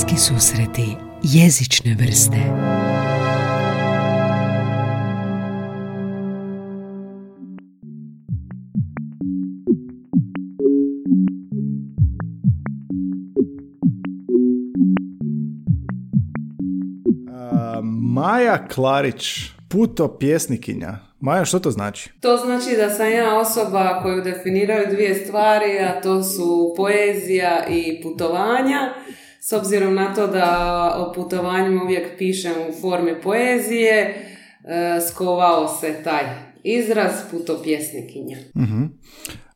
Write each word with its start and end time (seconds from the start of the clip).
Poetski 0.00 0.16
susreti 0.16 0.96
jezične 1.22 1.94
vrste 1.94 2.36
Maja 17.82 18.68
Klarić, 18.68 19.50
puto 19.68 20.18
pjesnikinja. 20.18 20.98
Maja, 21.20 21.44
što 21.44 21.58
to 21.58 21.70
znači? 21.70 22.10
To 22.20 22.36
znači 22.36 22.76
da 22.76 22.90
sam 22.90 23.12
ja 23.12 23.38
osoba 23.38 24.00
koju 24.02 24.22
definiraju 24.22 24.86
dvije 24.90 25.14
stvari, 25.14 25.78
a 25.78 26.00
to 26.00 26.22
su 26.22 26.74
poezija 26.76 27.66
i 27.68 28.02
putovanja. 28.02 28.94
S 29.40 29.52
obzirom 29.52 29.94
na 29.94 30.14
to 30.14 30.26
da 30.26 30.94
o 30.98 31.12
putovanjima 31.12 31.82
uvijek 31.84 32.18
pišem 32.18 32.52
u 32.68 32.80
formi 32.80 33.20
poezije, 33.22 34.00
e, 34.00 35.00
skovao 35.10 35.68
se 35.68 36.02
taj 36.04 36.24
izraz 36.62 37.12
putopjesnikinja. 37.30 38.38
uh 38.54 38.90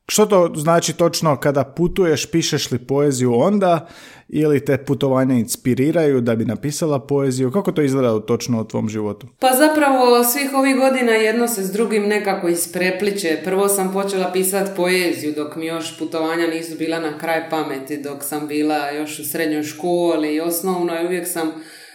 Što 0.08 0.26
to 0.26 0.52
znači 0.56 0.92
točno 0.92 1.40
kada 1.40 1.64
putuješ, 1.64 2.30
pišeš 2.30 2.70
li 2.70 2.78
poeziju 2.78 3.34
onda 3.34 3.86
ili 4.28 4.64
te 4.64 4.84
putovanja 4.84 5.34
inspiriraju 5.34 6.20
da 6.20 6.36
bi 6.36 6.44
napisala 6.44 7.06
poeziju? 7.06 7.50
Kako 7.50 7.72
to 7.72 7.82
izgleda 7.82 8.20
točno 8.20 8.60
u 8.60 8.64
tvom 8.64 8.88
životu? 8.88 9.26
Pa 9.38 9.48
zapravo 9.56 10.24
svih 10.24 10.54
ovih 10.54 10.76
godina 10.76 11.12
jedno 11.12 11.48
se 11.48 11.62
s 11.62 11.72
drugim 11.72 12.02
nekako 12.02 12.48
isprepliče. 12.48 13.40
Prvo 13.44 13.68
sam 13.68 13.92
počela 13.92 14.32
pisati 14.32 14.70
poeziju 14.76 15.32
dok 15.36 15.56
mi 15.56 15.66
još 15.66 15.98
putovanja 15.98 16.46
nisu 16.46 16.78
bila 16.78 17.00
na 17.00 17.18
kraj 17.18 17.50
pameti, 17.50 18.02
dok 18.02 18.22
sam 18.22 18.48
bila 18.48 18.90
još 18.90 19.18
u 19.18 19.24
srednjoj 19.24 19.62
školi 19.62 20.34
i 20.34 20.40
osnovnoj 20.40 21.06
uvijek 21.06 21.28
sam 21.28 21.52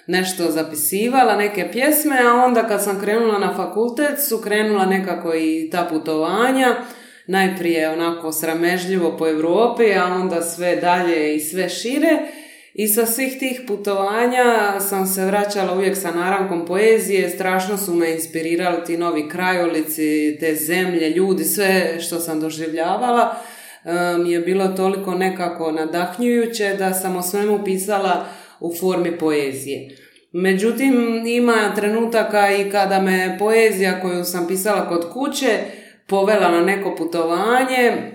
nešto 0.07 0.51
zapisivala, 0.51 1.35
neke 1.35 1.69
pjesme, 1.71 2.15
a 2.27 2.33
onda 2.33 2.67
kad 2.67 2.83
sam 2.83 2.99
krenula 2.99 3.39
na 3.39 3.55
fakultet 3.55 4.27
su 4.29 4.37
krenula 4.37 4.85
nekako 4.85 5.33
i 5.35 5.69
ta 5.71 5.87
putovanja 5.89 6.75
najprije 7.29 7.89
onako 7.89 8.31
sramežljivo 8.31 9.17
po 9.17 9.27
Europi, 9.27 9.93
a 9.93 10.05
onda 10.05 10.41
sve 10.41 10.75
dalje 10.75 11.35
i 11.35 11.39
sve 11.39 11.69
šire. 11.69 12.19
I 12.73 12.87
sa 12.87 13.05
svih 13.05 13.39
tih 13.39 13.61
putovanja 13.67 14.79
sam 14.79 15.07
se 15.07 15.25
vraćala 15.25 15.75
uvijek 15.75 15.97
sa 15.97 16.11
narankom 16.11 16.65
poezije, 16.65 17.29
strašno 17.29 17.77
su 17.77 17.93
me 17.93 18.11
inspirirali 18.11 18.85
ti 18.85 18.97
novi 18.97 19.29
krajolici, 19.29 20.37
te 20.39 20.55
zemlje, 20.55 21.09
ljudi, 21.09 21.43
sve 21.43 21.97
što 21.99 22.19
sam 22.19 22.41
doživljavala 22.41 23.35
mi 24.19 24.31
je 24.31 24.39
bilo 24.39 24.67
toliko 24.67 25.13
nekako 25.13 25.71
nadahnjujuće 25.71 26.75
da 26.79 26.93
sam 26.93 27.15
o 27.15 27.21
svemu 27.21 27.63
pisala 27.65 28.25
u 28.59 28.75
formi 28.79 29.17
poezije. 29.17 29.89
Međutim, 30.31 31.23
ima 31.27 31.75
trenutaka 31.75 32.55
i 32.55 32.69
kada 32.71 33.01
me 33.01 33.35
poezija 33.39 34.01
koju 34.01 34.23
sam 34.23 34.47
pisala 34.47 34.89
kod 34.89 35.13
kuće 35.13 35.59
povela 36.09 36.51
na 36.51 36.61
neko 36.61 36.95
putovanje, 36.95 38.11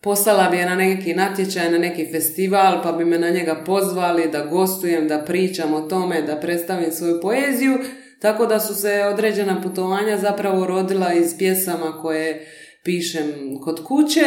poslala 0.00 0.48
bi 0.50 0.56
je 0.56 0.66
na 0.66 0.74
neki 0.74 1.14
natječaj, 1.14 1.70
na 1.70 1.78
neki 1.78 2.08
festival, 2.12 2.82
pa 2.82 2.92
bi 2.92 3.04
me 3.04 3.18
na 3.18 3.30
njega 3.30 3.62
pozvali 3.66 4.28
da 4.32 4.44
gostujem, 4.44 5.08
da 5.08 5.18
pričam 5.18 5.74
o 5.74 5.80
tome, 5.80 6.22
da 6.22 6.36
predstavim 6.36 6.92
svoju 6.92 7.20
poeziju, 7.20 7.78
tako 8.20 8.46
da 8.46 8.60
su 8.60 8.74
se 8.74 9.04
određena 9.12 9.60
putovanja 9.62 10.16
zapravo 10.16 10.66
rodila 10.66 11.12
iz 11.12 11.38
pjesama 11.38 11.98
koje 12.02 12.46
pišem 12.84 13.58
kod 13.64 13.84
kuće. 13.84 14.24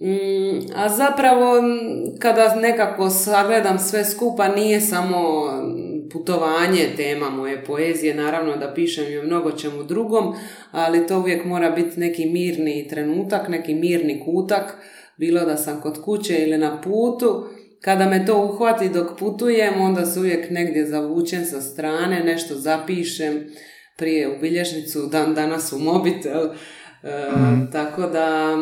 Mm, 0.00 0.72
a 0.76 0.88
zapravo 0.88 1.54
kada 2.18 2.54
nekako 2.54 3.10
sagledam 3.10 3.78
sve 3.78 4.04
skupa 4.04 4.48
nije 4.48 4.80
samo 4.80 5.50
putovanje 6.12 6.88
tema 6.96 7.30
moje 7.30 7.64
poezije, 7.64 8.14
naravno 8.14 8.56
da 8.56 8.74
pišem 8.74 9.12
i 9.12 9.18
o 9.18 9.22
mnogo 9.22 9.52
čemu 9.52 9.82
drugom, 9.82 10.34
ali 10.70 11.06
to 11.06 11.18
uvijek 11.18 11.44
mora 11.44 11.70
biti 11.70 12.00
neki 12.00 12.26
mirni 12.26 12.88
trenutak, 12.88 13.48
neki 13.48 13.74
mirni 13.74 14.22
kutak, 14.24 14.76
bilo 15.16 15.44
da 15.44 15.56
sam 15.56 15.80
kod 15.80 16.02
kuće 16.04 16.38
ili 16.38 16.58
na 16.58 16.80
putu. 16.80 17.44
Kada 17.80 18.06
me 18.06 18.26
to 18.26 18.44
uhvati 18.44 18.88
dok 18.88 19.18
putujem, 19.18 19.80
onda 19.80 20.06
se 20.06 20.20
uvijek 20.20 20.50
negdje 20.50 20.86
zavučem 20.86 21.44
sa 21.44 21.60
strane, 21.60 22.24
nešto 22.24 22.54
zapišem, 22.54 23.46
prije 23.96 24.28
u 24.28 24.40
bilježnicu, 24.40 25.06
dan 25.06 25.34
danas 25.34 25.72
u 25.72 25.78
mobitel, 25.78 26.44
e, 26.44 27.30
mhm. 27.36 27.70
tako 27.72 28.02
da 28.02 28.56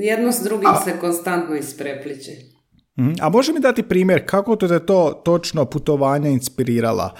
jedno 0.00 0.32
s 0.32 0.40
drugim 0.42 0.70
se 0.84 0.92
konstantno 1.00 1.56
isprepliče. 1.56 2.57
Mhm. 2.98 3.12
A 3.20 3.28
može 3.28 3.52
mi 3.52 3.60
dati 3.60 3.82
primjer 3.82 4.22
kako 4.26 4.56
to 4.56 4.68
te 4.68 4.86
to 4.86 5.20
točno 5.24 5.64
putovanja 5.64 6.28
inspirirala? 6.30 7.14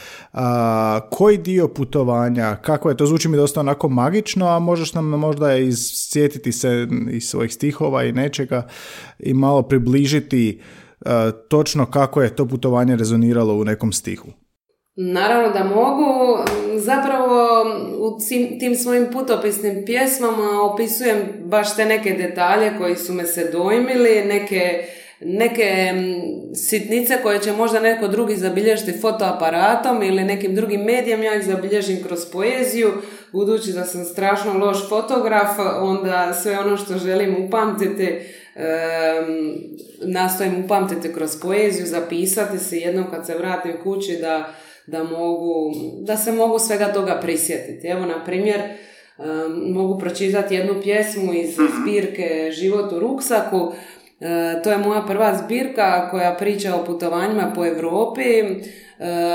koji 1.10 1.38
dio 1.38 1.68
putovanja, 1.68 2.56
kako 2.56 2.88
je, 2.88 2.96
to 2.96 3.06
zvuči 3.06 3.28
mi 3.28 3.36
dosta 3.36 3.60
onako 3.60 3.88
magično, 3.88 4.46
a 4.48 4.58
možeš 4.58 4.94
nam 4.94 5.04
možda 5.04 5.46
sjetiti 6.10 6.52
se 6.52 6.86
iz 7.10 7.28
svojih 7.28 7.54
stihova 7.54 8.04
i 8.04 8.12
nečega 8.12 8.66
i 9.18 9.34
malo 9.34 9.62
približiti 9.62 10.60
točno 11.48 11.86
kako 11.86 12.22
je 12.22 12.36
to 12.36 12.46
putovanje 12.46 12.96
rezoniralo 12.96 13.54
u 13.54 13.64
nekom 13.64 13.92
stihu. 13.92 14.28
Naravno 14.96 15.52
da 15.52 15.64
mogu. 15.64 16.38
Zapravo 16.76 17.64
u 17.98 18.18
tim 18.60 18.74
svojim 18.74 19.06
putopisnim 19.12 19.82
pjesmama 19.86 20.62
opisujem 20.72 21.16
baš 21.44 21.76
te 21.76 21.84
neke 21.84 22.10
detalje 22.12 22.72
koji 22.78 22.96
su 22.96 23.12
me 23.12 23.24
se 23.24 23.50
dojmili, 23.52 24.24
neke 24.24 24.84
neke 25.20 25.94
sitnice 26.54 27.18
koje 27.22 27.42
će 27.42 27.52
možda 27.52 27.80
neko 27.80 28.08
drugi 28.08 28.36
zabilježiti 28.36 28.98
fotoaparatom 29.00 30.02
ili 30.02 30.24
nekim 30.24 30.54
drugim 30.54 30.80
medijem, 30.80 31.22
ja 31.22 31.34
ih 31.34 31.44
zabilježim 31.44 32.02
kroz 32.02 32.24
poeziju, 32.32 32.92
budući 33.32 33.72
da 33.72 33.84
sam 33.84 34.04
strašno 34.04 34.58
loš 34.58 34.88
fotograf, 34.88 35.58
onda 35.80 36.34
sve 36.42 36.58
ono 36.58 36.76
što 36.76 36.98
želim 36.98 37.44
upamtiti, 37.46 38.20
nastojim 40.02 40.64
upamtiti 40.64 41.12
kroz 41.12 41.40
poeziju, 41.42 41.86
zapisati 41.86 42.58
se 42.58 42.76
jednom 42.76 43.10
kad 43.10 43.26
se 43.26 43.34
vratim 43.34 43.72
kući 43.82 44.16
da, 44.16 44.54
da, 44.86 45.04
mogu, 45.04 45.72
da 46.00 46.16
se 46.16 46.32
mogu 46.32 46.58
svega 46.58 46.92
toga 46.92 47.20
prisjetiti. 47.22 47.86
Evo, 47.86 48.06
na 48.06 48.24
primjer, 48.24 48.60
mogu 49.66 49.98
pročitati 49.98 50.54
jednu 50.54 50.82
pjesmu 50.82 51.34
iz 51.34 51.56
zbirke 51.80 52.50
Život 52.52 52.92
u 52.92 52.98
ruksaku, 52.98 53.72
to 54.64 54.70
je 54.70 54.78
moja 54.78 55.02
prva 55.02 55.34
zbirka 55.44 56.10
koja 56.10 56.36
priča 56.38 56.74
o 56.74 56.84
putovanjima 56.84 57.52
po 57.54 57.66
Europi, 57.66 58.22
e, 58.22 58.56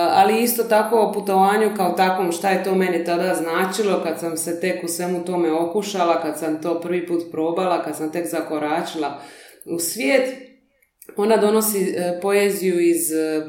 ali 0.10 0.44
isto 0.44 0.64
tako 0.64 1.00
o 1.00 1.14
putovanju 1.14 1.70
kao 1.78 1.92
takvom 1.92 2.32
šta 2.32 2.50
je 2.50 2.64
to 2.64 2.76
meni 2.76 3.06
tada 3.06 3.36
značilo 3.36 4.04
kad 4.04 4.20
sam 4.20 4.38
se 4.38 4.60
tek 4.60 4.84
u 4.84 4.88
svemu 4.88 5.26
tome 5.26 5.52
okušala, 5.52 6.22
kad 6.22 6.40
sam 6.40 6.62
to 6.62 6.82
prvi 6.82 7.08
put 7.08 7.24
probala, 7.32 7.84
kad 7.84 7.98
sam 7.98 8.12
tek 8.12 8.28
zakoračila 8.28 9.22
u 9.76 9.80
svijet. 9.80 10.36
Ona 11.18 11.38
donosi 11.38 11.96
e, 11.98 12.20
poeziju 12.22 12.80
iz 12.80 13.02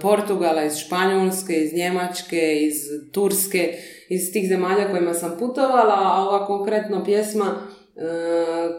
Portugala, 0.02 0.64
iz 0.64 0.76
Španjolske, 0.76 1.52
iz 1.52 1.74
Njemačke, 1.74 2.58
iz 2.60 2.74
Turske, 3.12 3.74
iz 4.08 4.32
tih 4.32 4.48
zemalja 4.48 4.90
kojima 4.90 5.14
sam 5.14 5.36
putovala, 5.38 5.94
a 5.94 6.22
ova 6.22 6.46
konkretno 6.46 7.04
pjesma 7.04 7.46
E, 7.46 7.73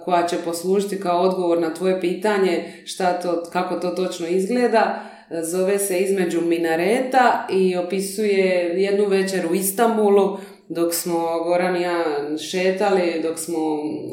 koja 0.05 0.27
će 0.27 0.37
poslužiti 0.45 0.99
kao 0.99 1.21
odgovor 1.21 1.59
na 1.59 1.73
tvoje 1.73 2.01
pitanje 2.01 2.81
šta 2.85 3.13
to, 3.13 3.43
kako 3.53 3.75
to 3.75 3.89
točno 3.89 4.27
izgleda. 4.27 5.03
Zove 5.43 5.79
se 5.79 5.99
Između 5.99 6.41
minareta 6.41 7.47
i 7.51 7.77
opisuje 7.77 8.81
jednu 8.81 9.05
večer 9.05 9.45
u 9.51 9.55
Istanbulu 9.55 10.37
dok 10.69 10.93
smo 10.93 11.43
Goran 11.43 11.75
i 11.75 11.81
ja 11.81 12.03
šetali, 12.51 13.21
dok 13.23 13.39
smo 13.39 13.59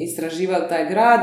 istraživali 0.01 0.69
taj 0.69 0.89
grad 0.89 1.21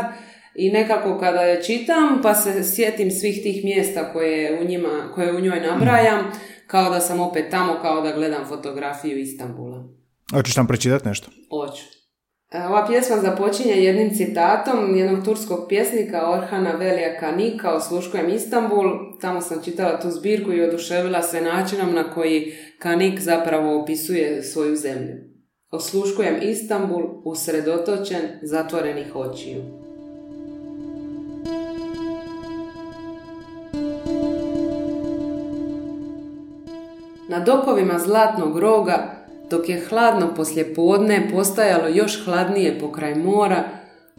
i 0.56 0.72
nekako 0.72 1.18
kada 1.20 1.42
je 1.42 1.64
čitam 1.64 2.20
pa 2.24 2.34
se 2.34 2.64
sjetim 2.64 3.12
svih 3.12 3.44
tih 3.44 3.64
mjesta 3.64 4.14
koje 4.14 4.62
u, 4.62 4.64
njima, 4.64 5.12
koje 5.16 5.36
u 5.36 5.40
njoj 5.40 5.60
nabrajam 5.60 6.32
kao 6.68 6.90
da 6.90 7.00
sam 7.00 7.20
opet 7.20 7.46
tamo, 7.52 7.80
kao 7.82 8.02
da 8.02 8.12
gledam 8.12 8.46
fotografiju 8.48 9.20
Istanbula. 9.20 9.84
Hoćeš 10.32 10.56
nam 10.56 10.68
pročitati 10.68 11.08
nešto? 11.08 11.32
Hoću. 11.50 11.99
E, 12.52 12.66
ova 12.68 12.86
pjesma 12.88 13.18
započinje 13.18 13.74
jednim 13.74 14.16
citatom 14.16 14.96
jednog 14.96 15.26
turskog 15.26 15.66
pjesnika 15.68 16.30
Orhana 16.32 16.72
Velija 16.72 17.20
Kanika 17.20 17.74
Osluškujem 17.74 18.30
Istanbul. 18.30 18.86
Tamo 19.22 19.42
sam 19.42 19.64
čitala 19.64 20.00
tu 20.00 20.12
zbirku 20.12 20.54
i 20.54 20.64
oduševila 20.64 21.22
se 21.22 21.42
načinom 21.42 21.94
na 21.94 22.14
koji 22.14 22.54
Kanik 22.80 23.20
zapravo 23.20 23.82
opisuje 23.82 24.44
svoju 24.44 24.76
zemlju. 24.76 25.16
Osluškujem 25.72 26.36
Istanbul 26.42 27.04
usredotočen 27.26 28.22
zatvorenih 28.42 29.16
očiju. 29.16 29.62
Na 37.30 37.40
dokovima 37.40 38.00
zlatnog 38.00 38.60
roga 38.60 39.19
dok 39.50 39.70
je 39.70 39.86
hladno 39.90 40.34
poslje 40.36 40.74
podne 40.74 41.30
postajalo 41.32 41.88
još 41.88 42.26
hladnije 42.26 42.80
pokraj 42.80 43.16
mora, 43.16 43.64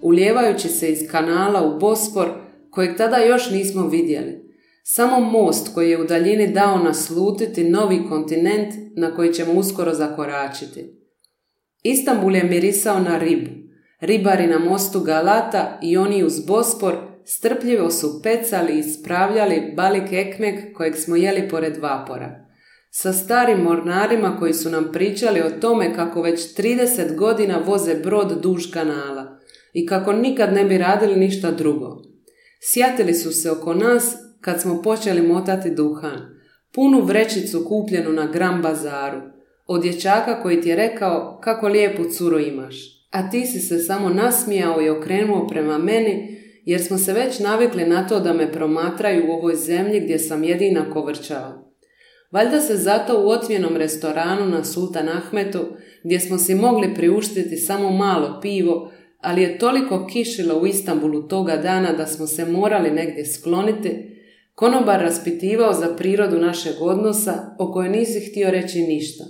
ulijevajući 0.02 0.68
se 0.68 0.92
iz 0.92 0.98
kanala 1.10 1.62
u 1.62 1.78
Bospor, 1.78 2.28
kojeg 2.70 2.96
tada 2.96 3.16
još 3.16 3.50
nismo 3.50 3.88
vidjeli. 3.88 4.50
Samo 4.84 5.20
most 5.20 5.74
koji 5.74 5.90
je 5.90 6.00
u 6.00 6.04
daljini 6.04 6.52
dao 6.52 6.78
naslutiti 6.78 7.70
novi 7.70 8.08
kontinent 8.08 8.74
na 8.96 9.14
koji 9.14 9.32
ćemo 9.32 9.52
uskoro 9.52 9.94
zakoračiti. 9.94 11.00
Istanbul 11.82 12.36
je 12.36 12.44
mirisao 12.44 13.00
na 13.00 13.18
ribu. 13.18 13.50
Ribari 14.00 14.46
na 14.46 14.58
mostu 14.58 15.00
Galata 15.00 15.78
i 15.82 15.96
oni 15.96 16.24
uz 16.24 16.46
Bospor 16.46 16.94
strpljivo 17.24 17.90
su 17.90 18.22
pecali 18.22 18.72
i 18.72 18.78
ispravljali 18.78 19.72
balik 19.76 20.12
ekmek 20.12 20.76
kojeg 20.76 20.96
smo 20.96 21.16
jeli 21.16 21.48
pored 21.48 21.76
vapora. 21.76 22.49
Sa 22.92 23.12
starim 23.12 23.58
mornarima 23.58 24.36
koji 24.38 24.54
su 24.54 24.70
nam 24.70 24.92
pričali 24.92 25.40
o 25.40 25.50
tome 25.60 25.94
kako 25.94 26.22
već 26.22 26.40
30 26.56 27.16
godina 27.16 27.62
voze 27.66 27.94
brod 27.94 28.40
duž 28.42 28.70
kanala 28.72 29.38
i 29.72 29.86
kako 29.86 30.12
nikad 30.12 30.52
ne 30.52 30.64
bi 30.64 30.78
radili 30.78 31.16
ništa 31.16 31.50
drugo. 31.50 32.02
Sjatili 32.62 33.14
su 33.14 33.32
se 33.32 33.50
oko 33.50 33.74
nas 33.74 34.16
kad 34.40 34.60
smo 34.60 34.82
počeli 34.82 35.22
motati 35.22 35.70
duhan, 35.70 36.20
punu 36.74 37.00
vrećicu 37.00 37.64
kupljenu 37.68 38.12
na 38.12 38.26
Gram 38.26 38.62
bazaru, 38.62 39.20
od 39.66 39.82
dječaka 39.82 40.42
koji 40.42 40.60
ti 40.60 40.68
je 40.68 40.76
rekao 40.76 41.40
kako 41.42 41.68
lijepu 41.68 42.04
curu 42.04 42.38
imaš, 42.38 42.76
a 43.10 43.30
ti 43.30 43.46
si 43.46 43.60
se 43.60 43.78
samo 43.78 44.08
nasmijao 44.08 44.82
i 44.82 44.88
okrenuo 44.88 45.46
prema 45.46 45.78
meni 45.78 46.40
jer 46.64 46.84
smo 46.84 46.98
se 46.98 47.12
već 47.12 47.38
navikli 47.38 47.84
na 47.84 48.08
to 48.08 48.20
da 48.20 48.32
me 48.32 48.52
promatraju 48.52 49.28
u 49.28 49.32
ovoj 49.32 49.56
zemlji 49.56 50.00
gdje 50.00 50.18
sam 50.18 50.44
jedina 50.44 50.90
kovrčao. 50.92 51.69
Valjda 52.30 52.60
se 52.60 52.76
zato 52.76 53.22
u 53.24 53.28
otmjenom 53.28 53.76
restoranu 53.76 54.46
na 54.46 54.64
Sultan 54.64 55.08
Ahmetu, 55.08 55.58
gdje 56.04 56.20
smo 56.20 56.38
si 56.38 56.54
mogli 56.54 56.94
priuštiti 56.94 57.56
samo 57.56 57.90
malo 57.90 58.38
pivo, 58.42 58.92
ali 59.18 59.42
je 59.42 59.58
toliko 59.58 60.06
kišilo 60.06 60.58
u 60.58 60.66
Istanbulu 60.66 61.28
toga 61.28 61.56
dana 61.56 61.92
da 61.92 62.06
smo 62.06 62.26
se 62.26 62.44
morali 62.44 62.90
negdje 62.90 63.26
skloniti, 63.26 64.10
konobar 64.54 65.00
raspitivao 65.00 65.72
za 65.72 65.96
prirodu 65.96 66.38
našeg 66.38 66.74
odnosa 66.80 67.54
o 67.58 67.72
kojoj 67.72 67.88
nisi 67.88 68.30
htio 68.30 68.50
reći 68.50 68.80
ništa. 68.80 69.24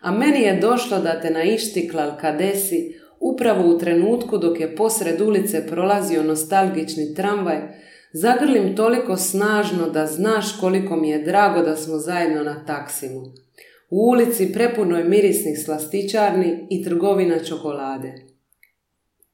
A 0.00 0.10
meni 0.10 0.40
je 0.40 0.60
došlo 0.60 0.98
da 0.98 1.20
te 1.20 1.30
naištiklal 1.30 2.10
kadesi 2.20 2.94
upravo 3.20 3.74
u 3.74 3.78
trenutku 3.78 4.38
dok 4.38 4.60
je 4.60 4.76
posred 4.76 5.20
ulice 5.20 5.66
prolazio 5.66 6.22
nostalgični 6.22 7.14
tramvaj, 7.14 7.58
zagrlim 8.14 8.76
toliko 8.76 9.16
snažno 9.16 9.90
da 9.90 10.06
znaš 10.06 10.58
koliko 10.60 10.96
mi 10.96 11.10
je 11.10 11.22
drago 11.22 11.62
da 11.62 11.76
smo 11.76 11.98
zajedno 11.98 12.42
na 12.42 12.64
taksimu. 12.64 13.20
U 13.90 14.10
ulici 14.10 14.52
prepunoj 14.52 15.04
mirisnih 15.04 15.58
slastičarni 15.64 16.66
i 16.70 16.84
trgovina 16.84 17.44
čokolade. 17.44 18.14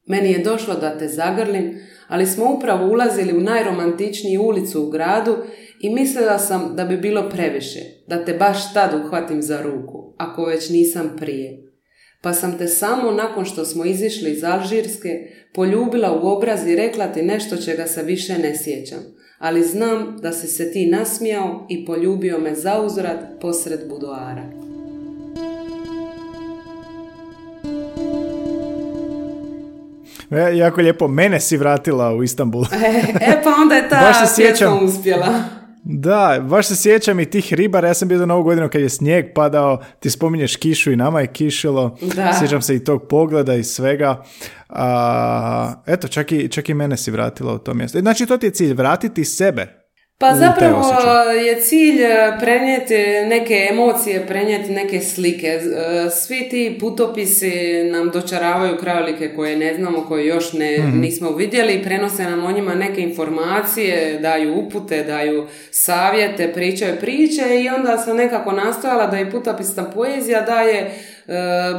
Meni 0.06 0.32
je 0.32 0.38
došlo 0.38 0.74
da 0.74 0.98
te 0.98 1.08
zagrlim, 1.08 1.78
ali 2.08 2.26
smo 2.26 2.54
upravo 2.54 2.92
ulazili 2.92 3.36
u 3.36 3.40
najromantičniju 3.40 4.42
ulicu 4.42 4.82
u 4.82 4.90
gradu 4.90 5.36
i 5.80 5.94
mislila 5.94 6.38
sam 6.38 6.76
da 6.76 6.84
bi 6.84 6.96
bilo 6.96 7.30
previše, 7.30 7.80
da 8.06 8.24
te 8.24 8.34
baš 8.34 8.74
tad 8.74 9.04
uhvatim 9.04 9.42
za 9.42 9.62
ruku, 9.62 10.14
ako 10.16 10.44
već 10.44 10.70
nisam 10.70 11.16
prije. 11.18 11.69
Pa 12.22 12.32
sam 12.32 12.58
te 12.58 12.66
samo 12.66 13.10
nakon 13.10 13.44
što 13.44 13.64
smo 13.64 13.84
izišli 13.84 14.30
iz 14.30 14.44
Alžirske 14.44 15.28
poljubila 15.52 16.12
u 16.12 16.26
obraz 16.28 16.66
i 16.66 16.76
rekla 16.76 17.06
ti 17.06 17.22
nešto 17.22 17.56
čega 17.56 17.86
se 17.86 18.02
više 18.02 18.38
ne 18.38 18.58
sjećam, 18.58 18.98
ali 19.38 19.62
znam 19.62 20.16
da 20.22 20.32
si 20.32 20.46
se 20.46 20.72
ti 20.72 20.86
nasmijao 20.86 21.66
i 21.68 21.86
poljubio 21.86 22.38
me 22.38 22.54
zauzrat 22.54 23.40
posred 23.40 23.80
budoara. 23.88 24.42
E, 30.30 30.56
jako 30.56 30.80
lijepo, 30.80 31.08
mene 31.08 31.40
si 31.40 31.56
vratila 31.56 32.14
u 32.14 32.22
Istanbul. 32.22 32.64
e, 32.64 33.02
e 33.20 33.42
pa 33.44 33.50
onda 33.62 33.74
je 33.74 33.88
ta 33.88 34.12
pjesma 34.36 34.80
uspjela. 34.82 35.59
Da, 35.84 36.44
baš 36.48 36.66
se 36.66 36.76
sjećam 36.76 37.20
i 37.20 37.30
tih 37.30 37.52
ribara, 37.52 37.88
ja 37.88 37.94
sam 37.94 38.08
bio 38.08 38.18
za 38.18 38.26
novu 38.26 38.42
godinu 38.42 38.68
kad 38.68 38.82
je 38.82 38.88
snijeg 38.88 39.26
padao, 39.34 39.80
ti 40.00 40.10
spominješ 40.10 40.56
kišu 40.56 40.92
i 40.92 40.96
nama 40.96 41.20
je 41.20 41.26
kišilo, 41.26 41.96
da. 42.14 42.32
sjećam 42.40 42.62
se 42.62 42.76
i 42.76 42.84
tog 42.84 43.08
pogleda 43.08 43.54
i 43.54 43.64
svega. 43.64 44.22
A, 44.68 45.72
eto, 45.86 46.08
čak 46.08 46.32
i, 46.32 46.48
čak 46.48 46.68
i 46.68 46.74
mene 46.74 46.96
si 46.96 47.10
vratila 47.10 47.54
u 47.54 47.58
to 47.58 47.74
mjesto. 47.74 48.00
Znači, 48.00 48.26
to 48.26 48.38
ti 48.38 48.46
je 48.46 48.50
cilj, 48.50 48.72
vratiti 48.72 49.24
sebe 49.24 49.79
pa 50.20 50.34
zapravo 50.34 50.84
je 51.46 51.60
cilj 51.60 52.02
e, 52.02 52.36
prenijeti 52.40 52.94
neke 53.28 53.68
emocije, 53.70 54.26
prenijeti 54.26 54.72
neke 54.72 55.00
slike. 55.00 55.46
E, 55.46 55.60
svi 56.10 56.48
ti 56.48 56.76
putopisi 56.80 57.84
nam 57.92 58.10
dočaravaju 58.10 58.76
krajolike 58.76 59.34
koje 59.36 59.56
ne 59.56 59.74
znamo, 59.74 60.04
koje 60.08 60.26
još 60.26 60.52
ne, 60.52 60.78
mhm. 60.78 61.00
nismo 61.00 61.30
vidjeli, 61.30 61.82
prenose 61.82 62.24
nam 62.24 62.44
o 62.44 62.52
njima 62.52 62.74
neke 62.74 63.00
informacije, 63.00 64.18
daju 64.18 64.54
upute, 64.54 65.02
daju 65.02 65.46
savjete, 65.70 66.52
pričaju 66.52 66.96
priče 67.00 67.42
i 67.64 67.68
onda 67.68 67.98
sam 67.98 68.16
nekako 68.16 68.52
nastojala 68.52 69.06
da 69.06 69.20
i 69.20 69.30
putopisna 69.30 69.90
poezija 69.90 70.40
daje 70.40 70.90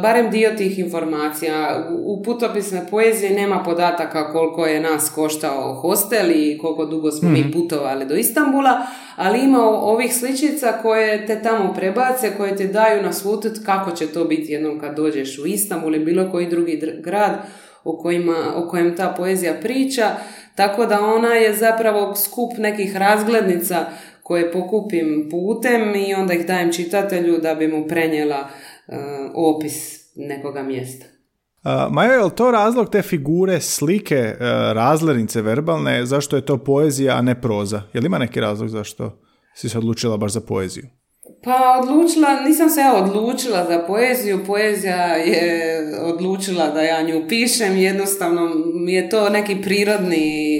barem 0.01 0.31
dio 0.31 0.50
tih 0.57 0.80
informacija. 0.80 1.88
U 2.03 2.24
putopisne 2.24 2.86
poezije 2.92 3.31
nema 3.31 3.63
podataka 3.63 4.31
koliko 4.31 4.65
je 4.65 4.80
nas 4.80 5.12
koštao 5.15 5.74
hostel 5.74 6.31
i 6.31 6.57
koliko 6.62 6.86
dugo 6.86 7.12
smo 7.12 7.30
mi 7.30 7.39
mhm. 7.39 7.51
putovali 7.51 8.06
do 8.06 8.15
Istambula, 8.15 8.81
ali 9.15 9.39
ima 9.39 9.59
ovih 9.63 10.15
sličica 10.15 10.74
koje 10.81 11.27
te 11.27 11.42
tamo 11.42 11.74
prebace, 11.74 12.31
koje 12.38 12.56
te 12.56 12.68
daju 12.68 13.03
naslutiti 13.03 13.59
kako 13.65 13.92
će 13.92 14.07
to 14.07 14.25
biti 14.25 14.51
jednom 14.51 14.80
kad 14.80 14.95
dođeš 14.95 15.39
u 15.39 15.45
Istanbul 15.45 15.95
ili 15.95 16.06
bilo 16.06 16.31
koji 16.31 16.50
drugi 16.50 16.81
grad 17.03 17.31
o, 17.83 17.98
kojima, 17.98 18.36
o 18.56 18.68
kojem 18.68 18.95
ta 18.95 19.13
poezija 19.18 19.53
priča, 19.62 20.12
tako 20.56 20.86
da 20.86 21.06
ona 21.06 21.33
je 21.33 21.53
zapravo 21.53 22.15
skup 22.15 22.51
nekih 22.57 22.98
razglednica 22.98 23.86
koje 24.24 24.51
pokupim 24.51 25.27
putem 25.31 25.95
i 25.95 26.13
onda 26.13 26.33
ih 26.33 26.48
dajem 26.48 26.74
čitatelju 26.74 27.38
da 27.38 27.56
bi 27.56 27.68
mu 27.68 27.88
prenijela 27.88 28.39
Uh, 28.39 28.70
opis 29.35 29.99
nekoga 30.15 30.63
mjesta. 30.63 31.05
Uh, 31.63 31.93
Majo, 31.93 32.11
je 32.11 32.23
li 32.23 32.31
to 32.35 32.51
razlog 32.51 32.89
te 32.89 33.01
figure, 33.01 33.61
slike, 33.61 34.35
uh, 34.35 34.45
razlernice 34.73 35.41
verbalne, 35.41 36.05
zašto 36.05 36.35
je 36.35 36.45
to 36.45 36.57
poezija, 36.57 37.17
a 37.17 37.21
ne 37.21 37.41
proza? 37.41 37.81
Je 37.93 38.01
li 38.01 38.05
ima 38.05 38.17
neki 38.17 38.41
razlog 38.41 38.69
zašto 38.69 39.19
si 39.55 39.69
se 39.69 39.77
odlučila 39.77 40.17
baš 40.17 40.31
za 40.31 40.41
poeziju? 40.41 40.85
Pa 41.43 41.81
odlučila, 41.81 42.41
nisam 42.41 42.69
se 42.69 42.79
ja 42.79 42.93
odlučila 43.03 43.65
za 43.69 43.83
poeziju, 43.87 44.45
poezija 44.47 45.05
je 45.15 45.81
odlučila 46.03 46.67
da 46.67 46.81
ja 46.81 47.01
nju 47.01 47.27
pišem, 47.27 47.77
jednostavno 47.77 48.51
mi 48.85 48.93
je 48.93 49.09
to 49.09 49.29
neki 49.29 49.61
prirodni 49.61 50.50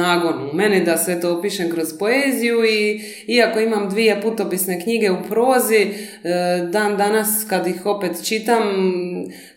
nagon 0.00 0.50
u 0.50 0.56
meni 0.56 0.84
da 0.84 0.96
sve 0.96 1.20
to 1.20 1.38
opišem 1.38 1.70
kroz 1.70 1.88
poeziju 1.98 2.64
i 2.64 3.00
iako 3.26 3.60
imam 3.60 3.88
dvije 3.88 4.20
putopisne 4.22 4.80
knjige 4.80 5.10
u 5.10 5.16
prozi, 5.28 5.76
e, 5.76 5.90
dan 6.72 6.96
danas 6.96 7.46
kad 7.48 7.66
ih 7.66 7.86
opet 7.86 8.12
čitam, 8.24 8.62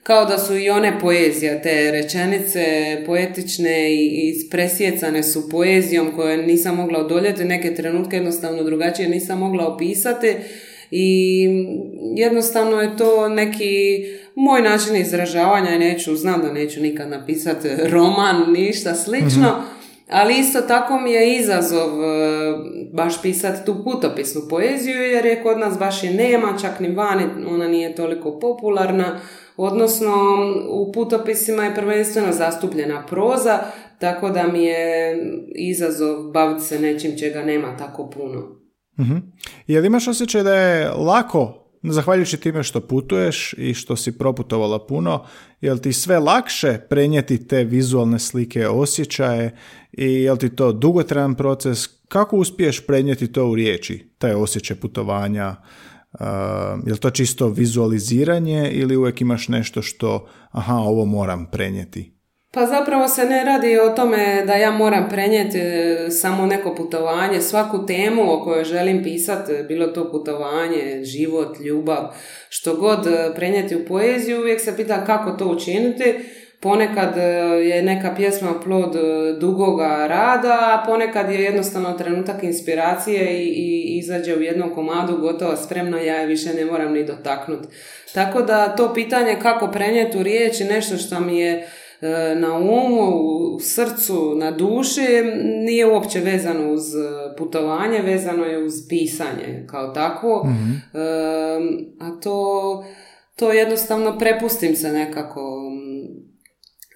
kao 0.04 0.26
da 0.26 0.38
su 0.38 0.58
i 0.58 0.70
one 0.70 1.00
poezija, 1.00 1.62
te 1.62 1.92
rečenice 1.92 2.64
poetične 3.06 3.94
i 3.94 4.30
ispresjecane 4.30 5.24
su 5.24 5.50
poezijom 5.50 6.12
koje 6.16 6.38
nisam 6.38 6.76
mogla 6.76 7.00
odoljeti, 7.00 7.46
neke 7.46 7.76
trenutke 7.76 8.16
jednostavno 8.16 8.64
drugačije 8.64 9.10
nisam 9.10 9.40
mogla 9.40 9.68
opisati 9.68 10.36
i 10.92 11.48
jednostavno 12.16 12.82
je 12.82 12.98
to 12.98 13.30
neki 13.30 14.06
moj 14.36 14.62
način 14.62 14.96
izražavanja 14.96 15.76
i 15.76 15.80
neću, 15.80 16.16
znam 16.16 16.42
da 16.42 16.54
neću 16.54 16.82
nikad 16.82 17.10
napisati 17.10 17.68
roman, 17.84 18.52
ništa 18.52 18.96
slično, 18.96 19.58
mhm. 19.58 19.81
Ali 20.12 20.40
isto 20.40 20.62
tako 20.62 21.00
mi 21.00 21.12
je 21.12 21.38
izazov 21.38 22.04
e, 22.04 22.54
baš 22.94 23.22
pisati 23.22 23.66
tu 23.66 23.84
putopisnu 23.84 24.42
poeziju 24.50 25.02
jer 25.02 25.26
je 25.26 25.44
kod 25.44 25.60
nas 25.60 25.80
baš 25.80 26.04
je 26.04 26.14
nema, 26.14 26.58
čak 26.62 26.80
ni 26.80 26.96
vani 26.96 27.24
ona 27.48 27.68
nije 27.68 27.96
toliko 27.96 28.40
popularna. 28.40 29.20
Odnosno 29.58 30.14
u 30.70 30.92
putopisima 30.92 31.64
je 31.64 31.76
prvenstveno 31.76 32.32
zastupljena 32.32 33.06
proza, 33.06 33.60
tako 34.00 34.30
da 34.30 34.48
mi 34.48 34.64
je 34.64 35.18
izazov 35.56 36.32
baviti 36.32 36.64
se 36.64 36.80
nečim 36.80 37.18
čega 37.20 37.44
nema 37.44 37.78
tako 37.78 38.10
puno. 38.10 38.62
Mm-hmm. 39.00 39.34
Je 39.68 39.82
li 39.82 39.88
imaš 39.88 40.08
osjećaj 40.08 40.44
da 40.44 40.54
je 40.54 40.90
lako 40.90 41.61
Zahvaljujući 41.84 42.38
time 42.38 42.64
što 42.64 42.82
putuješ 42.82 43.54
i 43.58 43.74
što 43.74 43.96
si 43.96 44.18
proputovala 44.18 44.88
puno, 44.88 45.26
jel 45.62 45.78
ti 45.78 45.94
sve 45.94 46.20
lakše 46.20 46.80
prenijeti 46.90 47.48
te 47.48 47.64
vizualne 47.64 48.20
slike, 48.20 48.68
osjećaje 48.68 49.58
i 49.92 50.06
jel 50.06 50.38
ti 50.38 50.56
to 50.56 50.72
dugotrajan 50.72 51.36
proces? 51.36 51.88
Kako 52.08 52.38
uspiješ 52.38 52.86
prenijeti 52.86 53.32
to 53.32 53.48
u 53.48 53.56
riječi, 53.56 54.14
taj 54.18 54.34
osjećaj 54.34 54.78
putovanja? 54.78 55.56
Uh, 56.14 56.20
je 56.86 56.94
li 56.94 57.00
to 57.00 57.10
čisto 57.10 57.48
vizualiziranje 57.50 58.72
ili 58.72 58.98
uvijek 58.98 59.22
imaš 59.22 59.48
nešto 59.48 59.82
što, 59.82 60.28
aha, 60.52 60.76
ovo 60.76 61.06
moram 61.06 61.46
prenijeti? 61.52 62.21
Pa 62.54 62.66
zapravo 62.66 63.08
se 63.08 63.26
ne 63.26 63.44
radi 63.44 63.80
o 63.80 63.90
tome 63.90 64.44
da 64.48 64.54
ja 64.54 64.72
moram 64.72 65.10
prenijeti 65.10 65.58
e, 65.58 66.10
samo 66.10 66.46
neko 66.46 66.76
putovanje, 66.76 67.42
svaku 67.42 67.86
temu 67.86 68.34
o 68.34 68.44
kojoj 68.44 68.64
želim 68.64 69.04
pisati, 69.04 69.64
bilo 69.68 69.88
to 69.88 70.12
putovanje, 70.12 71.04
život, 71.04 71.60
ljubav, 71.60 72.16
što 72.50 72.76
god 72.76 73.08
e, 73.08 73.32
prenijeti 73.36 73.76
u 73.76 73.86
poeziju, 73.86 74.40
uvijek 74.40 74.62
se 74.62 74.78
pita 74.78 75.06
kako 75.06 75.32
to 75.32 75.48
učiniti, 75.48 76.16
Ponekad 76.62 77.18
e, 77.18 77.22
je 77.68 77.82
neka 77.82 78.14
pjesma 78.16 78.60
plod 78.64 78.96
e, 78.96 79.00
dugoga 79.40 80.08
rada, 80.08 80.54
a 80.54 80.84
ponekad 80.86 81.32
je 81.32 81.42
jednostavno 81.42 81.94
trenutak 81.94 82.44
inspiracije 82.44 83.44
i, 83.44 83.48
i 83.48 83.98
izađe 83.98 84.36
u 84.36 84.42
jednom 84.42 84.76
komadu 84.76 85.18
gotovo 85.18 85.56
spremno, 85.56 85.98
ja 85.98 86.16
je 86.16 86.28
više 86.28 86.54
ne 86.54 86.66
moram 86.66 86.94
ni 86.94 87.06
dotaknuti. 87.06 87.68
Tako 88.14 88.42
da 88.42 88.76
to 88.76 88.94
pitanje 88.94 89.38
kako 89.42 89.68
prenijeti 89.68 90.18
u 90.18 90.24
riječi 90.24 90.64
nešto 90.64 90.98
što 90.98 91.20
mi 91.20 91.40
je 91.40 91.52
e, 91.52 91.68
na 92.36 92.58
umu, 92.58 93.12
u 93.56 93.60
srcu, 93.60 94.36
na 94.36 94.52
duši, 94.52 95.08
nije 95.66 95.92
uopće 95.92 96.20
vezano 96.20 96.74
uz 96.74 96.84
putovanje, 97.38 98.02
vezano 98.02 98.46
je 98.46 98.64
uz 98.64 98.74
pisanje 98.90 99.66
kao 99.68 99.88
takvo. 99.88 100.44
Mhm. 100.46 100.72
A 102.00 102.20
to, 102.24 102.86
to 103.36 103.52
jednostavno 103.52 104.18
prepustim 104.18 104.76
se 104.76 104.92
nekako 104.92 105.72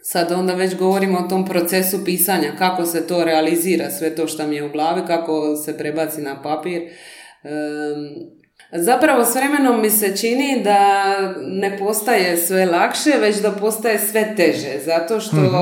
sad 0.07 0.31
onda 0.31 0.53
već 0.53 0.75
govorimo 0.77 1.19
o 1.19 1.27
tom 1.27 1.45
procesu 1.45 2.05
pisanja, 2.05 2.51
kako 2.57 2.85
se 2.85 3.07
to 3.07 3.24
realizira, 3.24 3.91
sve 3.91 4.15
to 4.15 4.27
što 4.27 4.47
mi 4.47 4.55
je 4.55 4.63
u 4.63 4.71
glavi, 4.71 5.01
kako 5.07 5.55
se 5.55 5.77
prebaci 5.77 6.21
na 6.21 6.41
papir. 6.41 6.81
Zapravo 8.72 9.25
s 9.25 9.36
vremenom 9.36 9.81
mi 9.81 9.89
se 9.89 10.17
čini 10.17 10.62
da 10.63 11.03
ne 11.41 11.77
postaje 11.77 12.38
sve 12.38 12.65
lakše, 12.65 13.12
već 13.22 13.36
da 13.36 13.51
postaje 13.51 14.00
sve 14.00 14.36
teže, 14.36 14.79
zato 14.86 15.19
što 15.19 15.36
mhm. 15.36 15.55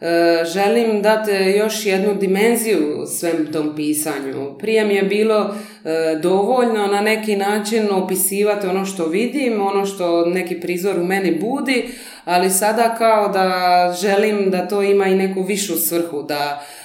e, 0.00 0.44
želim 0.44 1.02
dati 1.02 1.30
još 1.30 1.86
jednu 1.86 2.14
dimenziju 2.14 3.06
svem 3.06 3.52
tom 3.52 3.76
pisanju. 3.76 4.58
Prije 4.58 4.84
mi 4.84 4.94
je 4.94 5.02
bilo 5.02 5.54
e, 5.84 6.18
dovoljno 6.22 6.86
na 6.86 7.00
neki 7.00 7.36
način 7.36 7.88
opisivati 7.90 8.66
ono 8.66 8.84
što 8.84 9.06
vidim, 9.06 9.66
ono 9.66 9.86
što 9.86 10.26
neki 10.26 10.60
prizor 10.60 10.98
u 10.98 11.04
meni 11.04 11.38
budi, 11.38 11.88
ali 12.24 12.50
sada 12.50 12.94
kao 12.98 13.28
da 13.28 13.94
želim 14.00 14.50
da 14.50 14.68
to 14.68 14.82
ima 14.82 15.06
i 15.06 15.16
neku 15.16 15.42
višu 15.42 15.76
svrhu, 15.76 16.22
da 16.22 16.62
e, 16.62 16.79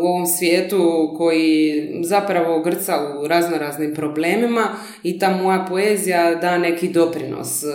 u 0.00 0.06
ovom 0.06 0.26
svijetu 0.26 1.14
koji 1.16 1.90
zapravo 2.02 2.62
grca 2.62 2.98
u 3.20 3.28
raznoraznim 3.28 3.94
problemima 3.94 4.68
i 5.02 5.18
ta 5.18 5.36
moja 5.42 5.66
poezija 5.68 6.34
da 6.34 6.58
neki 6.58 6.88
doprinos. 6.88 7.62
E, 7.62 7.66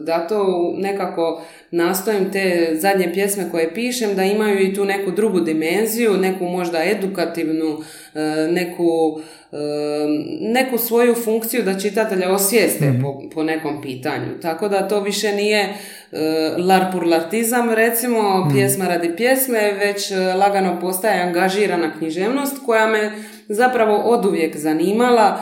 da 0.00 0.26
to 0.26 0.72
nekako 0.78 1.42
nastojim 1.70 2.32
te 2.32 2.70
zadnje 2.74 3.10
pjesme 3.12 3.50
koje 3.50 3.74
pišem 3.74 4.16
da 4.16 4.24
imaju 4.24 4.60
i 4.60 4.74
tu 4.74 4.84
neku 4.84 5.10
drugu 5.10 5.40
dimenziju, 5.40 6.16
neku 6.16 6.44
možda 6.44 6.84
edukativnu, 6.84 7.78
e, 8.14 8.48
neku 8.50 9.20
neku 10.40 10.78
svoju 10.78 11.14
funkciju 11.14 11.62
da 11.62 11.80
čitatelja 11.80 12.32
osvijeste 12.32 12.90
mhm. 12.90 13.02
po, 13.02 13.22
po 13.34 13.42
nekom 13.42 13.82
pitanju. 13.82 14.40
Tako 14.42 14.68
da 14.68 14.88
to 14.88 15.00
više 15.00 15.32
nije 15.32 15.74
larpurlartizam 16.58 17.70
recimo, 17.70 18.38
mhm. 18.38 18.54
pjesma 18.54 18.88
radi 18.88 19.16
pjesme, 19.16 19.72
već 19.72 20.10
e, 20.10 20.16
lagano 20.16 20.80
postaje 20.80 21.22
angažirana 21.22 21.92
književnost 21.98 22.56
koja 22.66 22.86
me 22.86 23.12
zapravo 23.48 23.96
oduvijek 23.96 24.56
zanimala. 24.56 25.40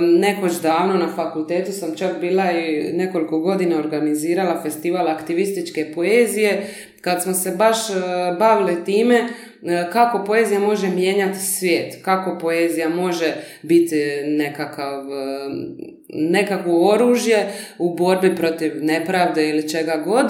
Nekoć 0.00 0.52
davno 0.52 0.94
na 0.94 1.08
fakultetu 1.16 1.72
sam 1.72 1.94
čak 1.96 2.20
bila 2.20 2.50
i 2.50 2.92
nekoliko 2.92 3.38
godina 3.38 3.78
organizirala 3.78 4.62
festival 4.62 5.08
aktivističke 5.08 5.92
poezije 5.94 6.66
kad 7.00 7.22
smo 7.22 7.34
se 7.34 7.50
baš 7.50 7.90
e, 7.90 7.92
bavili 8.38 8.84
time 8.84 9.28
kako 9.92 10.24
poezija 10.24 10.60
može 10.60 10.88
mijenjati 10.88 11.38
svijet, 11.38 12.04
kako 12.04 12.38
poezija 12.38 12.88
može 12.88 13.34
biti 13.62 13.96
nekakav, 14.24 15.04
nekakvo 16.12 16.90
oružje 16.90 17.52
u 17.78 17.94
borbi 17.94 18.36
protiv 18.36 18.72
nepravde 18.84 19.48
ili 19.48 19.68
čega 19.68 20.02
god. 20.04 20.26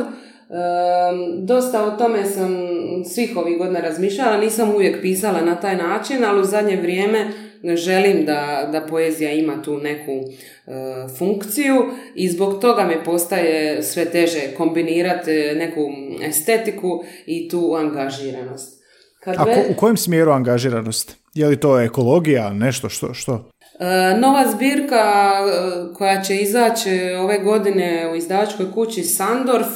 Dosta 1.38 1.84
o 1.84 1.90
tome 1.90 2.24
sam 2.24 2.56
svih 3.04 3.36
ovih 3.36 3.58
godina 3.58 3.80
razmišljala, 3.80 4.36
nisam 4.36 4.74
uvijek 4.74 5.02
pisala 5.02 5.40
na 5.40 5.54
taj 5.54 5.76
način, 5.76 6.24
ali 6.24 6.40
u 6.40 6.44
zadnje 6.44 6.76
vrijeme 6.76 7.32
želim 7.76 8.24
da, 8.24 8.68
da 8.72 8.80
poezija 8.80 9.32
ima 9.32 9.62
tu 9.62 9.78
neku 9.78 10.10
e, 10.12 10.72
funkciju 11.18 11.74
i 12.14 12.28
zbog 12.28 12.60
toga 12.60 12.84
mi 12.84 13.04
postaje 13.04 13.82
sve 13.82 14.04
teže 14.04 14.40
kombinirati 14.56 15.30
neku 15.56 15.80
estetiku 16.22 17.04
i 17.26 17.48
tu 17.48 17.74
angažiranost. 17.78 18.82
Kad 19.20 19.36
A 19.38 19.44
u 19.70 19.74
kojem 19.74 19.96
smjeru 19.96 20.30
angažiranost? 20.30 21.16
Je 21.34 21.46
li 21.46 21.60
to 21.60 21.80
ekologija, 21.80 22.52
nešto 22.52 22.88
što? 22.88 23.14
što? 23.14 23.51
E, 23.79 24.14
nova 24.19 24.45
zbirka 24.52 25.33
e, 25.33 25.95
koja 25.95 26.23
će 26.23 26.37
izaći 26.37 27.00
ove 27.21 27.38
godine 27.38 28.09
u 28.12 28.17
izdavačkoj 28.17 28.73
kući 28.73 29.02
Sandorf 29.02 29.69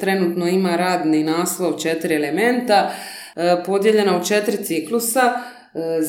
trenutno 0.00 0.48
ima 0.48 0.76
radni 0.76 1.24
naslov 1.24 1.78
četiri 1.78 2.14
elementa 2.14 2.90
podijeljena 3.66 4.16
u 4.16 4.24
četiri 4.24 4.64
ciklusa. 4.64 5.20
E, 5.20 5.59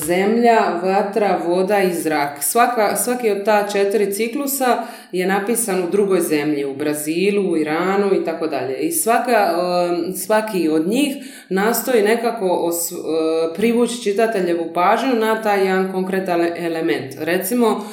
zemlja, 0.06 0.80
vatra, 0.82 1.40
voda 1.46 1.82
i 1.82 1.94
zrak. 1.94 2.42
Svaka, 2.42 2.96
svaki 2.96 3.30
od 3.30 3.44
ta 3.44 3.68
četiri 3.72 4.12
ciklusa 4.12 4.82
je 5.12 5.26
napisan 5.26 5.84
u 5.84 5.90
drugoj 5.90 6.20
zemlji, 6.20 6.64
u 6.64 6.74
Brazilu, 6.74 7.56
Iranu 7.56 8.14
i 8.14 8.24
tako 8.24 8.46
dalje. 8.46 8.76
I 8.76 8.92
svaka, 8.92 9.30
e, 9.32 10.16
svaki 10.16 10.68
od 10.68 10.88
njih 10.88 11.16
nastoji 11.48 12.02
nekako 12.02 12.70
e, 12.70 13.54
privući 13.54 14.02
čitateljevu 14.02 14.72
pažnju 14.74 15.14
na 15.14 15.42
taj 15.42 15.66
jedan 15.66 15.92
konkretan 15.92 16.40
element. 16.56 17.14
Recimo, 17.18 17.84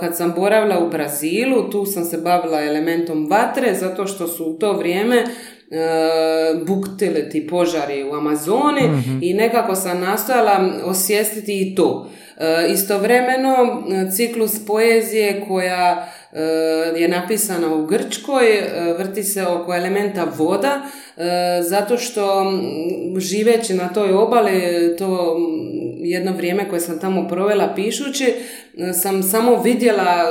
kad 0.00 0.16
sam 0.16 0.32
boravila 0.36 0.78
u 0.78 0.90
Brazilu, 0.90 1.70
tu 1.70 1.86
sam 1.86 2.04
se 2.04 2.18
bavila 2.18 2.64
elementom 2.64 3.26
vatre, 3.30 3.74
zato 3.74 4.06
što 4.06 4.28
su 4.28 4.44
u 4.44 4.58
to 4.58 4.72
vrijeme 4.72 5.24
E, 5.72 6.64
buktile 6.66 7.28
ti 7.28 7.46
požari 7.46 8.04
u 8.04 8.14
Amazoni 8.14 8.82
mhm. 8.82 9.18
i 9.22 9.34
nekako 9.34 9.74
sam 9.74 10.00
nastojala 10.00 10.70
osvijestiti 10.84 11.60
i 11.60 11.74
to. 11.74 12.10
E, 12.38 12.66
istovremeno 12.72 13.82
ciklus 14.16 14.66
poezije 14.66 15.44
koja 15.48 16.08
e, 16.32 16.42
je 16.96 17.08
napisana 17.08 17.74
u 17.74 17.86
Grčkoj, 17.86 18.44
vrti 18.98 19.22
se 19.22 19.46
oko 19.46 19.74
elementa 19.74 20.26
voda, 20.38 20.82
zato 21.62 21.96
što 21.96 22.52
živeći 23.18 23.74
na 23.74 23.88
toj 23.88 24.12
obali, 24.12 24.50
to 24.98 25.36
jedno 25.98 26.32
vrijeme 26.32 26.68
koje 26.68 26.80
sam 26.80 27.00
tamo 27.00 27.28
provela 27.28 27.72
pišući, 27.74 28.34
sam 29.02 29.22
samo 29.22 29.62
vidjela 29.62 30.24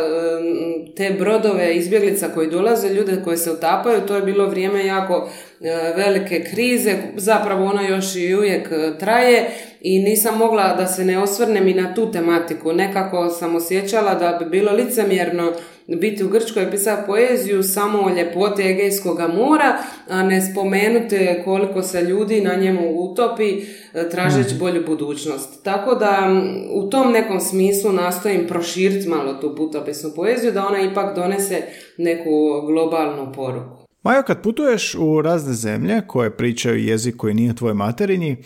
te 0.95 1.15
brodove 1.19 1.75
izbjeglica 1.75 2.27
koji 2.33 2.49
dolaze, 2.49 2.89
ljude 2.89 3.21
koji 3.23 3.37
se 3.37 3.51
utapaju, 3.51 4.01
to 4.07 4.15
je 4.15 4.21
bilo 4.21 4.47
vrijeme 4.47 4.85
jako 4.85 5.29
e, 5.29 5.50
velike 5.95 6.43
krize, 6.43 6.95
zapravo 7.15 7.65
ona 7.65 7.87
još 7.87 8.15
i 8.15 8.35
uvijek 8.35 8.71
e, 8.71 8.97
traje 8.99 9.49
i 9.81 9.99
nisam 9.99 10.37
mogla 10.37 10.75
da 10.75 10.87
se 10.87 11.05
ne 11.05 11.19
osvrnem 11.19 11.67
i 11.67 11.73
na 11.73 11.93
tu 11.93 12.11
tematiku. 12.11 12.73
Nekako 12.73 13.29
sam 13.29 13.55
osjećala 13.55 14.15
da 14.15 14.37
bi 14.39 14.45
bilo 14.49 14.71
licemjerno 14.71 15.51
biti 15.87 16.23
u 16.23 16.29
Grčkoj 16.29 16.63
i 16.63 16.71
pisati 16.71 17.03
poeziju 17.07 17.63
samo 17.63 17.99
o 17.99 18.09
ljepoti 18.09 18.61
Egejskog 18.61 19.19
mora, 19.35 19.77
a 20.09 20.23
ne 20.23 20.41
spomenuti 20.51 21.29
koliko 21.43 21.81
se 21.81 22.01
ljudi 22.01 22.41
na 22.41 22.55
njemu 22.55 22.99
utopi 22.99 23.61
e, 23.93 24.09
tražeći 24.09 24.55
mhm. 24.55 24.59
bolju 24.59 24.85
budućnost. 24.85 25.63
Tako 25.63 25.95
da 25.95 26.41
u 26.73 26.89
tom 26.89 27.11
nekom 27.11 27.39
smislu 27.39 27.91
nastojim 27.91 28.47
proširiti 28.47 29.09
malo 29.09 29.33
tu 29.33 29.55
putopisnu 29.55 30.11
poeziju, 30.15 30.51
da 30.51 30.67
ona 30.67 30.81
ipak 30.81 31.15
donese 31.15 31.61
neku 31.97 32.61
globalnu 32.67 33.31
poruku. 33.35 33.80
Majo, 34.03 34.23
kad 34.23 34.43
putuješ 34.43 34.95
u 34.95 35.21
razne 35.21 35.53
zemlje 35.53 36.01
koje 36.07 36.37
pričaju 36.37 36.85
jezik 36.85 37.15
koji 37.17 37.33
nije 37.33 37.55
tvoj 37.55 37.73
materinji, 37.73 38.37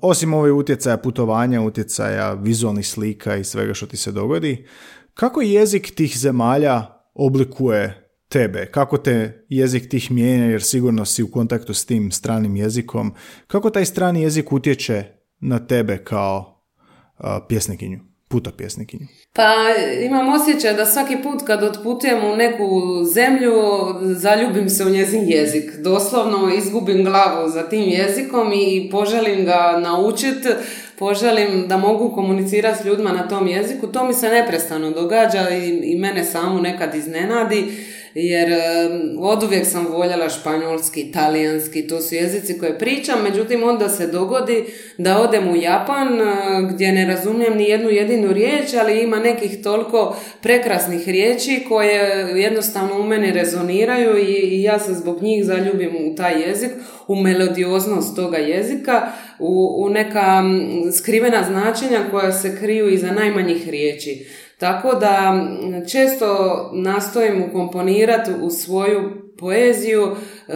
osim 0.00 0.34
ove 0.34 0.52
utjecaja 0.52 0.96
putovanja, 0.96 1.62
utjecaja 1.62 2.32
vizualnih 2.32 2.88
slika 2.88 3.36
i 3.36 3.44
svega 3.44 3.74
što 3.74 3.86
ti 3.86 3.96
se 3.96 4.12
dogodi, 4.12 4.66
kako 5.14 5.40
jezik 5.40 5.94
tih 5.94 6.18
zemalja 6.18 6.86
oblikuje 7.14 8.12
tebe? 8.28 8.66
Kako 8.66 8.98
te 8.98 9.44
jezik 9.48 9.88
tih 9.88 10.10
mijenja 10.10 10.44
jer 10.44 10.62
sigurno 10.62 11.04
si 11.04 11.22
u 11.22 11.30
kontaktu 11.30 11.74
s 11.74 11.86
tim 11.86 12.10
stranim 12.10 12.56
jezikom? 12.56 13.14
Kako 13.46 13.70
taj 13.70 13.84
strani 13.84 14.22
jezik 14.22 14.52
utječe 14.52 15.04
na 15.40 15.58
tebe 15.58 15.98
kao 16.04 16.64
uh, 17.18 17.26
pjesnikinju, 17.48 18.00
puta 18.30 18.50
pjesnikinju? 18.58 19.06
Pa 19.32 19.54
imam 20.04 20.28
osjećaj 20.28 20.74
da 20.74 20.86
svaki 20.86 21.16
put 21.22 21.42
kad 21.46 21.62
otputujem 21.62 22.24
u 22.24 22.36
neku 22.36 22.64
zemlju 23.14 23.52
zaljubim 24.14 24.68
se 24.68 24.84
u 24.84 24.88
njezin 24.88 25.24
jezik. 25.26 25.76
Doslovno 25.78 26.54
izgubim 26.54 27.04
glavu 27.04 27.48
za 27.48 27.68
tim 27.68 27.84
jezikom 27.88 28.52
i 28.52 28.88
poželim 28.90 29.44
ga 29.44 29.80
naučiti 29.82 30.48
poželim 30.98 31.68
da 31.68 31.76
mogu 31.76 32.14
komunicirati 32.14 32.82
s 32.82 32.84
ljudima 32.84 33.12
na 33.12 33.28
tom 33.28 33.48
jeziku, 33.48 33.86
to 33.86 34.04
mi 34.04 34.14
se 34.14 34.28
neprestano 34.28 34.90
događa 34.90 35.50
i, 35.50 35.80
i 35.82 35.98
mene 35.98 36.24
samu 36.24 36.60
nekad 36.60 36.94
iznenadi 36.94 37.72
jer 38.14 38.48
od 39.18 39.42
uvijek 39.42 39.66
sam 39.66 39.86
voljela 39.86 40.28
španjolski, 40.28 41.00
italijanski, 41.00 41.86
to 41.86 42.00
su 42.00 42.14
jezici 42.14 42.58
koje 42.58 42.78
pričam, 42.78 43.22
međutim 43.22 43.62
onda 43.62 43.88
se 43.88 44.06
dogodi 44.06 44.64
da 44.98 45.18
odem 45.18 45.48
u 45.48 45.56
Japan 45.56 46.20
e, 46.20 46.24
gdje 46.72 46.92
ne 46.92 47.06
razumijem 47.06 47.56
ni 47.56 47.64
jednu 47.64 47.88
jedinu 47.88 48.32
riječ, 48.32 48.74
ali 48.80 49.02
ima 49.02 49.18
nekih 49.18 49.62
toliko 49.62 50.16
prekrasnih 50.42 51.08
riječi 51.08 51.64
koje 51.68 52.00
jednostavno 52.40 53.00
u 53.00 53.02
meni 53.02 53.32
rezoniraju 53.32 54.18
i 54.18 54.62
ja 54.62 54.78
se 54.78 54.94
zbog 54.94 55.22
njih 55.22 55.44
zaljubim 55.44 55.96
u 55.96 56.14
taj 56.14 56.40
jezik, 56.40 56.70
u 57.08 57.16
melodioznost 57.16 58.16
toga 58.16 58.36
jezika, 58.36 59.12
u, 59.38 59.84
u 59.84 59.90
neka 59.90 60.42
skrivena 60.96 61.44
značenja 61.44 62.10
koja 62.10 62.32
se 62.32 62.56
kriju 62.60 62.88
iza 62.88 63.12
najmanjih 63.12 63.68
riječi. 63.68 64.26
Tako 64.60 64.94
da 64.94 65.46
često 65.90 66.70
nastojim 66.74 67.44
ukomponirati 67.48 68.30
u 68.42 68.50
svoju 68.50 69.30
poeziju 69.38 70.02
e, 70.02 70.52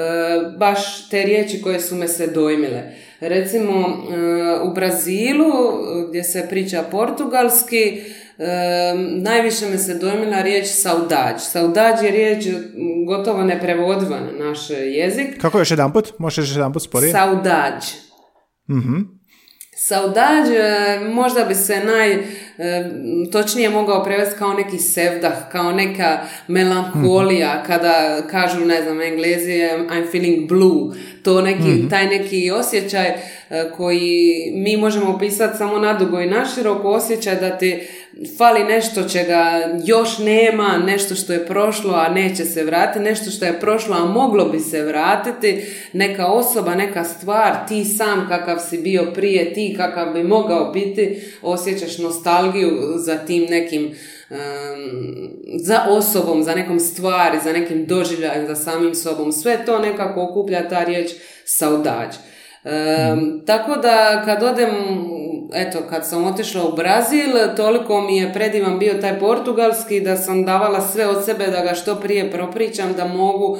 baš 0.59 1.09
te 1.09 1.23
riječi 1.23 1.63
koje 1.63 1.81
su 1.81 1.95
me 1.95 2.09
se 2.09 2.27
dojmile. 2.27 2.83
Recimo 3.21 3.73
e, 3.73 4.61
u 4.61 4.75
Brazilu 4.75 5.53
gdje 6.09 6.25
se 6.25 6.47
priča 6.51 6.85
portugalski 6.91 8.03
e, 8.39 8.45
najviše 9.23 9.67
me 9.67 9.79
se 9.79 9.95
dojmila 9.95 10.43
riječ 10.43 10.67
saudađ. 10.67 11.41
Saudađ 11.41 12.03
je 12.03 12.11
riječ 12.11 12.45
gotovo 13.07 13.45
neprevodiva 13.45 14.21
na 14.21 14.47
naš 14.47 14.71
jezik. 14.71 15.41
Kako 15.41 15.59
još 15.59 15.71
jedan 15.71 15.93
put? 15.93 16.13
Možeš 16.19 16.49
još 16.49 16.57
jedan 16.57 16.73
put 16.73 16.83
sporije? 16.83 17.13
Saudađ. 17.13 17.85
Mhm. 18.71 18.97
Saudađ 19.77 20.47
možda 21.13 21.45
bi 21.45 21.55
se 21.55 21.81
naj 21.85 22.25
točnije 23.33 23.71
mogao 23.71 24.05
prevesti 24.05 24.39
kao 24.39 24.53
neki 24.53 24.79
sevdah, 24.79 25.33
kao 25.53 25.73
neka 25.73 26.19
melankolija, 26.49 27.55
mhm. 27.55 27.67
kada 27.67 28.23
kažu, 28.31 28.65
ne 28.65 28.83
znam, 28.83 29.01
englezi 29.01 29.53
I'm 29.91 30.11
feeling 30.11 30.49
blue, 30.49 30.95
to 31.23 31.41
neki, 31.41 31.69
mhm. 31.69 31.89
taj 31.89 32.07
neki 32.07 32.51
osjećaj 32.51 33.07
e, 33.07 33.17
koji 33.77 34.53
mi 34.55 34.77
možemo 34.77 35.15
opisati 35.15 35.59
samo 35.59 35.79
nadugo 35.79 36.21
i 36.21 36.27
naširoko, 36.27 36.91
osjećaj 36.91 37.37
da 37.37 37.59
ti 37.59 37.89
fali 38.39 38.65
nešto 38.65 39.09
čega 39.09 39.61
još 39.85 40.19
nema, 40.19 40.79
nešto 40.87 41.15
što 41.15 41.33
je 41.33 41.47
prošlo, 41.47 41.95
a 41.95 42.09
neće 42.09 42.45
se 42.45 42.65
vratiti, 42.65 43.05
nešto 43.05 43.31
što 43.31 43.45
je 43.45 43.61
prošlo, 43.61 43.97
a 43.97 44.05
moglo 44.05 44.45
bi 44.45 44.61
se 44.61 44.83
vratiti, 44.83 45.65
neka 45.93 46.27
osoba, 46.27 46.75
neka 46.75 47.05
stvar, 47.05 47.53
ti 47.69 47.85
sam 47.85 48.27
kakav 48.29 48.59
si 48.69 48.79
bio 48.79 49.13
prije, 49.15 49.55
ti 49.55 49.75
kakav 49.77 50.13
bi 50.13 50.23
mogao 50.23 50.73
biti, 50.73 51.23
osjećaš 51.43 51.99
nostalgiju 51.99 52.71
za 52.97 53.19
tim 53.19 53.47
nekim 53.51 53.95
za 55.57 55.81
osobom, 55.89 56.43
za 56.43 56.55
nekom 56.55 56.81
stvari, 56.81 57.39
za 57.45 57.53
nekim 57.53 57.87
doživljajem, 57.87 58.47
za 58.47 58.57
samim 58.57 58.95
sobom. 58.95 59.33
Sve 59.33 59.65
to 59.67 59.79
nekako 59.79 60.23
okuplja 60.23 60.69
ta 60.69 60.85
riječ 60.85 61.11
saudađ. 61.45 62.15
Tako 63.47 63.77
da 63.77 64.23
kad 64.25 64.43
odem, 64.43 64.71
eto, 65.53 65.79
kad 65.91 66.07
sam 66.09 66.25
otišla 66.25 66.65
u 66.65 66.77
Brazil, 66.77 67.31
toliko 67.57 68.01
mi 68.01 68.17
je 68.17 68.33
predivan 68.33 68.79
bio 68.79 68.95
taj 68.95 69.19
portugalski 69.19 70.01
da 70.01 70.17
sam 70.17 70.45
davala 70.45 70.81
sve 70.81 71.07
od 71.07 71.25
sebe 71.25 71.47
da 71.47 71.63
ga 71.63 71.75
što 71.75 71.95
prije 71.95 72.31
propričam, 72.31 72.93
da 72.93 73.05
mogu 73.05 73.59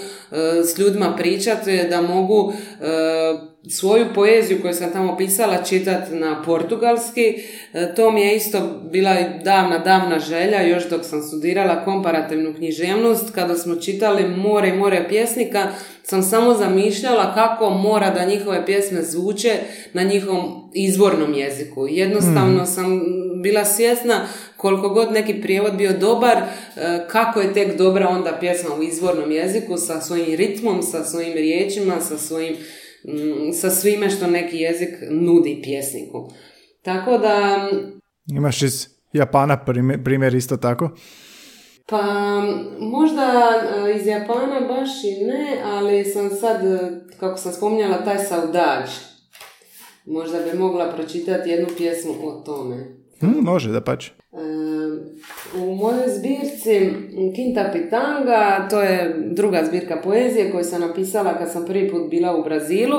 s 0.65 0.79
ljudima 0.79 1.17
pričati, 1.17 1.81
da 1.91 2.01
mogu 2.01 2.53
e, 2.53 3.55
svoju 3.71 4.07
poeziju 4.15 4.63
koju 4.63 4.75
sam 4.75 4.93
tamo 4.93 5.17
pisala 5.17 5.63
čitati 5.63 6.15
na 6.15 6.43
portugalski. 6.43 7.43
E, 7.73 7.95
to 7.95 8.11
mi 8.11 8.21
je 8.21 8.37
isto 8.37 8.81
bila 8.93 9.15
davna, 9.45 9.79
davna 9.79 10.19
želja, 10.19 10.63
još 10.63 10.89
dok 10.89 11.05
sam 11.05 11.23
studirala 11.23 11.85
komparativnu 11.85 12.55
književnost, 12.55 13.35
kada 13.35 13.55
smo 13.55 13.77
čitali 13.77 14.29
more 14.29 14.69
i 14.69 14.77
more 14.77 15.09
pjesnika, 15.09 15.69
sam 16.03 16.23
samo 16.23 16.55
zamišljala 16.55 17.35
kako 17.35 17.71
mora 17.71 18.11
da 18.11 18.25
njihove 18.25 18.67
pjesme 18.67 19.03
zvuče 19.03 19.53
na 19.93 20.03
njihovom 20.03 20.71
izvornom 20.75 21.35
jeziku. 21.35 21.87
Jednostavno 21.89 22.57
hmm. 22.57 22.67
sam 22.67 23.01
bila 23.43 23.65
svjesna 23.65 24.27
koliko 24.65 24.89
god 24.89 25.13
neki 25.13 25.41
prijevod 25.41 25.75
bio 25.75 25.93
dobar, 25.93 26.37
e, 26.37 26.45
kako 27.09 27.41
je 27.41 27.53
tek 27.53 27.79
dobra 27.79 28.09
onda 28.09 28.37
pjesma 28.41 28.75
u 28.75 28.83
izvornom 28.83 29.31
jeziku 29.31 29.77
sa 29.77 30.01
svojim 30.01 30.37
ritmom, 30.37 30.83
sa 30.83 31.05
svojim 31.05 31.33
riječima, 31.33 32.01
sa 32.01 32.19
svojim 32.19 32.57
Mm, 33.09 33.53
sa 33.53 33.71
svime 33.71 34.11
što 34.11 34.27
neki 34.27 34.57
jezik 34.57 34.91
nudi 35.11 35.61
pjesniku. 35.63 36.31
Tako 36.83 37.19
da... 37.19 37.69
Imaš 38.27 38.63
iz 38.63 38.89
Japana 39.13 39.65
primjer 40.05 40.35
isto 40.35 40.57
tako? 40.57 40.91
Pa 41.87 42.03
možda 42.81 43.23
e, 43.23 43.97
iz 44.01 44.07
Japana 44.07 44.61
baš 44.61 44.91
i 45.05 45.25
ne, 45.25 45.63
ali 45.65 46.05
sam 46.05 46.31
sad, 46.31 46.67
e, 46.67 46.79
kako 47.21 47.39
sam 47.39 47.53
spominjala, 47.53 48.05
taj 48.05 48.19
saudač. 48.19 48.91
Možda 50.07 50.39
bi 50.39 50.59
mogla 50.59 50.93
pročitati 50.93 51.51
jednu 51.51 51.67
pjesmu 51.77 52.13
o 52.23 52.43
tome. 52.47 53.04
Hmm, 53.25 53.45
može, 53.45 53.73
da 53.73 53.81
pač. 53.81 54.11
U 55.57 55.75
mojoj 55.75 56.09
zbirci 56.09 56.91
Kinta 57.35 57.71
Pitanga, 57.73 58.69
to 58.71 58.83
je 58.83 59.15
druga 59.31 59.65
zbirka 59.65 60.01
poezije 60.05 60.51
koju 60.51 60.65
sam 60.65 60.81
napisala 60.81 61.39
kad 61.39 61.53
sam 61.53 61.67
prvi 61.67 61.91
put 61.91 62.11
bila 62.11 62.37
u 62.37 62.45
Brazilu. 62.45 62.99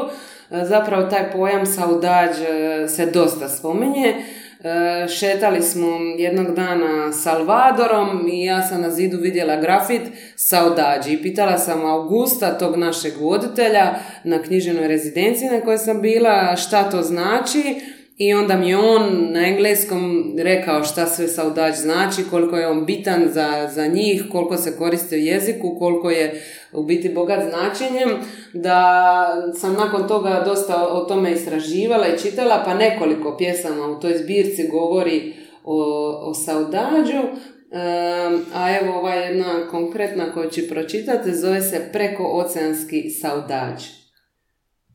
E, 0.51 0.65
zapravo 0.65 1.09
taj 1.09 1.31
pojam 1.31 1.65
saudađ 1.65 2.29
e, 2.39 2.87
se 2.87 3.05
dosta 3.05 3.49
spominje. 3.49 4.15
E, 4.63 5.07
šetali 5.07 5.61
smo 5.61 5.87
jednog 6.17 6.55
dana 6.55 7.13
Salvadorom 7.13 8.27
i 8.27 8.45
ja 8.45 8.61
sam 8.61 8.81
na 8.81 8.89
zidu 8.89 9.17
vidjela 9.21 9.55
grafit 9.55 10.01
saudađi 10.35 11.13
i 11.13 11.21
pitala 11.21 11.57
sam 11.57 11.85
Augusta, 11.85 12.57
tog 12.57 12.77
našeg 12.77 13.13
voditelja 13.19 13.95
na 14.23 14.41
književnoj 14.41 14.87
rezidenciji 14.87 15.49
na 15.49 15.61
kojoj 15.61 15.77
sam 15.77 16.01
bila, 16.01 16.55
šta 16.55 16.89
to 16.89 17.01
znači 17.01 17.75
i 18.17 18.33
onda 18.33 18.57
mi 18.57 18.69
je 18.69 18.77
on 18.77 19.31
na 19.31 19.47
engleskom 19.47 20.33
rekao 20.37 20.83
šta 20.83 21.05
sve 21.05 21.27
saudač 21.27 21.75
znači, 21.75 22.23
koliko 22.29 22.57
je 22.57 22.67
on 22.67 22.85
bitan 22.85 23.23
za, 23.27 23.69
za 23.73 23.87
njih, 23.87 24.23
koliko 24.31 24.57
se 24.57 24.77
koriste 24.77 25.15
u 25.15 25.19
jeziku, 25.19 25.75
koliko 25.79 26.09
je 26.09 26.43
u 26.73 26.83
biti 26.83 27.09
bogat 27.09 27.39
značenjem, 27.49 28.09
da 28.53 29.25
sam 29.55 29.73
nakon 29.73 30.07
toga 30.07 30.43
dosta 30.45 30.87
o 30.87 30.99
tome 30.99 31.31
istraživala 31.31 32.07
i 32.07 32.19
čitala, 32.19 32.61
pa 32.65 32.73
nekoliko 32.73 33.37
pjesama 33.37 33.87
u 33.87 33.99
toj 33.99 34.17
zbirci 34.17 34.67
govori 34.67 35.33
o, 35.63 35.83
o 36.29 36.33
saudađu, 36.33 37.21
a 38.53 38.77
evo 38.81 38.99
ova 38.99 39.13
jedna 39.13 39.67
konkretna 39.71 40.33
koju 40.33 40.49
ću 40.49 40.61
pročitati 40.69 41.35
zove 41.35 41.61
se 41.61 41.89
Preko 41.93 42.23
oceanski 42.23 43.09
saudađ. 43.09 43.83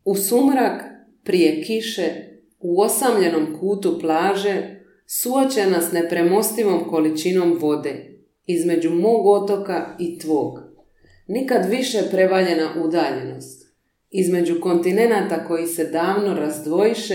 U 0.04 0.14
sumrak 0.14 0.82
prije 1.24 1.62
kiše 1.62 2.29
u 2.60 2.80
osamljenom 2.80 3.58
kutu 3.60 3.98
plaže, 4.00 4.80
suočena 5.06 5.80
s 5.82 5.92
nepremostivom 5.92 6.88
količinom 6.90 7.58
vode, 7.60 8.20
između 8.46 8.90
mog 8.90 9.26
otoka 9.26 9.96
i 9.98 10.18
tvog. 10.18 10.58
Nikad 11.26 11.70
više 11.70 11.98
prevaljena 12.10 12.68
udaljenost, 12.84 13.74
između 14.10 14.60
kontinenata 14.60 15.44
koji 15.44 15.66
se 15.66 15.84
davno 15.84 16.34
razdvojiše, 16.34 17.14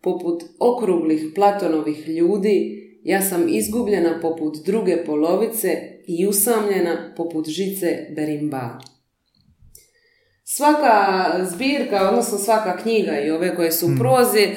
poput 0.00 0.42
okruglih 0.58 1.32
Platonovih 1.34 2.08
ljudi, 2.08 2.84
ja 3.02 3.22
sam 3.22 3.48
izgubljena 3.48 4.18
poput 4.22 4.56
druge 4.66 5.04
polovice 5.06 5.68
i 6.06 6.26
usamljena 6.26 7.14
poput 7.16 7.48
žice 7.48 8.06
Berimba. 8.16 8.78
Svaka 10.56 11.26
zbirka, 11.44 12.08
odnosno 12.08 12.38
svaka 12.38 12.76
knjiga 12.76 13.20
i 13.20 13.30
ove 13.30 13.56
koje 13.56 13.72
su 13.72 13.86
u 13.86 13.88
hmm. 13.88 13.98
prozi 13.98 14.40
e, 14.42 14.54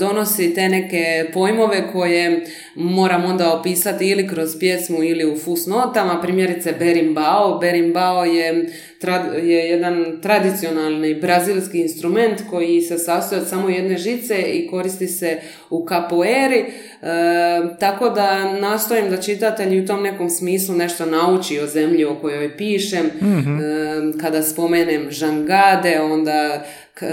donosi 0.00 0.54
te 0.54 0.68
neke 0.68 1.30
pojmove 1.32 1.92
koje 1.92 2.46
moram 2.74 3.24
onda 3.24 3.52
opisati 3.52 4.08
ili 4.08 4.28
kroz 4.28 4.58
pjesmu 4.58 5.02
ili 5.02 5.32
u 5.32 5.38
fusnotama. 5.38 6.20
Primjerice 6.20 6.72
Berimbao. 6.78 7.58
Berimbao 7.58 8.24
je, 8.24 8.68
je 9.42 9.68
jedan 9.70 10.20
tradicionalni 10.22 11.14
brazilski 11.14 11.80
instrument 11.80 12.40
koji 12.50 12.82
se 12.82 12.98
sastoji 12.98 13.40
od 13.40 13.48
samo 13.48 13.68
jedne 13.68 13.98
žice 13.98 14.34
i 14.42 14.68
koristi 14.70 15.06
se 15.06 15.40
u 15.70 15.84
kapoeri. 15.84 16.58
E, 16.58 16.66
tako 17.80 18.10
da 18.10 18.52
nastojim 18.60 19.10
da 19.10 19.16
čitatelji 19.16 19.80
u 19.80 19.86
tom 19.86 20.02
nekom 20.02 20.30
smislu 20.30 20.74
nešto 20.74 21.06
nauči 21.06 21.60
o 21.60 21.66
zemlji 21.66 22.04
o 22.04 22.14
kojoj 22.14 22.56
pišem. 22.56 23.06
Mhm. 23.22 23.58
E, 23.60 23.62
kada 24.20 24.42
spomenem 24.42 25.10
žangade, 25.10 26.00
onda 26.00 26.64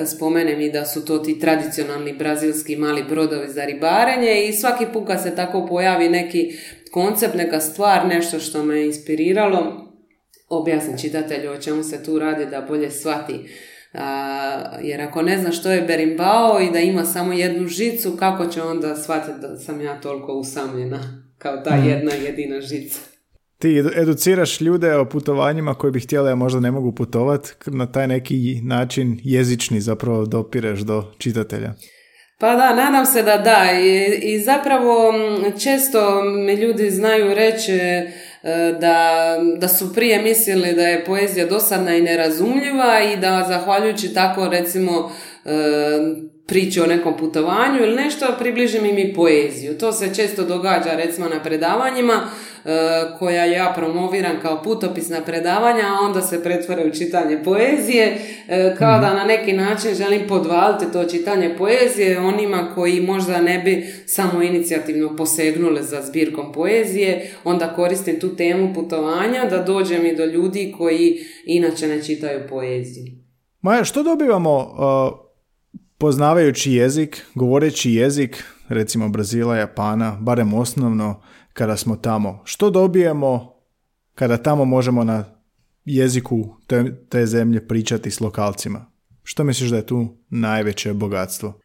spomenem 0.06 0.62
i 0.62 0.72
da 0.72 0.86
su 0.86 1.06
to 1.06 1.18
ti 1.18 1.39
tradicionalni 1.39 2.13
brazilski 2.13 2.76
mali 2.76 3.04
brodovi 3.04 3.50
za 3.50 3.65
ribarenje 3.65 4.46
i 4.48 4.54
svaki 4.54 4.86
put 4.94 5.08
kad 5.08 5.24
se 5.24 5.36
tako 5.36 5.65
pojavi 5.65 6.10
neki 6.10 6.54
koncept, 6.92 7.36
neka 7.36 7.60
stvar, 7.60 8.08
nešto 8.08 8.39
što 8.39 8.63
me 8.63 8.86
inspiriralo, 8.86 9.89
objasnim 10.50 10.98
čitatelju 10.98 11.52
o 11.52 11.58
čemu 11.58 11.84
se 11.84 12.04
tu 12.04 12.20
radi 12.20 12.46
da 12.46 12.62
bolje 12.62 12.92
shvati. 12.92 13.50
jer 14.82 15.02
ako 15.02 15.22
ne 15.22 15.38
zna 15.38 15.52
što 15.52 15.72
je 15.72 15.82
berimbao 15.82 16.60
i 16.62 16.72
da 16.72 16.80
ima 16.80 17.06
samo 17.06 17.34
jednu 17.34 17.68
žicu, 17.68 18.18
kako 18.18 18.46
će 18.46 18.62
onda 18.62 18.96
shvatiti 18.96 19.39
da 19.42 19.58
sam 19.58 19.82
ja 19.82 20.02
toliko 20.02 20.34
usamljena 20.34 21.24
kao 21.38 21.58
ta 21.58 21.76
mhm. 21.76 21.89
jedna 21.89 22.12
jedina 22.13 22.62
žica? 22.62 23.00
Ti 23.60 23.84
educiraš 23.95 24.62
ljude 24.62 24.95
o 24.95 25.06
putovanjima 25.06 25.74
koji 25.74 25.91
bi 25.91 26.00
htjeli, 26.00 26.32
a 26.32 26.36
možda 26.36 26.60
ne 26.60 26.72
mogu 26.72 26.91
putovati, 26.91 27.50
na 27.65 27.91
taj 27.91 28.08
neki 28.08 28.62
način 28.63 29.19
jezični 29.24 29.82
zapravo 29.82 30.26
dopireš 30.26 30.80
do 30.80 31.12
čitatelja. 31.17 31.74
Pa 32.39 32.56
da, 32.56 32.76
nadam 32.76 33.06
se 33.06 33.24
da 33.24 33.38
da. 33.38 33.80
I, 33.82 34.19
i 34.22 34.39
zapravo 34.39 35.13
često 35.63 36.22
mi 36.24 36.54
ljudi 36.54 36.89
znaju 36.91 37.34
reći 37.34 37.72
e, 37.72 38.12
da, 38.80 39.38
da 39.58 39.67
su 39.67 39.93
prije 39.93 40.22
mislili 40.22 40.74
da 40.74 40.82
je 40.82 41.06
poezija 41.06 41.45
dosadna 41.45 41.95
i 41.95 42.02
nerazumljiva 42.02 43.02
i 43.13 43.17
da 43.17 43.45
zahvaljujući 43.48 44.13
tako 44.13 44.48
recimo 44.48 45.12
e, 46.50 46.54
priče 46.54 46.84
o 46.84 46.86
nekom 46.86 47.18
putovanju 47.18 47.84
ili 47.84 47.96
nešto, 47.96 48.26
približim 48.40 48.86
im 48.86 48.98
i 48.98 49.14
poeziju. 49.14 49.78
To 49.78 49.92
se 49.92 50.16
često 50.16 50.44
događa 50.44 50.90
recimo 50.96 51.30
na 51.30 51.44
predavanjima 51.44 52.14
e, 52.14 52.70
koja 53.20 53.46
ja 53.46 53.74
promoviram 53.76 54.40
kao 54.42 54.64
putopisna 54.64 55.22
predavanja, 55.22 55.84
a 55.84 56.06
onda 56.06 56.22
se 56.22 56.44
pretvore 56.44 56.86
u 56.86 56.94
čitanje 56.94 57.44
poezije, 57.44 58.18
e, 58.48 58.76
kao 58.78 59.00
da 59.00 59.14
na 59.14 59.24
neki 59.24 59.54
način 59.54 59.96
želim 59.96 60.22
podvaliti 60.28 60.92
to 60.94 61.04
čitanje 61.04 61.56
poezije 61.58 62.20
onima 62.20 62.72
koji 62.76 63.02
možda 63.02 63.42
ne 63.42 63.60
bi 63.60 63.88
samo 64.06 64.44
inicijativno 64.44 65.16
posegnuli 65.16 65.84
za 65.84 66.02
zbirkom 66.02 66.52
poezije, 66.54 67.32
onda 67.44 67.74
koristim 67.74 68.20
tu 68.20 68.36
temu 68.36 68.74
putovanja 68.74 69.46
da 69.50 69.58
dođem 69.58 70.06
i 70.06 70.16
do 70.16 70.26
ljudi 70.26 70.76
koji 70.78 71.20
inače 71.46 71.88
ne 71.88 72.04
čitaju 72.04 72.40
poeziju. 72.50 73.06
Maja, 73.62 73.84
što 73.84 74.04
dobivamo 74.04 74.58
uh, 74.58 75.29
poznavajući 76.00 76.74
jezik, 76.74 77.26
govoreći 77.36 77.92
jezik, 77.92 78.44
recimo 78.70 79.10
Brazila, 79.10 79.58
Japana, 79.58 80.18
barem 80.22 80.54
osnovno 80.54 81.22
kada 81.54 81.78
smo 81.78 81.96
tamo, 81.96 82.42
što 82.44 82.70
dobijemo 82.70 83.54
kada 84.16 84.38
tamo 84.38 84.66
možemo 84.66 85.04
na 85.04 85.26
jeziku 85.86 86.56
te, 86.68 87.06
te 87.10 87.26
zemlje 87.26 87.68
pričati 87.68 88.12
s 88.12 88.20
lokalcima? 88.20 88.92
Što 89.24 89.44
misliš 89.44 89.70
da 89.70 89.78
je 89.78 89.86
tu 89.86 90.18
najveće 90.30 90.94
bogatstvo? 90.94 91.60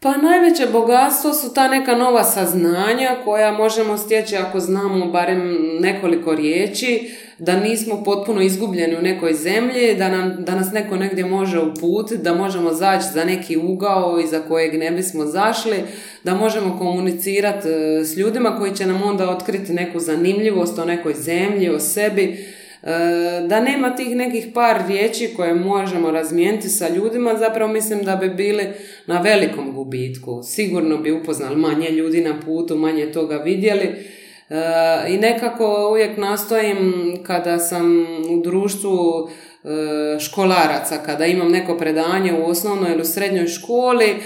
Pa 0.00 0.16
najveće 0.16 0.66
bogatstvo 0.72 1.32
su 1.32 1.54
ta 1.54 1.68
neka 1.68 1.94
nova 1.94 2.24
saznanja 2.24 3.16
koja 3.24 3.52
možemo 3.52 3.98
stjeći 3.98 4.36
ako 4.36 4.60
znamo 4.60 5.06
barem 5.06 5.56
nekoliko 5.80 6.34
riječi, 6.34 7.10
da 7.38 7.60
nismo 7.60 8.04
potpuno 8.04 8.42
izgubljeni 8.42 8.96
u 8.96 9.02
nekoj 9.02 9.34
zemlji, 9.34 9.94
da, 9.98 10.08
nam, 10.08 10.36
da 10.38 10.54
nas 10.54 10.72
neko 10.72 10.96
negdje 10.96 11.24
može 11.24 11.60
uputiti, 11.60 12.22
da 12.22 12.34
možemo 12.34 12.72
zaći 12.72 13.06
za 13.12 13.24
neki 13.24 13.56
ugao 13.56 14.20
iza 14.24 14.40
kojeg 14.40 14.78
ne 14.78 14.90
bismo 14.90 15.26
zašli, 15.26 15.76
da 16.24 16.34
možemo 16.34 16.78
komunicirati 16.78 17.68
e, 17.68 18.04
s 18.04 18.16
ljudima 18.16 18.58
koji 18.58 18.74
će 18.74 18.86
nam 18.86 19.02
onda 19.02 19.30
otkriti 19.30 19.72
neku 19.72 20.00
zanimljivost 20.00 20.78
o 20.78 20.84
nekoj 20.84 21.14
zemlji, 21.14 21.70
o 21.70 21.80
sebi, 21.80 22.54
E, 22.86 23.46
da 23.48 23.60
nema 23.60 23.96
tih 23.96 24.16
nekih 24.16 24.46
par 24.54 24.76
riječi 24.88 25.30
koje 25.36 25.54
možemo 25.54 26.10
razmijeniti 26.10 26.68
sa 26.68 26.88
ljudima, 26.88 27.36
zapravo 27.38 27.72
mislim 27.72 28.02
da 28.02 28.16
bi 28.16 28.28
bili 28.28 28.64
na 29.06 29.20
velikom 29.20 29.72
gubitku. 29.72 30.42
Sigurno 30.42 30.96
bi 30.96 31.12
upoznali 31.12 31.56
manje 31.56 31.90
ljudi 31.90 32.20
na 32.20 32.40
putu, 32.44 32.76
manje 32.76 33.12
toga 33.12 33.36
vidjeli. 33.36 33.88
E, 34.50 35.14
I 35.14 35.18
nekako 35.18 35.88
uvijek 35.90 36.18
nastojim 36.18 36.92
kada 37.26 37.58
sam 37.58 38.06
u 38.30 38.42
društvu 38.42 39.28
e, 39.28 40.20
školaraca, 40.20 40.98
kada 41.06 41.26
imam 41.26 41.50
neko 41.50 41.76
predanje 41.76 42.32
u 42.32 42.50
osnovnoj 42.50 42.92
ili 42.92 43.02
u 43.02 43.04
srednjoj 43.04 43.46
školi, 43.46 44.16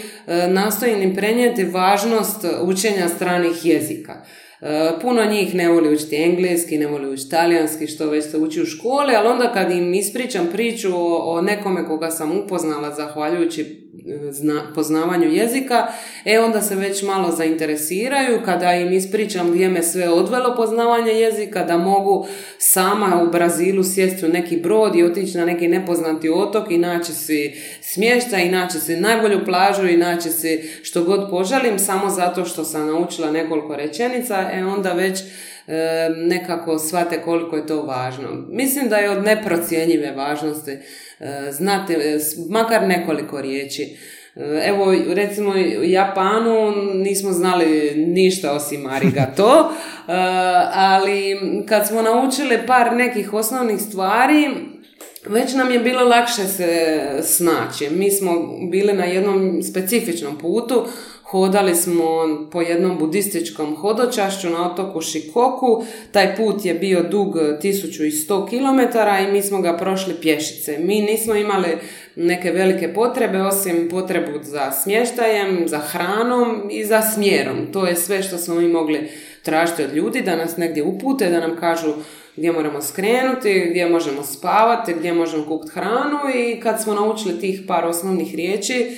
nastojim 0.49 1.03
im 1.03 1.15
prenijeti 1.15 1.65
važnost 1.65 2.45
učenja 2.63 3.09
stranih 3.09 3.67
jezika. 3.67 4.25
E, 4.61 4.91
puno 5.01 5.25
njih 5.25 5.55
ne 5.55 5.69
voli 5.69 5.95
učiti 5.95 6.17
engleski, 6.17 6.79
ne 6.79 6.87
voli 6.87 7.09
učiti 7.09 7.31
talijanski, 7.31 7.87
što 7.87 8.11
već 8.11 8.25
se 8.25 8.39
uči 8.39 8.63
u 8.63 8.67
školi, 8.67 9.15
ali 9.15 9.29
onda 9.29 9.53
kad 9.53 9.71
im 9.71 9.95
ispričam 9.95 10.47
priču 10.53 10.91
o, 10.95 11.41
nekome 11.43 11.87
koga 11.87 12.11
sam 12.11 12.39
upoznala 12.39 12.95
zahvaljujući 12.95 13.63
e, 13.63 13.88
zna, 14.31 14.73
poznavanju 14.75 15.29
jezika, 15.29 15.87
e 16.25 16.41
onda 16.41 16.61
se 16.61 16.75
već 16.75 17.03
malo 17.03 17.31
zainteresiraju 17.31 18.41
kada 18.45 18.73
im 18.73 18.93
ispričam 18.93 19.51
gdje 19.53 19.69
me 19.69 19.83
sve 19.83 20.09
odvelo 20.09 20.57
poznavanje 20.57 21.13
jezika, 21.13 21.65
da 21.65 21.77
mogu 21.77 22.27
sama 22.59 23.23
u 23.23 23.31
Brazilu 23.31 23.85
sjesti 23.85 24.27
u 24.27 24.29
neki 24.29 24.57
brod 24.57 24.97
i 24.97 25.05
otići 25.05 25.39
na 25.39 25.45
neki 25.45 25.69
nepoznati 25.69 26.29
otok 26.29 26.71
i 26.71 26.79
naći 26.79 27.13
si 27.13 27.55
smještaj 27.83 28.45
i 28.45 28.51
naći 28.51 28.81
si 28.81 28.97
najbolju 28.97 29.45
plažu 29.45 29.87
i 29.87 29.97
naći 29.97 30.31
si 30.31 30.71
što 30.83 31.05
god 31.05 31.31
poželim 31.31 31.79
samo 31.79 32.11
zato 32.11 32.45
što 32.45 32.65
sam 32.65 32.87
naučila 32.87 33.31
nekoliko 33.31 33.77
rečenica 33.77 34.51
e 34.53 34.65
onda 34.65 34.93
već 34.93 35.21
e, 35.21 35.25
nekako 36.17 36.79
shvate 36.79 37.23
koliko 37.23 37.57
je 37.57 37.67
to 37.67 37.83
važno. 37.83 38.29
Mislim 38.49 38.89
da 38.89 38.97
je 38.97 39.11
od 39.11 39.25
neprocjenjive 39.25 40.13
važnosti 40.13 40.79
znati 41.51 41.93
e, 41.93 42.19
makar 42.51 42.83
nekoliko 42.83 43.41
riječi. 43.41 43.97
Evo, 44.65 44.95
recimo 45.09 45.51
u 45.81 45.85
Japanu 45.85 46.73
nismo 46.95 47.33
znali 47.33 47.95
ništa 47.97 48.53
osim 48.53 48.87
arigato, 48.87 49.73
ali 50.93 51.37
kad 51.69 51.87
smo 51.87 52.03
naučili 52.03 52.67
par 52.67 52.97
nekih 52.97 53.35
osnovnih 53.35 53.81
stvari, 53.81 54.49
već 55.27 55.55
nam 55.55 55.71
je 55.71 55.79
bilo 55.79 56.05
lakše 56.05 56.45
se 56.45 57.01
snaći. 57.23 57.91
Mi 57.91 58.11
smo 58.11 58.33
bili 58.71 58.93
na 58.93 59.05
jednom 59.05 59.63
specifičnom 59.63 60.39
putu 60.39 60.87
Hodali 61.31 61.75
smo 61.75 62.05
po 62.53 62.61
jednom 62.61 62.99
budističkom 62.99 63.77
hodočašću 63.77 64.51
na 64.51 64.71
otoku 64.71 65.01
Šikoku. 65.01 65.85
Taj 66.13 66.37
put 66.37 66.65
je 66.65 66.75
bio 66.75 67.03
dug 67.03 67.35
1100 67.37 68.49
km 68.49 68.99
i 69.25 69.33
mi 69.33 69.43
smo 69.43 69.61
ga 69.61 69.77
prošli 69.77 70.15
pješice. 70.21 70.79
Mi 70.79 71.01
nismo 71.01 71.35
imali 71.35 71.69
neke 72.17 72.51
velike 72.51 72.95
potrebe 72.95 73.43
osim 73.43 73.89
potrebu 73.91 74.39
za 74.43 74.73
smještajem, 74.73 75.65
za 75.67 75.79
hranom 75.79 76.69
i 76.71 76.85
za 76.85 77.03
smjerom. 77.03 77.73
To 77.73 77.87
je 77.87 77.97
sve 77.97 78.23
što 78.23 78.39
smo 78.39 78.55
mi 78.55 78.69
mogli 78.69 79.11
tražiti 79.43 79.85
od 79.85 79.95
ljudi 79.95 80.21
da 80.21 80.37
nas 80.37 80.57
negdje 80.57 80.83
upute, 80.83 81.31
da 81.31 81.41
nam 81.41 81.57
kažu 81.57 81.93
gdje 82.37 82.53
moramo 82.53 82.83
skrenuti, 82.83 83.67
gdje 83.71 83.89
možemo 83.89 84.23
spavati, 84.23 84.95
gdje 84.99 85.13
možemo 85.13 85.47
kupiti 85.47 85.73
hranu 85.73 86.19
i 86.35 86.61
kad 86.61 86.83
smo 86.83 86.95
naučili 86.95 87.41
tih 87.41 87.61
par 87.69 87.87
osnovnih 87.87 88.35
riječi, 88.35 88.97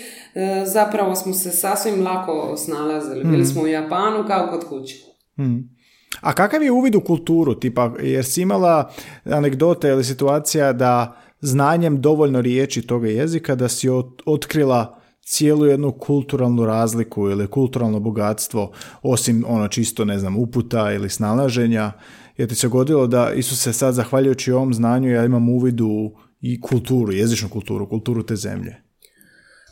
zapravo 0.66 1.14
smo 1.14 1.32
se 1.32 1.50
sasvim 1.50 2.02
lako 2.04 2.56
snalazili. 2.56 3.24
Bili 3.24 3.42
mm. 3.42 3.46
smo 3.46 3.62
u 3.62 3.66
Japanu 3.66 4.24
kao 4.26 4.46
kod 4.46 4.68
kuće. 4.68 4.96
Mm. 5.38 5.80
A 6.20 6.32
kakav 6.32 6.62
je 6.62 6.70
uvid 6.70 6.94
u 6.94 7.00
kulturu? 7.00 7.54
Tipa, 7.54 7.92
jer 8.02 8.24
si 8.24 8.42
imala 8.42 8.90
anegdote 9.24 9.88
ili 9.88 10.04
situacija 10.04 10.72
da 10.72 11.16
znanjem 11.40 12.00
dovoljno 12.00 12.40
riječi 12.40 12.82
toga 12.82 13.08
jezika 13.08 13.54
da 13.54 13.68
si 13.68 13.88
otkrila 14.26 15.00
cijelu 15.22 15.66
jednu 15.66 15.92
kulturalnu 15.92 16.66
razliku 16.66 17.30
ili 17.30 17.46
kulturalno 17.46 18.00
bogatstvo, 18.00 18.72
osim 19.02 19.44
ono 19.48 19.68
čisto, 19.68 20.04
ne 20.04 20.18
znam, 20.18 20.36
uputa 20.36 20.92
ili 20.92 21.10
snalaženja. 21.10 21.92
Je 22.36 22.46
ti 22.46 22.54
se 22.54 22.68
godilo 22.68 23.06
da 23.06 23.32
Isuse 23.32 23.72
sad, 23.72 23.94
zahvaljujući 23.94 24.52
ovom 24.52 24.74
znanju, 24.74 25.10
ja 25.10 25.24
imam 25.24 25.48
uvid 25.48 25.80
u 25.80 26.12
i 26.40 26.60
kulturu, 26.60 27.12
jezičnu 27.12 27.48
kulturu, 27.48 27.88
kulturu 27.88 28.22
te 28.22 28.36
zemlje? 28.36 28.89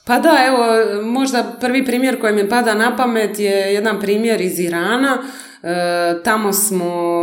Pa 0.08 0.18
da, 0.18 0.38
evo, 0.46 0.66
možda 1.02 1.56
prvi 1.60 1.84
primjer 1.84 2.20
koji 2.20 2.34
mi 2.34 2.48
pada 2.48 2.74
na 2.74 2.96
pamet 2.96 3.38
je 3.38 3.50
jedan 3.50 4.00
primjer 4.00 4.40
iz 4.40 4.58
Irana. 4.58 5.18
E, 5.62 6.22
tamo 6.24 6.52
smo 6.52 7.22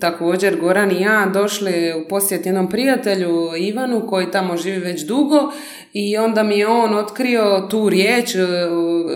također 0.00 0.60
Goran 0.60 0.90
i 0.90 1.00
ja 1.00 1.26
došli 1.32 1.94
u 2.04 2.08
posjet 2.08 2.46
jednom 2.46 2.68
prijatelju 2.70 3.56
Ivanu 3.58 4.06
koji 4.06 4.30
tamo 4.30 4.56
živi 4.56 4.78
već 4.78 5.02
dugo 5.02 5.52
i 5.92 6.16
onda 6.16 6.42
mi 6.42 6.58
je 6.58 6.66
on 6.66 6.94
otkrio 6.94 7.66
tu 7.70 7.88
riječ 7.88 8.34
e, 8.34 8.38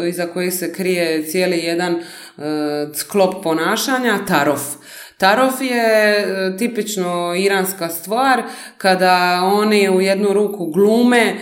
iza 0.08 0.26
koje 0.26 0.50
se 0.50 0.72
krije 0.72 1.24
cijeli 1.26 1.58
jedan 1.58 1.92
e, 1.94 2.00
sklop 2.94 3.42
ponašanja, 3.42 4.18
tarof. 4.28 4.60
Tarof 5.18 5.54
je 5.60 6.18
e, 6.18 6.56
tipično 6.56 7.34
iranska 7.38 7.88
stvar 7.88 8.42
kada 8.78 9.40
oni 9.44 9.88
u 9.88 10.00
jednu 10.00 10.32
ruku 10.32 10.66
glume 10.66 11.34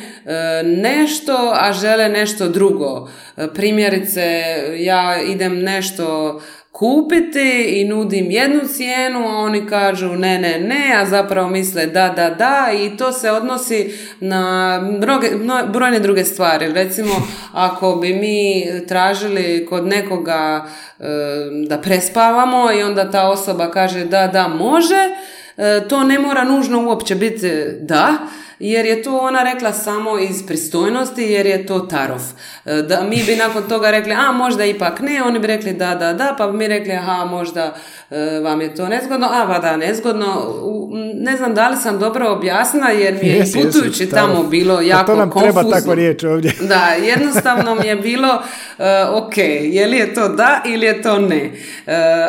nešto, 0.65 1.53
a 1.55 1.73
žele 1.73 2.09
nešto 2.09 2.49
drugo. 2.49 3.09
Primjerice, 3.55 4.45
ja 4.77 5.23
idem 5.23 5.59
nešto 5.59 6.41
kupiti 6.73 7.81
i 7.81 7.85
nudim 7.85 8.31
jednu 8.31 8.61
cijenu, 8.69 9.29
a 9.29 9.37
oni 9.37 9.67
kažu 9.67 10.09
ne, 10.09 10.39
ne, 10.39 10.61
ne, 10.61 10.95
a 10.97 11.07
zapravo 11.07 11.49
misle 11.49 11.87
da, 11.87 12.09
da, 12.09 12.31
da 12.31 12.69
i 12.73 12.97
to 12.97 13.13
se 13.13 13.31
odnosi 13.31 13.95
na 14.21 14.81
brojne 15.73 16.01
druge 16.01 16.25
stvari. 16.25 16.73
Recimo, 16.73 17.15
ako 17.53 17.97
bi 17.97 18.15
mi 18.15 18.65
tražili 18.87 19.67
kod 19.71 19.87
nekoga 19.87 20.67
e, 21.01 21.05
da 21.69 21.79
prespavamo 21.79 22.73
i 22.73 22.83
onda 22.83 23.11
ta 23.11 23.29
osoba 23.29 23.71
kaže 23.71 24.05
da, 24.05 24.27
da, 24.27 24.49
može, 24.49 25.09
e, 25.57 25.89
to 25.89 26.05
ne 26.05 26.19
mora 26.19 26.45
nužno 26.45 26.87
uopće 26.87 27.15
biti 27.15 27.51
da, 27.81 28.17
jer 28.63 28.87
je 28.87 29.03
to 29.03 29.19
ona 29.19 29.43
rekla 29.43 29.73
samo 29.73 30.19
iz 30.19 30.47
pristojnosti 30.47 31.23
jer 31.23 31.47
je 31.47 31.67
to 31.67 31.79
tarov. 31.79 32.23
E, 32.65 32.83
da, 32.83 33.03
mi 33.03 33.23
bi 33.27 33.37
nakon 33.37 33.63
toga 33.69 33.91
rekli, 33.91 34.13
a 34.13 34.33
možda 34.33 34.65
ipak 34.65 35.01
ne, 35.01 35.23
oni 35.23 35.39
bi 35.39 35.47
rekli 35.47 35.73
da, 35.73 35.95
da, 35.95 36.13
da, 36.13 36.35
pa 36.39 36.47
bi 36.47 36.57
mi 36.57 36.69
rekli, 36.69 36.93
aha, 36.93 37.25
možda 37.25 37.75
e, 38.11 38.41
vam 38.45 38.61
je 38.61 38.75
to 38.75 38.89
nezgodno, 38.89 39.29
a 39.33 39.45
va 39.45 39.59
da, 39.59 39.77
nezgodno. 39.77 40.55
Ne 41.15 41.37
znam 41.37 41.55
da 41.55 41.69
li 41.69 41.77
sam 41.77 41.99
dobro 41.99 42.33
objasnila 42.33 42.89
jer 42.89 43.15
mi 43.23 43.29
je 43.29 43.45
putujući 43.55 44.11
tamo 44.11 44.43
bilo 44.43 44.81
jako 44.81 45.07
pa 45.07 45.13
to 45.13 45.19
nam 45.19 45.31
treba 45.31 45.71
takva 45.71 45.95
riječ 45.95 46.25
ovdje. 46.25 46.53
Da, 46.73 46.87
jednostavno 46.87 47.75
mi 47.75 47.87
je 47.87 47.97
bilo, 47.97 48.29
uh, 48.79 48.85
ok, 49.25 49.39
je 49.63 49.87
li 49.87 49.97
je 49.97 50.15
to 50.15 50.29
da 50.29 50.63
ili 50.67 50.87
je 50.87 51.03
to 51.03 51.19
ne, 51.19 51.51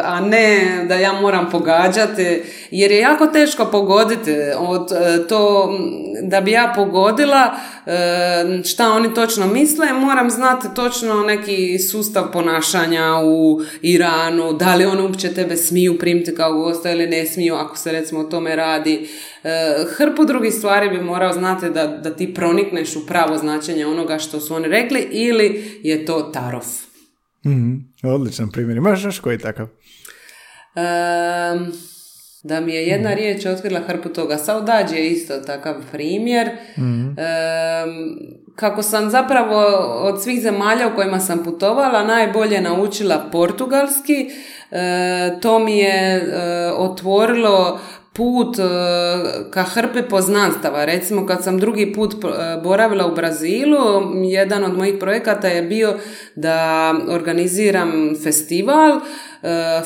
a 0.04 0.19
ne 0.19 0.80
da 0.88 0.96
ja 0.96 1.13
moram 1.13 1.50
pogađati, 1.50 2.41
jer 2.72 2.91
je 2.91 3.00
jako 3.00 3.28
teško 3.28 3.65
pogoditi 3.65 4.36
od 4.58 4.89
to 5.30 5.69
da 6.23 6.41
bi 6.41 6.51
ja 6.51 6.73
pogodila 6.75 7.55
e, 7.86 8.63
šta 8.63 8.91
oni 8.91 9.13
točno 9.13 9.47
misle, 9.47 9.93
moram 9.93 10.29
znati 10.29 10.67
točno 10.75 11.23
neki 11.23 11.79
sustav 11.79 12.31
ponašanja 12.31 13.19
u 13.23 13.62
Iranu, 13.81 14.53
da 14.53 14.75
li 14.75 14.86
oni 14.86 15.01
uopće 15.01 15.33
tebe 15.33 15.57
smiju 15.57 15.97
primiti 15.99 16.36
kao 16.36 16.53
gosta 16.53 16.91
ili 16.91 17.07
ne 17.07 17.25
smiju 17.25 17.55
ako 17.55 17.77
se 17.77 17.91
recimo 17.91 18.19
o 18.19 18.23
tome 18.23 18.55
radi. 18.55 19.07
E, 19.43 19.49
hrpu 19.97 20.25
drugih 20.25 20.53
stvari 20.53 20.89
bi 20.89 21.03
morao 21.03 21.33
znati 21.33 21.69
da, 21.69 21.88
da 21.88 22.15
ti 22.15 22.33
pronikneš 22.33 22.95
u 22.95 23.05
pravo 23.05 23.38
značenje 23.38 23.86
onoga 23.86 24.19
što 24.19 24.39
su 24.39 24.55
oni 24.55 24.67
rekli 24.67 25.07
ili 25.12 25.79
je 25.83 26.05
to 26.05 26.21
tarov. 26.21 26.65
mm 27.45 27.93
odličan 28.03 28.51
primjer. 28.51 28.77
Imaš 28.77 29.03
još 29.03 29.19
koji 29.19 29.38
takav? 29.38 29.67
Um, 30.75 31.73
da 32.43 32.60
mi 32.60 32.73
je 32.73 32.88
jedna 32.88 33.10
mm. 33.10 33.13
riječ 33.13 33.45
otkrila 33.45 33.79
hrpu 33.79 34.10
toga. 34.10 34.38
Saudađ 34.38 34.91
je 34.91 35.10
isto 35.10 35.38
takav 35.38 35.75
primjer. 35.91 36.49
Mm. 36.77 37.15
kako 38.56 38.82
sam 38.82 39.10
zapravo 39.10 39.60
od 40.01 40.23
svih 40.23 40.41
zemalja 40.41 40.88
u 40.88 40.95
kojima 40.95 41.19
sam 41.19 41.43
putovala 41.43 42.03
najbolje 42.03 42.62
naučila 42.62 43.29
portugalski, 43.32 44.29
e, 44.71 45.39
to 45.41 45.60
mi 45.60 45.77
je 45.77 46.15
e, 46.15 46.71
otvorilo 46.77 47.79
put 48.13 48.60
e, 48.60 48.63
ka 49.51 49.63
hrpe 49.63 50.01
poznanstava. 50.01 50.86
Recimo 50.86 51.25
kad 51.25 51.43
sam 51.43 51.60
drugi 51.60 51.93
put 51.93 52.15
boravila 52.63 53.08
u 53.08 53.15
Brazilu, 53.15 54.13
jedan 54.23 54.63
od 54.63 54.77
mojih 54.77 54.95
projekata 54.99 55.47
je 55.47 55.62
bio 55.62 55.95
da 56.36 56.93
organiziram 57.10 58.15
festival 58.23 58.99
E, 58.99 59.33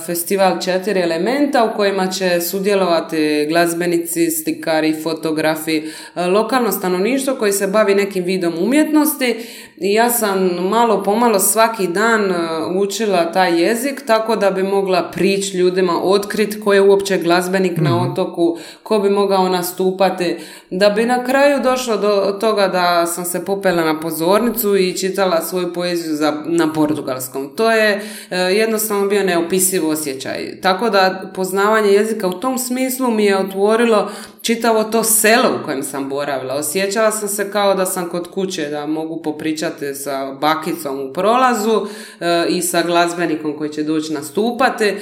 festival 0.06 0.62
četiri 0.62 1.00
elementa 1.00 1.64
u 1.64 1.78
kojima 1.78 2.08
će 2.08 2.42
sudjelovati 2.42 3.46
glazbenici, 3.50 4.32
slikari, 4.32 4.96
fotografi, 5.04 5.78
e, 6.16 6.26
lokalno 6.26 6.72
stanovništvo 6.72 7.36
koji 7.36 7.52
se 7.52 7.68
bavi 7.68 7.96
nekim 7.96 8.24
vidom 8.24 8.54
umjetnosti 8.62 9.36
i 9.78 9.94
ja 9.94 10.10
sam 10.10 10.50
malo 10.70 11.04
pomalo 11.04 11.40
svaki 11.40 11.88
dan 11.88 12.32
e, 12.32 12.36
učila 12.76 13.32
taj 13.32 13.62
jezik 13.62 14.04
tako 14.08 14.36
da 14.36 14.52
bi 14.52 14.64
mogla 14.64 15.12
prići 15.12 15.58
ljudima, 15.58 15.94
otkriti 16.04 16.60
ko 16.62 16.74
je 16.74 16.82
uopće 16.82 17.18
glazbenik 17.18 17.78
na 17.78 17.96
mhm. 17.96 18.12
otoku, 18.12 18.58
ko 18.84 19.00
bi 19.00 19.10
mogao 19.10 19.50
nastupati, 19.50 20.36
da 20.70 20.90
bi 20.90 21.06
na 21.06 21.26
kraju 21.26 21.60
došlo 21.64 21.98
do 21.98 22.38
toga 22.42 22.68
da 22.68 23.06
sam 23.06 23.26
se 23.26 23.46
popela 23.46 23.84
na 23.84 24.00
pozornicu 24.00 24.78
i 24.78 24.98
čitala 24.98 25.42
svoju 25.42 25.74
poeziju 25.74 26.16
za, 26.16 26.34
na 26.46 26.74
portugalskom. 26.74 27.56
To 27.56 27.72
je 27.72 28.02
jednostavno 28.32 29.08
bio 29.08 29.24
neopisivo 29.24 29.47
neopisiv 29.48 29.88
osjećaj. 29.90 30.62
Tako 30.62 30.90
da 30.90 31.32
poznavanje 31.36 31.90
jezika 31.90 32.28
u 32.28 32.40
tom 32.40 32.58
smislu 32.58 33.12
mi 33.12 33.26
je 33.26 33.38
otvorilo 33.38 34.12
čitavo 34.42 34.84
to 34.84 35.04
selo 35.04 35.60
u 35.62 35.66
kojem 35.66 35.84
sam 35.84 36.10
boravila. 36.10 36.56
Osjećala 36.56 37.12
sam 37.12 37.30
se 37.30 37.52
kao 37.52 37.76
da 37.76 37.86
sam 37.86 38.10
kod 38.10 38.32
kuće, 38.32 38.70
da 38.70 38.86
mogu 38.86 39.22
popričati 39.22 39.96
sa 39.96 40.32
bakicom 40.32 41.00
u 41.00 41.14
prolazu 41.14 41.88
e, 42.20 42.46
i 42.50 42.62
sa 42.62 42.84
glazbenikom 42.84 43.58
koji 43.58 43.70
će 43.70 43.84
doći 43.84 44.14
nastupati. 44.14 44.86
E, 44.86 44.96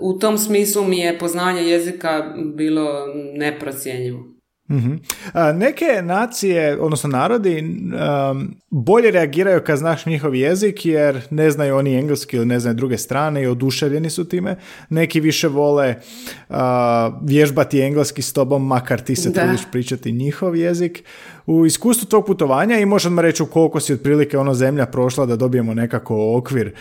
u 0.00 0.18
tom 0.18 0.38
smislu 0.38 0.84
mi 0.84 0.98
je 0.98 1.18
poznavanje 1.18 1.62
jezika 1.62 2.34
bilo 2.54 3.06
neprocjenjivo. 3.34 4.35
Mm 4.68 4.96
neke 5.54 6.02
nacije, 6.02 6.80
odnosno 6.80 7.08
narodi, 7.08 7.64
bolje 8.70 9.10
reagiraju 9.10 9.60
kad 9.66 9.78
znaš 9.78 10.06
njihov 10.06 10.34
jezik 10.34 10.86
jer 10.86 11.20
ne 11.30 11.50
znaju 11.50 11.76
oni 11.76 11.94
engleski 11.94 12.36
ili 12.36 12.46
ne 12.46 12.60
znaju 12.60 12.74
druge 12.74 12.98
strane 12.98 13.42
i 13.42 13.46
oduševljeni 13.46 14.10
su 14.10 14.28
time. 14.28 14.56
Neki 14.90 15.20
više 15.20 15.48
vole 15.48 15.94
uh, 16.48 16.56
vježbati 17.22 17.80
engleski 17.80 18.22
s 18.22 18.32
tobom, 18.32 18.66
makar 18.66 19.00
ti 19.00 19.16
se 19.16 19.32
trudiš 19.32 19.60
pričati 19.72 20.12
njihov 20.12 20.56
jezik 20.56 21.02
u 21.46 21.66
iskustvu 21.66 22.06
tog 22.06 22.26
putovanja 22.26 22.78
i 22.78 22.86
možemo 22.86 23.22
reći 23.22 23.42
u 23.42 23.46
koliko 23.46 23.80
si 23.80 23.94
otprilike 23.94 24.38
ono 24.38 24.54
zemlja 24.54 24.86
prošla 24.86 25.26
da 25.26 25.36
dobijemo 25.36 25.74
nekako 25.74 26.36
okvir 26.36 26.74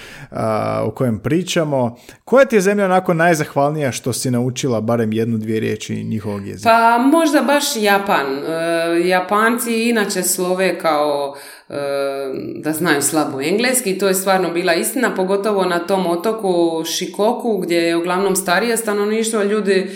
o 0.81 0.91
kojem 0.91 1.19
pričamo. 1.19 1.95
Koja 2.23 2.45
ti 2.45 2.55
je 2.55 2.61
zemlja 2.61 2.85
onako 2.85 3.13
najzahvalnija 3.13 3.91
što 3.91 4.13
si 4.13 4.31
naučila 4.31 4.81
barem 4.81 5.13
jednu, 5.13 5.37
dvije 5.37 5.59
riječi 5.59 6.03
njihovog 6.03 6.47
jezika? 6.47 6.69
Pa 6.69 7.03
možda 7.03 7.41
baš 7.41 7.74
Japan. 7.75 8.43
E, 8.43 9.07
Japanci 9.07 9.89
inače 9.89 10.23
slove 10.23 10.79
kao 10.79 11.35
da 12.55 12.73
znaju 12.73 13.01
slabo 13.01 13.41
engleski 13.41 13.91
i 13.91 13.97
to 13.97 14.07
je 14.07 14.13
stvarno 14.13 14.51
bila 14.51 14.73
istina, 14.73 15.15
pogotovo 15.15 15.65
na 15.65 15.79
tom 15.79 16.07
otoku 16.07 16.83
Šikoku 16.85 17.57
gdje 17.57 17.77
je 17.77 17.95
uglavnom 17.95 18.35
starije 18.35 18.77
stanovništvo, 18.77 19.43
ljudi 19.43 19.73
e, 19.73 19.87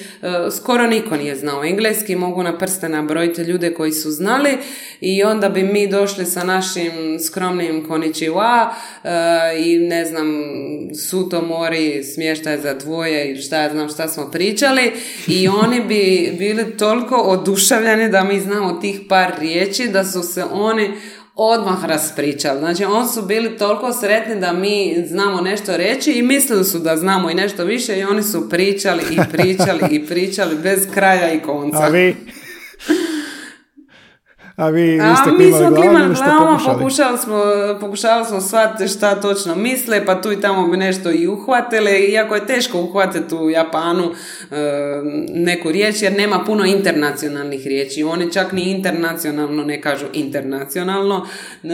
skoro 0.52 0.88
niko 0.88 1.16
nije 1.16 1.36
znao 1.36 1.64
engleski, 1.64 2.16
mogu 2.16 2.44
na 2.44 2.58
prste 2.58 2.90
nabrojiti 2.90 3.42
ljude 3.42 3.74
koji 3.74 3.92
su 3.92 4.12
znali. 4.12 4.58
I 5.02 5.24
onda 5.24 5.50
bi 5.50 5.64
mi 5.64 5.88
došli 5.88 6.26
sa 6.26 6.44
našim 6.44 7.20
skromnim 7.26 7.88
koničiwa 7.88 8.74
e, 9.04 9.10
i 9.66 9.80
ne 9.80 10.06
znam, 10.06 10.28
suto 11.10 11.42
mori, 11.42 12.04
smještaj 12.04 12.58
za 12.58 12.74
dvoje 12.74 13.32
i 13.32 13.42
šta 13.42 13.62
ja 13.62 13.72
znam 13.72 13.90
šta 13.90 14.08
smo 14.08 14.32
pričali. 14.32 14.92
I 15.28 15.48
oni 15.48 15.82
bi 15.82 16.34
bili 16.38 16.78
toliko 16.78 17.16
oduševljeni 17.16 18.10
da 18.10 18.24
mi 18.24 18.40
znamo 18.40 18.74
tih 18.82 19.00
par 19.10 19.32
riječi 19.40 19.88
da 19.88 20.06
su 20.06 20.24
se 20.24 20.44
oni 20.52 20.92
odmah 21.42 21.86
raspričali. 21.86 22.60
Znači, 22.60 22.86
oni 22.86 23.08
su 23.08 23.22
bili 23.22 23.58
toliko 23.58 23.94
sretni 23.94 24.40
da 24.40 24.54
mi 24.54 25.06
znamo 25.08 25.42
nešto 25.42 25.78
reći 25.78 26.12
i 26.12 26.22
mislili 26.22 26.66
su 26.66 26.80
da 26.80 26.98
znamo 26.98 27.30
i 27.30 27.34
nešto 27.34 27.64
više 27.64 28.00
i 28.00 28.04
oni 28.04 28.24
su 28.24 28.50
pričali 28.50 29.04
i 29.12 29.20
pričali 29.32 29.80
i 29.92 30.06
pričali 30.06 30.56
bez 30.56 30.88
kraja 30.94 31.34
i 31.34 31.40
konca. 31.40 31.84
A 31.84 31.88
vi? 31.88 32.16
A 34.60 34.70
vi, 34.70 35.00
A 35.02 35.16
ste 35.16 35.32
mi 35.32 35.52
smo 35.52 35.76
klimali 35.76 36.16
glavama, 36.16 36.60
pokušali 36.66 37.18
smo, 37.18 37.42
pokušali 37.80 38.26
smo 38.26 38.42
shvatiti 38.42 38.90
šta 38.90 39.22
točno 39.22 39.56
misle, 39.56 40.06
pa 40.06 40.22
tu 40.22 40.32
i 40.32 40.42
tamo 40.42 40.68
bi 40.68 40.78
nešto 40.78 41.12
i 41.12 41.28
uhvatile, 41.28 42.00
iako 42.00 42.36
je 42.36 42.46
teško 42.46 42.82
uhvatiti 42.82 43.36
u 43.36 43.50
Japanu 43.50 44.04
e, 44.04 44.56
neku 45.30 45.72
riječ, 45.72 46.02
jer 46.02 46.14
nema 46.14 46.44
puno 46.46 46.66
internacionalnih 46.66 47.68
riječi. 47.68 48.04
Oni 48.04 48.32
čak 48.32 48.52
ni 48.52 48.62
internacionalno 48.72 49.64
ne 49.64 49.82
kažu 49.82 50.06
internacionalno, 50.14 51.26
e, 51.64 51.68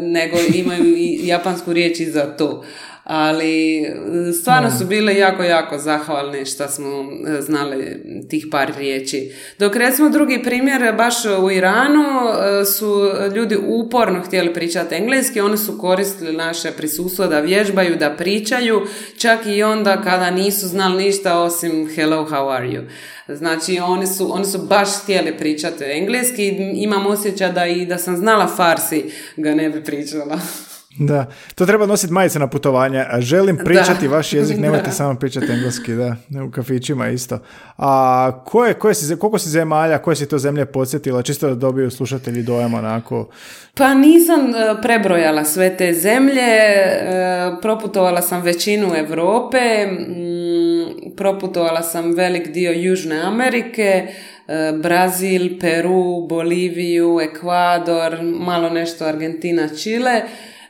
nego 0.00 0.36
imaju 0.54 0.96
i 0.96 1.20
japansku 1.26 1.72
riječ 1.72 2.00
i 2.00 2.10
za 2.10 2.36
to 2.36 2.64
ali 3.04 3.78
e, 3.78 4.32
stvarno 4.32 4.70
su 4.70 4.84
bile 4.86 5.16
jako, 5.16 5.42
jako 5.42 5.78
zahvalni 5.78 6.46
što 6.46 6.68
smo 6.68 6.88
e, 6.88 7.40
znali 7.40 8.02
tih 8.30 8.46
par 8.50 8.72
riječi. 8.78 9.32
Dok 9.58 9.76
recimo 9.76 10.08
drugi 10.10 10.42
primjer, 10.42 10.94
baš 10.96 11.14
u 11.24 11.50
Iranu 11.50 12.02
e, 12.02 12.64
su 12.64 13.10
ljudi 13.34 13.56
uporno 13.66 14.22
htjeli 14.22 14.54
pričati 14.54 14.94
engleski, 14.94 15.40
oni 15.40 15.58
su 15.58 15.78
koristili 15.78 16.36
naše 16.36 16.70
prisustvo 16.70 17.26
da 17.26 17.40
vježbaju, 17.40 17.96
da 17.96 18.10
pričaju, 18.10 18.86
čak 19.18 19.38
i 19.46 19.62
onda 19.62 20.02
kada 20.02 20.30
nisu 20.30 20.68
znali 20.68 21.04
ništa 21.04 21.38
osim 21.38 21.88
hello, 21.94 22.26
how 22.30 22.56
are 22.56 22.66
you. 22.66 22.82
Znači 23.28 23.78
oni 23.78 24.06
su, 24.06 24.34
oni 24.34 24.44
su 24.44 24.58
baš 24.58 24.88
htjeli 25.02 25.38
pričati 25.38 25.84
engleski, 25.84 26.48
imam 26.74 27.06
osjećaj 27.06 27.52
da 27.52 27.66
i 27.66 27.86
da 27.86 27.98
sam 27.98 28.16
znala 28.16 28.46
farsi 28.56 29.04
ga 29.36 29.54
ne 29.54 29.70
bi 29.70 29.84
pričala. 29.84 30.40
Da, 30.98 31.26
to 31.54 31.66
treba 31.66 31.86
nositi 31.86 32.12
majice 32.12 32.38
na 32.38 32.46
putovanje. 32.46 33.04
Želim 33.18 33.58
pričati 33.64 34.08
vaš 34.08 34.32
jezik, 34.32 34.58
nemojte 34.64 34.90
samo 34.90 35.14
pričati 35.14 35.52
engleski, 35.52 35.94
da, 35.94 36.16
u 36.46 36.50
kafićima 36.50 37.08
isto. 37.08 37.38
A 37.78 38.42
koje, 38.44 38.74
koje 38.74 38.94
si, 38.94 39.16
koliko 39.16 39.38
si 39.38 39.48
zemalja, 39.48 39.98
koje 39.98 40.16
si 40.16 40.28
to 40.28 40.38
zemlje 40.38 40.64
podsjetila, 40.66 41.22
čisto 41.22 41.48
da 41.48 41.54
dobiju 41.54 41.90
slušatelji 41.90 42.42
dojam 42.42 42.74
onako? 42.74 43.28
Pa 43.74 43.94
nisam 43.94 44.40
e, 44.40 44.82
prebrojala 44.82 45.44
sve 45.44 45.76
te 45.76 45.92
zemlje, 45.92 46.42
e, 46.42 47.50
proputovala 47.62 48.22
sam 48.22 48.42
većinu 48.42 48.92
Europe, 48.96 49.86
mm, 49.86 51.16
proputovala 51.16 51.82
sam 51.82 52.14
velik 52.14 52.48
dio 52.48 52.72
Južne 52.72 53.20
Amerike, 53.20 54.06
e, 54.48 54.72
Brazil, 54.82 55.58
Peru, 55.60 56.26
Boliviju, 56.28 57.20
Ekvador, 57.22 58.18
malo 58.22 58.70
nešto 58.70 59.04
Argentina, 59.04 59.68
Čile, 59.68 60.22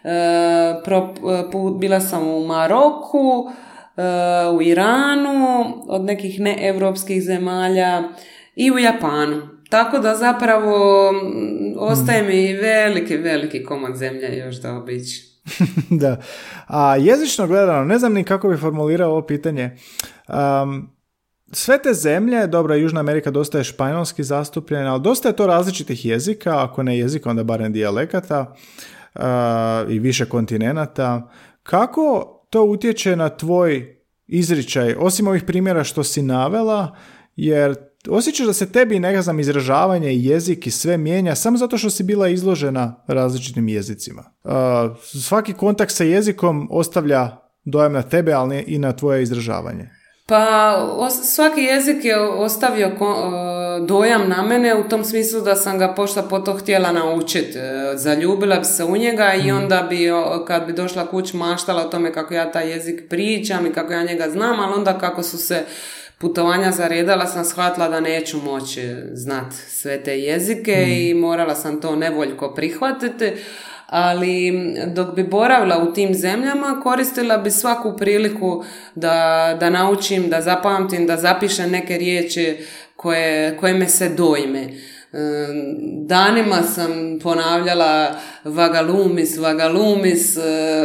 E, 0.04 1.78
bila 1.78 2.00
sam 2.00 2.28
u 2.28 2.46
Maroku, 2.46 3.50
e, 3.96 4.02
u 4.48 4.62
Iranu, 4.62 5.74
od 5.86 6.04
nekih 6.04 6.40
neevropskih 6.40 7.22
zemalja 7.22 8.02
i 8.56 8.70
u 8.70 8.78
Japanu. 8.78 9.42
Tako 9.70 9.98
da 9.98 10.14
zapravo 10.14 11.10
ostaje 11.78 12.22
mi 12.22 12.52
veliki, 12.52 13.16
veliki 13.16 13.64
komad 13.64 13.96
zemlje 13.96 14.36
još 14.36 14.56
da 14.56 14.74
obići. 14.76 15.32
da. 16.02 16.20
A 16.66 16.96
jezično 16.96 17.46
gledano, 17.46 17.84
ne 17.84 17.98
znam 17.98 18.12
ni 18.12 18.24
kako 18.24 18.48
bi 18.48 18.56
formulirao 18.56 19.10
ovo 19.10 19.22
pitanje. 19.22 19.76
Um, 20.28 20.90
sve 21.52 21.82
te 21.82 21.94
zemlje, 21.94 22.46
dobro, 22.46 22.74
Južna 22.74 23.00
Amerika 23.00 23.30
dosta 23.30 23.58
je 23.58 23.64
španjolski 23.64 24.22
zastupljena, 24.24 24.92
ali 24.92 25.02
dosta 25.02 25.28
je 25.28 25.36
to 25.36 25.46
različitih 25.46 26.06
jezika, 26.06 26.64
ako 26.64 26.82
ne 26.82 26.98
jezika, 26.98 27.30
onda 27.30 27.44
barem 27.44 27.72
dijalekata 27.72 28.54
i 29.88 29.98
više 29.98 30.24
kontinenata. 30.24 31.30
Kako 31.62 32.38
to 32.50 32.64
utječe 32.64 33.16
na 33.16 33.28
tvoj 33.28 33.96
izričaj, 34.26 34.94
osim 34.98 35.26
ovih 35.26 35.42
primjera 35.42 35.84
što 35.84 36.04
si 36.04 36.22
navela, 36.22 36.96
jer 37.36 37.74
osjećaš 38.08 38.46
da 38.46 38.52
se 38.52 38.72
tebi 38.72 38.98
ne 38.98 39.22
znam 39.22 39.40
izražavanje 39.40 40.12
i 40.12 40.24
jezik 40.24 40.66
i 40.66 40.70
sve 40.70 40.98
mijenja 40.98 41.34
samo 41.34 41.58
zato 41.58 41.78
što 41.78 41.90
si 41.90 42.02
bila 42.02 42.28
izložena 42.28 43.04
različitim 43.06 43.68
jezicima. 43.68 44.22
svaki 45.22 45.52
kontakt 45.52 45.92
sa 45.92 46.04
jezikom 46.04 46.68
ostavlja 46.70 47.36
dojam 47.64 47.92
na 47.92 48.02
tebe, 48.02 48.32
ali 48.32 48.64
i 48.66 48.78
na 48.78 48.92
tvoje 48.92 49.22
izražavanje. 49.22 50.01
Pa 50.32 51.08
svaki 51.24 51.60
jezik 51.60 52.04
je 52.04 52.20
ostavio 52.20 52.90
dojam 53.86 54.28
na 54.28 54.42
mene 54.42 54.74
u 54.74 54.88
tom 54.88 55.04
smislu 55.04 55.40
da 55.40 55.56
sam 55.56 55.78
ga 55.78 55.94
pošta 55.94 56.22
poto 56.22 56.52
htjela 56.52 56.92
naučiti. 56.92 57.58
E, 57.58 57.96
zaljubila 57.96 58.56
bi 58.56 58.64
se 58.64 58.84
u 58.84 58.96
njega 58.96 59.34
i 59.34 59.52
mhm. 59.52 59.56
onda 59.56 59.86
bi 59.90 60.08
kad 60.46 60.66
bi 60.66 60.72
došla 60.72 61.06
kuć 61.06 61.32
maštala 61.32 61.82
o 61.82 61.88
tome 61.88 62.12
kako 62.12 62.34
ja 62.34 62.52
taj 62.52 62.70
jezik 62.70 63.08
pričam 63.08 63.66
i 63.66 63.72
kako 63.72 63.92
ja 63.92 64.02
njega 64.02 64.28
znam, 64.30 64.60
ali 64.60 64.74
onda 64.76 64.98
kako 64.98 65.22
su 65.22 65.38
se 65.38 65.64
putovanja 66.18 66.72
zaredala 66.72 67.26
sam 67.26 67.44
shvatila 67.44 67.88
da 67.88 68.00
neću 68.00 68.38
moći 68.38 68.94
znat 69.12 69.52
sve 69.68 70.02
te 70.02 70.20
jezike 70.20 70.76
mhm. 70.82 70.90
i 70.90 71.14
morala 71.14 71.54
sam 71.54 71.80
to 71.80 71.96
nevoljko 71.96 72.54
prihvatiti 72.54 73.32
ali 73.92 74.52
dok 74.86 75.14
bi 75.14 75.22
boravila 75.24 75.78
u 75.78 75.92
tim 75.92 76.14
zemljama 76.14 76.80
koristila 76.82 77.38
bi 77.38 77.50
svaku 77.50 77.96
priliku 77.96 78.64
da, 78.94 79.56
da 79.60 79.70
naučim, 79.70 80.28
da 80.28 80.40
zapamtim, 80.40 81.06
da 81.06 81.16
zapišem 81.16 81.70
neke 81.70 81.98
riječi 81.98 82.56
koje, 82.96 83.56
koje 83.56 83.74
me 83.74 83.88
se 83.88 84.08
dojme. 84.08 84.68
Danima 86.06 86.62
sam 86.62 87.18
ponavljala 87.22 88.20
vagalumis, 88.44 89.36
vagalumis, 89.36 90.36
e, 90.36 90.40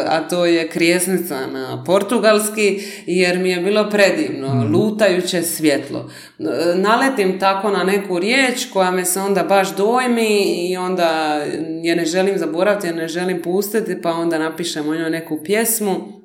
a 0.08 0.28
to 0.28 0.46
je 0.46 0.70
krijesnica 0.70 1.48
na 1.48 1.84
portugalski, 1.86 2.82
jer 3.06 3.38
mi 3.38 3.50
je 3.50 3.60
bilo 3.60 3.90
predivno, 3.90 4.48
mhm. 4.48 4.76
lutajuće 4.76 5.42
svjetlo. 5.42 6.12
E, 6.40 6.44
naletim 6.76 7.40
tako 7.40 7.72
na 7.72 7.84
neku 7.84 8.20
riječ 8.20 8.66
koja 8.74 8.92
me 8.92 9.06
se 9.06 9.20
onda 9.20 9.44
baš 9.44 9.76
dojmi 9.76 10.68
i 10.70 10.78
onda 10.78 11.42
je 11.84 11.96
ne 11.96 12.06
želim 12.06 12.38
zaboraviti, 12.38 12.88
je 12.88 12.94
ne 12.94 13.08
želim 13.08 13.42
pustiti, 13.42 14.02
pa 14.02 14.12
onda 14.12 14.38
napišem 14.38 14.90
o 14.90 14.96
njoj 14.96 15.10
neku 15.10 15.44
pjesmu 15.44 16.18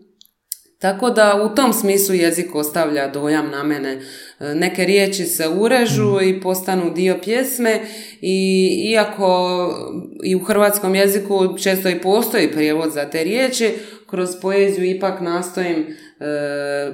tako 0.83 1.11
da 1.11 1.49
u 1.53 1.55
tom 1.55 1.73
smislu 1.73 2.15
jezik 2.15 2.55
ostavlja 2.55 3.09
dojam 3.09 3.51
na 3.51 3.63
mene. 3.63 4.01
E, 4.43 4.55
neke 4.55 4.85
riječi 4.85 5.25
se 5.25 5.49
urežu 5.49 6.21
i 6.23 6.41
postanu 6.41 6.91
dio 6.91 7.19
pjesme 7.25 7.81
i 8.21 8.67
iako 8.91 9.69
i 10.25 10.35
u 10.35 10.39
hrvatskom 10.39 10.95
jeziku 10.95 11.59
često 11.59 11.89
i 11.89 12.01
postoji 12.01 12.53
prijevod 12.53 12.93
za 12.93 13.05
te 13.05 13.25
riječi, 13.25 13.71
kroz 14.07 14.31
poeziju 14.43 14.85
ipak 14.85 15.21
nastojim 15.21 15.77
e, 15.79 16.93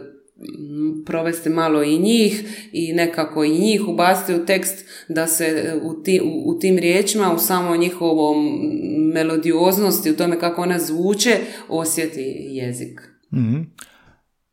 provesti 1.07 1.49
malo 1.49 1.83
i 1.83 1.99
njih 1.99 2.69
i 2.73 2.93
nekako 2.93 3.45
i 3.45 3.59
njih 3.59 3.89
ubaciti 3.89 4.41
u 4.41 4.47
tekst 4.47 4.85
da 5.09 5.27
se 5.27 5.75
u, 5.83 6.03
ti, 6.03 6.21
u, 6.45 6.59
tim 6.59 6.79
riječima, 6.79 7.35
u 7.35 7.39
samoj 7.39 7.79
njihovom 7.79 8.59
melodioznosti, 9.15 10.11
u 10.11 10.17
tome 10.17 10.41
kako 10.41 10.63
one 10.63 10.79
zvuče, 10.79 11.37
osjeti 11.69 12.37
jezik. 12.51 13.01
mm 13.33 13.89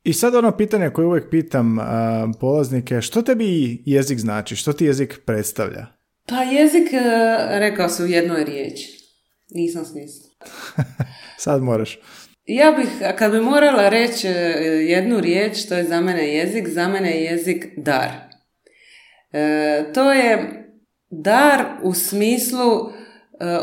I 0.06 0.14
sad 0.14 0.36
ono 0.36 0.58
pitanje 0.58 0.90
koje 0.90 1.08
uvijek 1.08 1.30
pitam 1.30 1.78
uh, 1.78 1.86
polaznike, 2.40 3.02
što 3.02 3.22
tebi 3.22 3.82
jezik 3.86 4.20
znači? 4.20 4.56
Što 4.56 4.74
ti 4.74 4.86
jezik 4.86 5.20
predstavlja? 5.26 5.86
Pa 6.28 6.36
jezik, 6.36 6.88
uh, 6.94 7.00
rekao 7.50 7.90
su 7.90 8.04
u 8.04 8.08
jednoj 8.08 8.44
riječi. 8.44 8.88
Nisam 9.50 9.86
smislila. 9.86 10.30
sad 11.46 11.64
moraš. 11.64 12.00
Ja 12.46 12.72
bih, 12.72 12.88
kad 13.18 13.32
bi 13.32 13.42
morala 13.42 13.90
reći 13.90 14.28
uh, 14.28 14.34
jednu 14.90 15.20
riječ, 15.20 15.66
to 15.68 15.76
je 15.76 15.84
za 15.84 16.02
mene 16.02 16.34
jezik, 16.34 16.68
za 16.68 16.88
mene 16.88 17.12
je 17.12 17.24
jezik 17.24 17.66
dar. 17.78 18.10
Uh, 18.10 19.94
to 19.94 20.14
je 20.14 20.64
dar 21.10 21.66
u 21.84 21.94
smislu 21.94 22.90
E, 22.90 23.05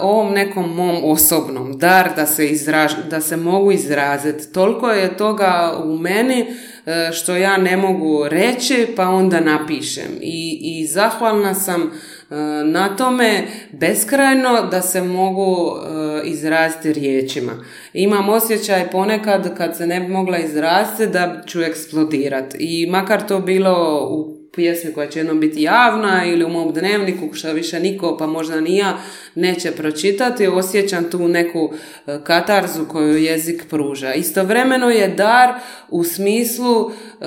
ovom 0.00 0.32
nekom 0.32 0.74
mom 0.74 1.04
osobnom 1.04 1.78
dar 1.78 2.10
da 2.16 2.26
se, 2.26 2.48
izraž, 2.48 2.92
da 3.10 3.20
se 3.20 3.36
mogu 3.36 3.72
izraziti. 3.72 4.52
Toliko 4.52 4.90
je 4.90 5.16
toga 5.16 5.72
u 5.84 5.98
meni 5.98 6.46
e, 6.86 7.12
što 7.12 7.36
ja 7.36 7.56
ne 7.56 7.76
mogu 7.76 8.28
reći 8.28 8.86
pa 8.96 9.08
onda 9.08 9.40
napišem. 9.40 10.18
I, 10.20 10.58
i 10.62 10.86
zahvalna 10.86 11.54
sam 11.54 11.82
e, 11.82 12.34
na 12.64 12.96
tome 12.96 13.46
beskrajno 13.72 14.68
da 14.70 14.82
se 14.82 15.02
mogu 15.02 15.76
izraziti 16.24 16.92
riječima. 16.92 17.52
Imam 17.92 18.28
osjećaj 18.28 18.90
ponekad 18.90 19.56
kad 19.56 19.76
se 19.76 19.86
ne 19.86 20.00
bi 20.00 20.08
mogla 20.08 20.38
izraziti 20.38 21.06
da 21.06 21.42
ću 21.46 21.62
eksplodirati. 21.62 22.56
I 22.60 22.86
makar 22.86 23.26
to 23.26 23.40
bilo 23.40 24.06
u 24.10 24.41
pjesmi 24.52 24.92
koja 24.92 25.08
će 25.08 25.18
jednom 25.18 25.40
biti 25.40 25.62
javna 25.62 26.24
ili 26.26 26.44
u 26.44 26.48
mom 26.48 26.72
dnevniku 26.72 27.34
što 27.34 27.52
više 27.52 27.80
niko 27.80 28.16
pa 28.16 28.26
možda 28.26 28.60
ni 28.60 28.76
ja 28.76 28.98
neće 29.34 29.70
pročitati, 29.70 30.46
osjećam 30.46 31.10
tu 31.10 31.28
neku 31.28 31.72
e, 32.06 32.18
katarzu 32.24 32.84
koju 32.88 33.16
jezik 33.16 33.64
pruža. 33.70 34.14
Istovremeno 34.14 34.90
je 34.90 35.08
dar 35.08 35.54
u 35.90 36.04
smislu 36.04 36.90
e, 36.90 37.24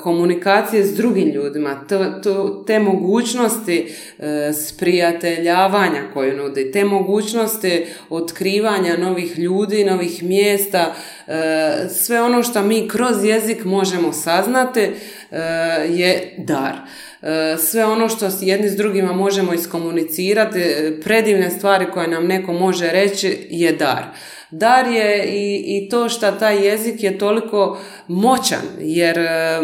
komunikacije 0.00 0.84
s 0.84 0.96
drugim 0.96 1.28
ljudima, 1.28 1.84
te 2.66 2.78
mogućnosti 2.78 3.94
e, 4.18 4.52
sprijateljavanja 4.52 6.02
koje 6.14 6.36
nudi, 6.36 6.72
te 6.72 6.84
mogućnosti 6.84 7.86
otkrivanja 8.10 8.96
novih 8.96 9.38
ljudi, 9.38 9.84
novih 9.84 10.22
mjesta, 10.22 10.94
sve 12.04 12.22
ono 12.22 12.42
što 12.42 12.62
mi 12.62 12.88
kroz 12.88 13.24
jezik 13.24 13.64
možemo 13.64 14.12
saznati 14.12 14.90
je 15.88 16.34
dar. 16.38 16.76
E, 17.22 17.56
sve 17.58 17.84
ono 17.84 18.08
što 18.08 18.28
jedni 18.40 18.68
s 18.68 18.76
drugima 18.76 19.12
možemo 19.12 19.54
iskomunicirati, 19.54 20.58
e, 20.58 21.00
predivne 21.00 21.50
stvari 21.50 21.86
koje 21.94 22.08
nam 22.08 22.26
neko 22.26 22.52
može 22.52 22.88
reći 22.88 23.46
je 23.50 23.72
dar. 23.72 24.04
Dar 24.58 24.86
je 24.86 25.24
i, 25.24 25.64
i 25.76 25.88
to 25.88 26.08
što 26.08 26.30
taj 26.30 26.66
jezik 26.66 27.02
je 27.02 27.18
toliko 27.18 27.78
moćan, 28.08 28.62
jer 28.80 29.18
e, 29.18 29.60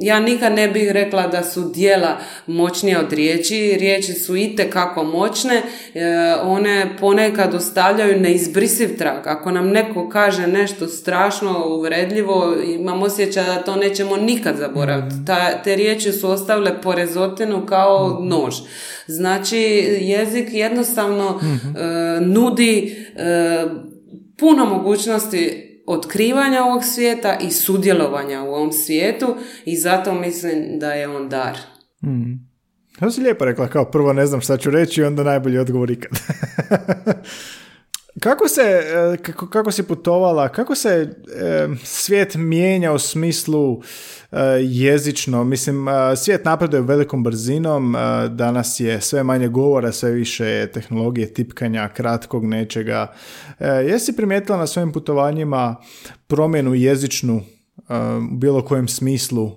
ja 0.00 0.20
nikad 0.20 0.52
ne 0.52 0.68
bih 0.68 0.90
rekla 0.90 1.26
da 1.26 1.42
su 1.42 1.70
dijela 1.74 2.16
moćnije 2.46 2.98
od 2.98 3.12
riječi, 3.12 3.76
riječi 3.80 4.12
su 4.12 4.34
kako 4.72 5.04
moćne, 5.04 5.62
e, 5.94 6.34
one 6.42 6.96
ponekad 7.00 7.54
ostavljaju 7.54 8.20
neizbrisiv 8.20 8.98
trag. 8.98 9.26
Ako 9.26 9.50
nam 9.50 9.68
neko 9.68 10.08
kaže 10.08 10.46
nešto 10.46 10.86
strašno, 10.86 11.64
uvredljivo, 11.66 12.54
imam 12.78 13.02
osjećaj 13.02 13.44
da 13.44 13.62
to 13.62 13.76
nećemo 13.76 14.16
nikad 14.16 14.56
zaboraviti. 14.56 15.14
Mhm. 15.14 15.24
Ta, 15.24 15.62
te 15.62 15.76
riječi 15.76 16.12
su 16.12 16.30
ostavile 16.30 16.82
porezotinu 16.82 17.66
kao 17.66 18.18
mhm. 18.20 18.28
nož. 18.28 18.54
Znači, 19.06 19.58
jezik 20.00 20.48
jednostavno 20.52 21.40
mhm. 21.42 21.76
e, 21.76 22.20
nudi 22.20 22.96
puno 24.38 24.64
mogućnosti 24.64 25.70
otkrivanja 25.86 26.62
ovog 26.64 26.84
svijeta 26.84 27.38
i 27.40 27.50
sudjelovanja 27.50 28.42
u 28.42 28.54
ovom 28.54 28.72
svijetu 28.72 29.36
i 29.64 29.76
zato 29.76 30.14
mislim 30.14 30.78
da 30.78 30.92
je 30.92 31.08
on 31.08 31.28
dar. 31.28 31.56
Mm. 32.04 32.54
To 32.98 33.10
si 33.10 33.20
lijepo 33.20 33.44
rekla, 33.44 33.68
kao 33.68 33.90
prvo 33.90 34.12
ne 34.12 34.26
znam 34.26 34.40
šta 34.40 34.56
ću 34.56 34.70
reći, 34.70 35.02
onda 35.02 35.22
najbolji 35.22 35.58
odgovor 35.58 35.90
ikad. 35.90 36.12
Kako 38.20 38.48
se, 38.48 38.62
e, 38.62 39.16
kako, 39.16 39.46
kako 39.46 39.70
si 39.70 39.82
putovala, 39.82 40.48
kako 40.48 40.74
se 40.74 40.88
e, 40.88 41.68
svijet 41.84 42.34
mijenja 42.34 42.92
u 42.92 42.98
smislu 42.98 43.82
e, 44.32 44.38
jezično? 44.62 45.44
Mislim, 45.44 45.86
svijet 46.16 46.44
napreduje 46.44 46.82
velikom 46.82 47.22
brzinom, 47.22 47.96
danas 48.30 48.80
je 48.80 49.00
sve 49.00 49.22
manje 49.22 49.48
govora, 49.48 49.92
sve 49.92 50.10
više 50.10 50.66
tehnologije, 50.66 51.34
tipkanja, 51.34 51.88
kratkog 51.88 52.44
nečega. 52.44 53.12
Jesi 53.60 54.16
primijetila 54.16 54.58
na 54.58 54.66
svojim 54.66 54.92
putovanjima 54.92 55.76
promjenu 56.26 56.74
jezičnu 56.74 57.42
u 57.88 58.36
bilo 58.36 58.64
kojem 58.64 58.88
smislu 58.88 59.52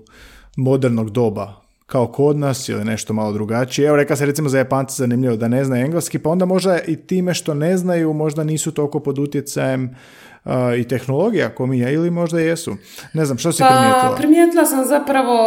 modernog 0.58 1.10
doba? 1.10 1.67
Kao 1.88 2.08
kod 2.08 2.38
nas 2.38 2.70
ili 2.70 2.86
nešto 2.86 3.14
malo 3.14 3.34
drugačije. 3.34 3.88
Evo 3.88 3.96
reka 3.98 4.16
se 4.16 4.26
recimo 4.26 4.50
za 4.50 4.58
Japance 4.58 4.96
zanimljivo 4.98 5.36
da 5.36 5.48
ne 5.48 5.64
znaju 5.64 5.86
engleski, 5.86 6.20
pa 6.20 6.30
onda 6.30 6.46
možda 6.46 6.80
i 6.88 6.96
time 6.96 7.34
što 7.34 7.54
ne 7.54 7.78
znaju 7.78 8.14
možda 8.14 8.44
nisu 8.44 8.72
toliko 8.72 9.00
pod 9.00 9.20
utjecajem 9.20 9.96
i 10.80 10.88
tehnologija 10.88 11.56
komija 11.56 11.90
ili 11.90 12.12
možda 12.12 12.40
jesu. 12.40 12.76
Ne 13.14 13.26
znam, 13.26 13.38
što 13.38 13.52
si 13.52 13.60
pa, 13.60 13.68
primijetila? 13.68 14.16
primijetila 14.18 14.66
sam 14.66 14.86
zapravo 14.86 15.38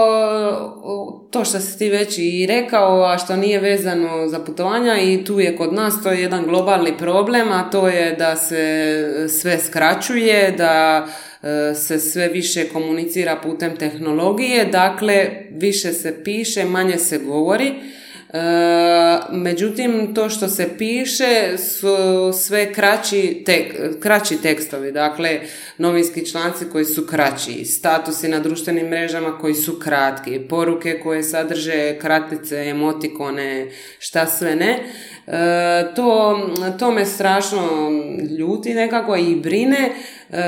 to 1.30 1.44
što 1.44 1.60
si 1.60 1.78
ti 1.78 1.88
već 1.88 2.18
i 2.18 2.46
rekao, 2.48 3.04
a 3.04 3.18
što 3.18 3.36
nije 3.36 3.60
vezano 3.60 4.28
za 4.28 4.38
putovanja 4.38 5.00
i 5.00 5.24
tu 5.24 5.40
je 5.40 5.56
kod 5.56 5.72
nas, 5.72 6.02
to 6.02 6.10
je 6.10 6.22
jedan 6.22 6.44
globalni 6.44 6.98
problem, 6.98 7.52
a 7.52 7.70
to 7.70 7.88
je 7.88 8.16
da 8.16 8.36
se 8.36 9.28
sve 9.28 9.58
skraćuje, 9.58 10.52
da 10.52 11.06
se 11.74 11.98
sve 11.98 12.28
više 12.28 12.68
komunicira 12.68 13.36
putem 13.42 13.76
tehnologije, 13.76 14.64
dakle 14.64 15.30
više 15.50 15.92
se 15.92 16.24
piše, 16.24 16.64
manje 16.64 16.98
se 16.98 17.18
govori 17.18 17.74
E, 18.32 19.18
međutim, 19.32 20.14
to 20.14 20.28
što 20.28 20.48
se 20.48 20.68
piše 20.78 21.58
su 21.58 21.96
sve 22.32 22.72
kraći, 22.72 23.42
tek, 23.46 23.74
kraći 24.00 24.42
tekstovi, 24.42 24.92
dakle 24.92 25.40
novinski 25.78 26.26
članci 26.26 26.64
koji 26.72 26.84
su 26.84 27.06
kraći, 27.06 27.64
statusi 27.64 28.28
na 28.28 28.40
društvenim 28.40 28.88
mrežama 28.88 29.38
koji 29.38 29.54
su 29.54 29.78
kratki, 29.78 30.40
poruke 30.48 31.00
koje 31.02 31.22
sadrže 31.22 31.98
kratice, 31.98 32.56
emotikone, 32.56 33.70
šta 33.98 34.26
sve 34.26 34.56
ne. 34.56 34.78
E, 35.30 35.94
to, 35.94 36.38
to 36.78 36.90
me 36.90 37.06
strašno 37.06 37.90
ljuti 38.38 38.74
nekako 38.74 39.16
i 39.16 39.36
brine. 39.36 39.92
E, 40.30 40.42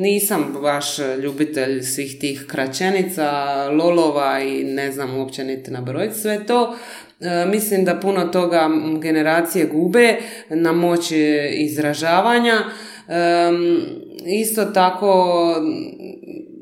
nisam 0.00 0.56
baš 0.62 0.98
ljubitelj 1.22 1.82
svih 1.82 2.18
tih 2.20 2.44
kraćenica, 2.48 3.30
lolova 3.70 4.40
i 4.40 4.64
ne 4.64 4.92
znam 4.92 5.16
uopće 5.16 5.44
niti 5.44 5.70
nabrojiti 5.70 6.18
sve 6.18 6.46
to. 6.46 6.76
E, 7.20 7.46
mislim 7.46 7.84
da 7.84 8.00
puno 8.00 8.24
toga 8.24 8.70
generacije 9.00 9.66
gube 9.66 10.16
na 10.48 10.72
moći 10.72 11.48
izražavanja. 11.52 12.58
Isto 14.26 14.64
tako, 14.64 15.54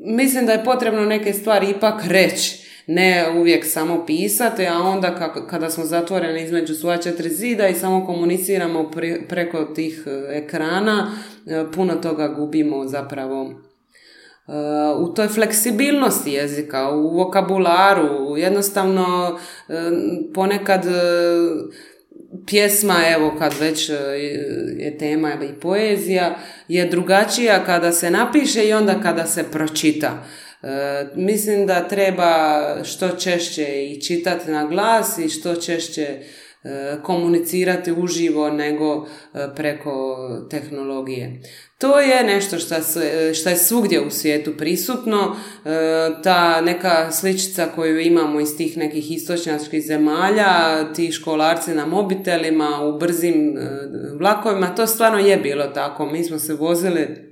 mislim 0.05 0.45
da 0.45 0.51
je 0.51 0.63
potrebno 0.63 1.05
neke 1.05 1.33
stvari 1.33 1.69
ipak 1.69 2.03
reći 2.07 2.60
ne 2.93 3.25
uvijek 3.37 3.65
samo 3.65 4.05
pisati, 4.05 4.67
a 4.67 4.77
onda 4.77 5.33
kada 5.49 5.69
smo 5.69 5.85
zatvoreni 5.85 6.43
između 6.43 6.75
svoja 6.75 6.97
četiri 6.97 7.29
zida 7.29 7.67
i 7.67 7.75
samo 7.75 8.05
komuniciramo 8.05 8.91
preko 9.29 9.63
tih 9.63 10.03
e, 10.07 10.37
ekrana, 10.37 11.11
e, 11.47 11.65
puno 11.75 11.95
toga 11.95 12.27
gubimo 12.27 12.87
zapravo 12.87 13.51
e, 13.51 13.51
u 14.97 15.13
toj 15.13 15.27
fleksibilnosti 15.27 16.31
jezika, 16.31 16.89
u 16.89 17.17
vokabularu, 17.17 18.37
jednostavno 18.37 19.39
ponekad 20.33 20.85
pjesma, 22.47 22.95
evo 23.15 23.35
kad 23.39 23.53
već 23.59 23.89
je 24.77 24.97
tema 24.99 25.33
i 25.33 25.59
poezija, 25.59 26.35
je 26.67 26.85
drugačija 26.85 27.65
kada 27.65 27.91
se 27.91 28.11
napiše 28.11 28.67
i 28.67 28.73
onda 28.73 29.01
kada 29.03 29.25
se 29.25 29.43
pročita. 29.51 30.23
E, 30.63 31.05
mislim 31.15 31.67
da 31.67 31.87
treba 31.87 32.63
što 32.83 33.09
češće 33.09 33.85
i 33.85 34.01
čitati 34.01 34.51
na 34.51 34.65
glas 34.65 35.17
i 35.17 35.29
što 35.29 35.55
češće 35.55 36.01
e, 36.01 36.21
komunicirati 37.03 37.91
uživo 37.91 38.49
nego 38.49 39.07
e, 39.33 39.47
preko 39.55 40.17
tehnologije. 40.49 41.41
To 41.77 41.99
je 41.99 42.23
nešto 42.23 42.57
što 43.33 43.49
je 43.49 43.55
svugdje 43.55 44.01
u 44.01 44.09
svijetu 44.09 44.53
prisutno, 44.57 45.35
ta 46.23 46.61
neka 46.61 47.11
sličica 47.11 47.67
koju 47.75 47.99
imamo 47.99 48.39
iz 48.39 48.57
tih 48.57 48.77
nekih 48.77 49.11
istočnjačkih 49.11 49.83
zemalja, 49.83 50.93
ti 50.93 51.11
školarci 51.11 51.73
na 51.73 51.85
mobitelima, 51.85 52.81
u 52.83 52.99
brzim 52.99 53.57
vlakovima, 54.19 54.75
to 54.75 54.87
stvarno 54.87 55.19
je 55.19 55.37
bilo 55.37 55.67
tako. 55.67 56.05
Mi 56.05 56.23
smo 56.23 56.39
se 56.39 56.53
vozili 56.53 57.30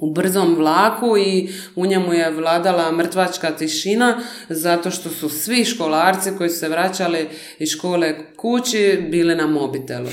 u 0.00 0.12
brzom 0.12 0.54
vlaku 0.54 1.16
i 1.18 1.48
u 1.76 1.86
njemu 1.86 2.12
je 2.12 2.30
vladala 2.30 2.92
mrtvačka 2.92 3.50
tišina 3.50 4.20
zato 4.48 4.90
što 4.90 5.10
su 5.10 5.28
svi 5.28 5.64
školarci 5.64 6.30
koji 6.38 6.50
su 6.50 6.58
se 6.58 6.68
vraćali 6.68 7.28
iz 7.58 7.68
škole 7.68 8.14
kući 8.36 9.08
bili 9.10 9.34
na 9.34 9.46
mobitelu. 9.46 10.08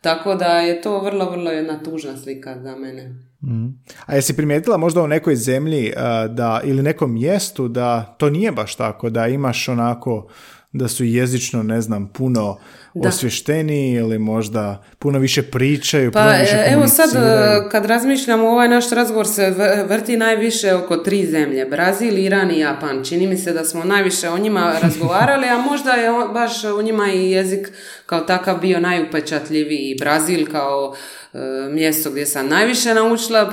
Tako 0.00 0.34
da 0.34 0.46
je 0.46 0.80
to 0.80 1.00
vrlo, 1.00 1.30
vrlo 1.30 1.50
jedna 1.50 1.82
tužna 1.82 2.16
slika 2.16 2.58
za 2.62 2.76
mene. 2.76 3.28
Mm. 3.42 3.68
A 4.06 4.14
jesi 4.14 4.36
primijetila 4.36 4.76
možda 4.76 5.02
u 5.02 5.06
nekoj 5.06 5.36
zemlji 5.36 5.92
da, 6.30 6.60
ili 6.64 6.82
nekom 6.82 7.14
mjestu 7.14 7.68
da 7.68 8.16
to 8.18 8.30
nije 8.30 8.52
baš 8.52 8.74
tako, 8.74 9.10
da 9.10 9.26
imaš 9.26 9.68
onako 9.68 10.28
da 10.72 10.88
su 10.88 11.04
jezično, 11.04 11.62
ne 11.62 11.80
znam, 11.80 12.12
puno 12.12 12.58
da. 12.94 13.08
osvješteniji 13.08 13.92
ili 13.92 14.18
možda 14.18 14.82
puno 14.98 15.18
više 15.18 15.42
pričaju, 15.42 16.12
pa, 16.12 16.20
puno 16.20 16.38
više 16.40 16.56
e, 16.56 16.72
Evo 16.72 16.88
sad 16.88 17.10
e, 17.14 17.68
kad 17.70 17.84
razmišljamo, 17.84 18.48
ovaj 18.48 18.68
naš 18.68 18.90
razgovor 18.90 19.26
se 19.26 19.54
vrti 19.88 20.16
najviše 20.16 20.74
oko 20.74 20.96
tri 20.96 21.26
zemlje, 21.26 21.64
Brazil, 21.64 22.18
Iran 22.18 22.50
i 22.50 22.58
Japan. 22.58 23.04
Čini 23.04 23.26
mi 23.26 23.36
se 23.36 23.52
da 23.52 23.64
smo 23.64 23.84
najviše 23.84 24.28
o 24.28 24.38
njima 24.38 24.74
razgovarali, 24.82 25.46
a 25.46 25.58
možda 25.58 25.90
je 25.90 26.10
baš 26.32 26.64
u 26.64 26.82
njima 26.82 27.12
i 27.12 27.30
jezik 27.30 27.68
kao 28.06 28.20
takav 28.20 28.60
bio 28.60 28.80
najupečatljiviji. 28.80 29.96
Brazil 30.00 30.46
kao 30.50 30.94
e, 31.32 31.38
mjesto 31.70 32.10
gdje 32.10 32.26
sam 32.26 32.48
najviše 32.48 32.94
naučila 32.94 33.52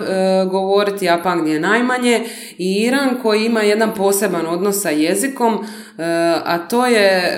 govoriti, 0.52 1.06
Japan 1.06 1.42
gdje 1.42 1.54
je 1.54 1.60
najmanje 1.60 2.24
i 2.58 2.74
Iran 2.74 3.10
koji 3.22 3.46
ima 3.46 3.62
jedan 3.62 3.94
poseban 3.94 4.48
odnos 4.48 4.82
sa 4.82 4.90
jezikom, 4.90 5.66
a 6.44 6.58
to 6.58 6.86
je, 6.86 7.38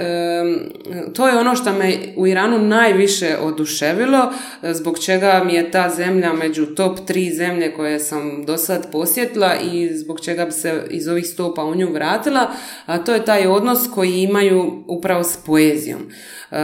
to 1.13 1.27
je 1.27 1.37
ono 1.37 1.55
što 1.55 1.73
me 1.73 1.93
u 2.15 2.27
Iranu 2.27 2.59
najviše 2.59 3.37
oduševilo, 3.41 4.31
zbog 4.63 4.99
čega 4.99 5.41
mi 5.45 5.53
je 5.53 5.71
ta 5.71 5.89
zemlja 5.89 6.33
među 6.33 6.65
top 6.65 6.99
tri 7.07 7.31
zemlje 7.33 7.73
koje 7.73 7.99
sam 7.99 8.45
do 8.45 8.57
sad 8.57 8.91
posjetila 8.91 9.55
i 9.71 9.97
zbog 9.97 10.21
čega 10.21 10.45
bi 10.45 10.51
se 10.51 10.83
iz 10.89 11.07
ovih 11.07 11.27
stopa 11.27 11.63
u 11.63 11.75
nju 11.75 11.91
vratila, 11.91 12.51
a 12.85 12.97
to 12.97 13.13
je 13.13 13.25
taj 13.25 13.47
odnos 13.47 13.79
koji 13.95 14.21
imaju 14.21 14.83
upravo 14.87 15.23
s 15.23 15.37
poezijom. 15.45 16.01
E, 16.01 16.57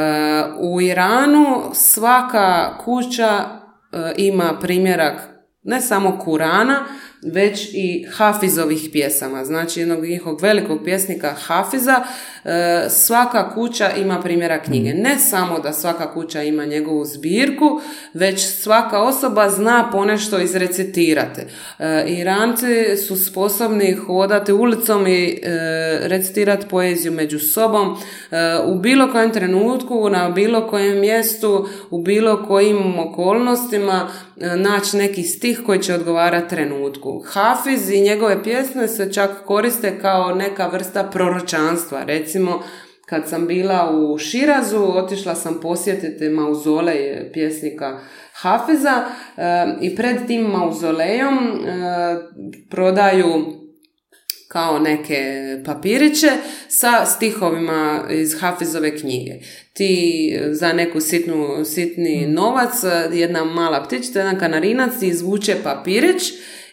u 0.59 0.81
Iranu 0.81 1.63
svaka 1.73 2.77
kuća 2.77 3.45
e, 3.91 4.13
ima 4.17 4.57
primjerak 4.61 5.33
ne 5.63 5.81
samo 5.81 6.19
Kurana, 6.19 6.85
već 7.25 7.69
i 7.73 8.05
Hafizovih 8.11 8.89
pjesama. 8.91 9.45
Znači 9.45 9.79
jednog 9.79 10.03
njihovog 10.03 10.41
velikog 10.41 10.79
pjesnika 10.83 11.33
Hafiza, 11.33 12.03
e, 12.45 12.85
svaka 12.89 13.53
kuća 13.53 13.91
ima 13.91 14.21
primjera 14.21 14.61
knjige. 14.61 14.93
Ne 14.93 15.19
samo 15.19 15.59
da 15.59 15.73
svaka 15.73 16.13
kuća 16.13 16.43
ima 16.43 16.65
njegovu 16.65 17.05
zbirku, 17.05 17.81
već 18.13 18.47
svaka 18.47 19.01
osoba 19.01 19.49
zna 19.49 19.89
ponešto 19.91 20.39
izrecitirati. 20.39 21.41
E, 21.79 22.05
Iranci 22.07 22.97
su 23.07 23.15
sposobni 23.15 23.93
hodati 23.93 24.51
ulicom 24.53 25.07
i 25.07 25.39
e, 25.43 25.49
recitirati 26.07 26.67
poeziju 26.69 27.11
među 27.11 27.39
sobom 27.39 27.97
u 28.65 28.75
bilo 28.75 29.11
kojem 29.11 29.31
trenutku, 29.31 30.09
na 30.09 30.29
bilo 30.29 30.67
kojem 30.67 30.99
mjestu, 30.99 31.67
u 31.89 32.01
bilo 32.01 32.45
kojim 32.47 32.99
okolnostima 32.99 34.07
naći 34.35 34.97
neki 34.97 35.23
stih 35.23 35.61
koji 35.65 35.79
će 35.79 35.93
odgovarati 35.93 36.49
trenutku. 36.49 37.12
Hafiz 37.19 37.89
i 37.89 38.01
njegove 38.01 38.43
pjesme 38.43 38.87
se 38.87 39.13
čak 39.13 39.31
koriste 39.45 39.99
kao 40.01 40.35
neka 40.35 40.67
vrsta 40.67 41.03
proročanstva. 41.03 42.03
Recimo, 42.03 42.63
kad 43.05 43.29
sam 43.29 43.47
bila 43.47 43.91
u 43.93 44.17
Širazu, 44.17 44.83
otišla 44.83 45.35
sam 45.35 45.59
posjetiti 45.61 46.29
mauzolej 46.29 47.31
pjesnika 47.33 47.99
Hafiza 48.33 49.05
i 49.81 49.95
pred 49.95 50.27
tim 50.27 50.41
mauzolejom 50.41 51.37
prodaju 52.69 53.63
kao 54.53 54.79
neke 54.79 55.23
papiriće 55.65 56.31
sa 56.67 57.05
stihovima 57.05 58.03
iz 58.11 58.35
Hafizove 58.39 58.97
knjige. 58.97 59.31
Ti 59.73 60.39
za 60.51 60.73
neku 60.73 61.01
sitnu, 61.01 61.65
sitni 61.65 62.27
mm. 62.27 62.33
novac, 62.33 62.73
jedna 63.13 63.45
mala 63.45 63.83
ptičica, 63.83 64.19
jedan 64.19 64.39
kanarinac 64.39 65.01
izvuče 65.01 65.55
papirić 65.63 66.23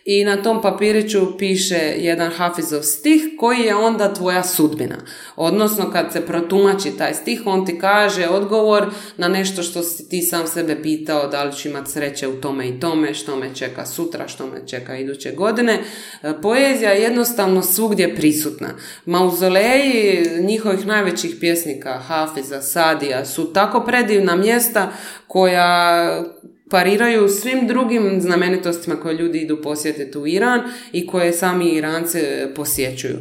i 0.04 0.24
na 0.24 0.42
tom 0.42 0.62
papiriću 0.62 1.38
piše 1.38 1.94
jedan 1.96 2.30
Hafizov 2.30 2.82
stih 2.82 3.22
koji 3.38 3.60
je 3.60 3.74
onda 3.74 4.14
tvoja 4.14 4.42
sudbina. 4.42 4.96
Odnosno 5.36 5.90
kad 5.92 6.12
se 6.12 6.26
protumači 6.26 6.96
taj 6.98 7.14
stih, 7.14 7.42
on 7.44 7.66
ti 7.66 7.78
kaže 7.78 8.28
odgovor 8.28 8.86
na 9.16 9.28
nešto 9.28 9.62
što 9.62 9.82
si 9.82 10.08
ti 10.08 10.22
sam 10.22 10.46
sebe 10.46 10.82
pitao 10.82 11.28
da 11.28 11.44
li 11.44 11.56
ću 11.56 11.68
imati 11.68 11.90
sreće 11.90 12.28
u 12.28 12.40
tome 12.40 12.68
i 12.68 12.80
tome, 12.80 13.14
što 13.14 13.36
me 13.36 13.54
čeka 13.54 13.86
sutra, 13.86 14.28
što 14.28 14.46
me 14.46 14.66
čeka 14.66 14.96
iduće 14.96 15.32
godine. 15.32 15.78
E, 16.22 16.32
poezija 16.42 16.90
je 16.90 17.02
jednostavno 17.02 17.62
svugdje 17.62 18.14
prisutna. 18.14 18.68
Mauzoleji 19.04 20.26
njihovih 20.40 20.86
najvećih 20.86 21.36
pjesnika, 21.40 21.98
Hafiza, 21.98 22.62
Sadija, 22.62 23.24
su 23.24 23.52
tako 23.52 23.80
predivna 23.80 24.36
mjesta 24.36 24.92
koja 25.26 26.24
pariraju 26.70 27.28
svim 27.28 27.66
drugim 27.66 28.20
znamenitostima 28.20 28.96
koje 28.96 29.14
ljudi 29.14 29.38
idu 29.38 29.62
posjetiti 29.62 30.18
u 30.18 30.26
Iran 30.26 30.60
i 30.92 31.06
koje 31.06 31.32
sami 31.32 31.68
Iranci 31.68 32.18
posjećuju. 32.56 33.18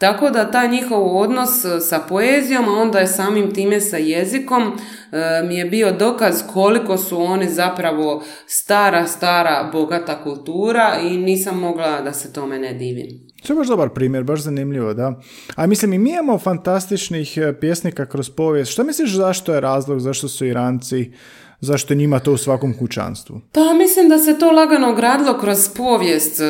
Tako 0.00 0.30
da 0.30 0.50
taj 0.50 0.68
njihov 0.68 1.16
odnos 1.16 1.64
e, 1.64 1.80
sa 1.80 1.98
poezijom, 2.08 2.68
a 2.68 2.72
onda 2.72 2.98
je 2.98 3.06
samim 3.06 3.54
time 3.54 3.80
sa 3.80 3.96
jezikom, 3.96 4.62
e, 4.62 5.42
mi 5.48 5.56
je 5.56 5.64
bio 5.64 5.92
dokaz 5.92 6.42
koliko 6.52 6.98
su 6.98 7.22
oni 7.22 7.48
zapravo 7.48 8.22
stara, 8.46 9.06
stara, 9.06 9.70
bogata 9.72 10.22
kultura 10.22 10.98
i 11.02 11.16
nisam 11.16 11.58
mogla 11.58 12.00
da 12.00 12.12
se 12.12 12.32
tome 12.32 12.58
ne 12.58 12.74
divim. 12.74 13.06
To 13.46 13.52
je 13.52 13.56
baš 13.56 13.68
dobar 13.68 13.88
primjer, 13.88 14.24
baš 14.24 14.40
zanimljivo, 14.40 14.94
da. 14.94 15.20
A 15.56 15.66
mislim, 15.66 15.92
i 15.92 15.98
mi 15.98 16.10
imamo 16.10 16.38
fantastičnih 16.38 17.36
e, 17.36 17.60
pjesnika 17.60 18.06
kroz 18.06 18.30
povijest. 18.30 18.72
Što 18.72 18.84
misliš 18.84 19.14
zašto 19.14 19.54
je 19.54 19.60
razlog, 19.60 20.00
zašto 20.00 20.28
su 20.28 20.46
Iranci 20.46 21.12
zašto 21.60 21.94
njima 21.94 22.18
to 22.18 22.32
u 22.32 22.36
svakom 22.36 22.74
kućanstvu? 22.78 23.40
Pa 23.52 23.74
mislim 23.74 24.08
da 24.08 24.18
se 24.18 24.38
to 24.38 24.50
lagano 24.50 24.94
gradilo 24.94 25.38
kroz 25.40 25.68
povijest 25.76 26.40
e, 26.40 26.44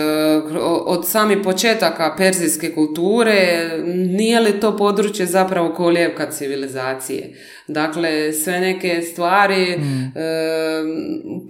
od 0.87 1.09
samih 1.09 1.39
početaka 1.45 2.15
perzijske 2.19 2.75
kulture. 2.75 3.71
Nije 3.95 4.41
li 4.41 4.61
to 4.61 4.77
područje 4.77 5.27
zapravo 5.27 5.75
kolijevka 5.75 6.31
civilizacije? 6.31 7.35
Dakle, 7.69 8.33
sve 8.33 8.61
neke 8.61 9.03
stvari, 9.03 9.79
mm. 9.79 10.13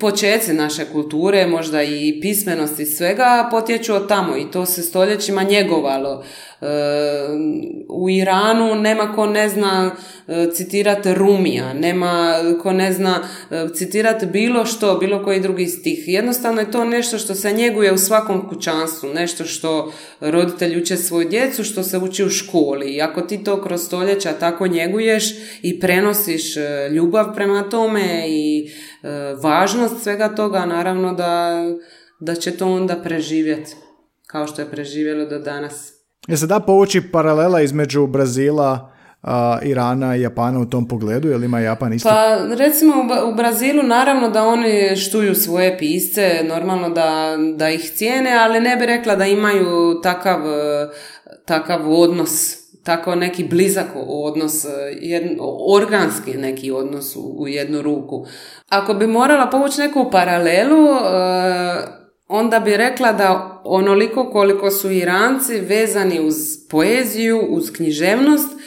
počeci 0.00 0.52
naše 0.52 0.84
kulture, 0.84 1.46
možda 1.46 1.82
i 1.82 2.18
pismenosti 2.22 2.86
svega 2.86 3.48
potječu 3.50 3.94
od 3.94 4.08
tamo 4.08 4.36
i 4.36 4.50
to 4.50 4.66
se 4.66 4.82
stoljećima 4.82 5.42
njegovalo. 5.42 6.24
u 7.88 8.10
Iranu 8.10 8.74
nema 8.74 9.12
ko 9.12 9.26
ne 9.26 9.48
zna 9.48 9.90
e, 10.28 10.46
citirati 10.52 11.14
Rumija, 11.14 11.72
nema 11.72 12.34
ko 12.62 12.72
ne 12.72 12.92
zna 12.92 13.20
e, 13.49 13.49
citirati 13.74 14.26
bilo 14.26 14.66
što, 14.66 14.98
bilo 14.98 15.24
koji 15.24 15.40
drugi 15.40 15.66
stih. 15.66 16.04
Jednostavno 16.06 16.60
je 16.60 16.70
to 16.70 16.84
nešto 16.84 17.18
što 17.18 17.34
se 17.34 17.52
njeguje 17.52 17.92
u 17.92 17.98
svakom 17.98 18.48
kućanstvu, 18.48 19.08
nešto 19.14 19.44
što 19.44 19.92
roditelj 20.20 20.78
uče 20.78 20.96
svoju 20.96 21.28
djecu, 21.28 21.64
što 21.64 21.82
se 21.82 21.98
uči 21.98 22.24
u 22.24 22.30
školi. 22.30 22.94
I 22.94 23.02
ako 23.02 23.20
ti 23.20 23.44
to 23.44 23.62
kroz 23.62 23.80
stoljeća 23.82 24.32
tako 24.32 24.66
njeguješ 24.66 25.24
i 25.62 25.80
prenosiš 25.80 26.56
e, 26.56 26.88
ljubav 26.92 27.34
prema 27.34 27.68
tome 27.68 28.24
i 28.28 28.70
važnost 29.42 30.02
svega 30.02 30.34
toga, 30.34 30.66
naravno 30.66 31.14
da, 31.14 31.64
da 32.20 32.34
će 32.34 32.56
to 32.56 32.66
onda 32.66 32.96
preživjeti 32.96 33.76
kao 34.26 34.46
što 34.46 34.62
je 34.62 34.70
preživjelo 34.70 35.26
do 35.26 35.38
danas. 35.38 35.92
Je 36.28 36.36
se 36.36 36.46
da 36.46 36.60
povući 36.60 37.02
paralela 37.12 37.60
između 37.60 38.06
Brazila, 38.06 38.89
Irana 39.62 40.16
i 40.16 40.20
Japana 40.20 40.60
u 40.60 40.66
tom 40.66 40.88
pogledu, 40.88 41.28
ili 41.28 41.44
ima 41.44 41.60
Japan 41.60 41.92
isto? 41.92 42.08
Pa 42.08 42.38
recimo 42.54 42.94
u 43.32 43.34
Brazilu 43.34 43.82
naravno 43.82 44.30
da 44.30 44.44
oni 44.44 44.96
štuju 44.96 45.34
svoje 45.34 45.78
pisce, 45.78 46.44
normalno 46.48 46.90
da, 46.90 47.36
da 47.56 47.70
ih 47.70 47.90
cijene, 47.94 48.32
ali 48.32 48.60
ne 48.60 48.76
bi 48.76 48.86
rekla 48.86 49.16
da 49.16 49.26
imaju 49.26 50.00
takav, 50.02 50.40
takav 51.44 51.92
odnos 51.92 52.60
tako 52.84 53.14
neki 53.14 53.44
blizak 53.44 53.86
odnos, 54.06 54.66
organski 55.76 56.34
neki 56.34 56.70
odnos 56.70 57.16
u, 57.16 57.36
u 57.38 57.48
jednu 57.48 57.82
ruku. 57.82 58.26
Ako 58.68 58.94
bi 58.94 59.06
morala 59.06 59.46
povući 59.46 59.80
neku 59.80 60.10
paralelu, 60.10 60.88
onda 62.28 62.60
bi 62.60 62.76
rekla 62.76 63.12
da 63.12 63.60
onoliko 63.64 64.30
koliko 64.30 64.70
su 64.70 64.90
Iranci 64.90 65.60
vezani 65.60 66.20
uz 66.20 66.36
poeziju, 66.70 67.40
uz 67.48 67.70
književnost, 67.72 68.52
e, 68.52 68.59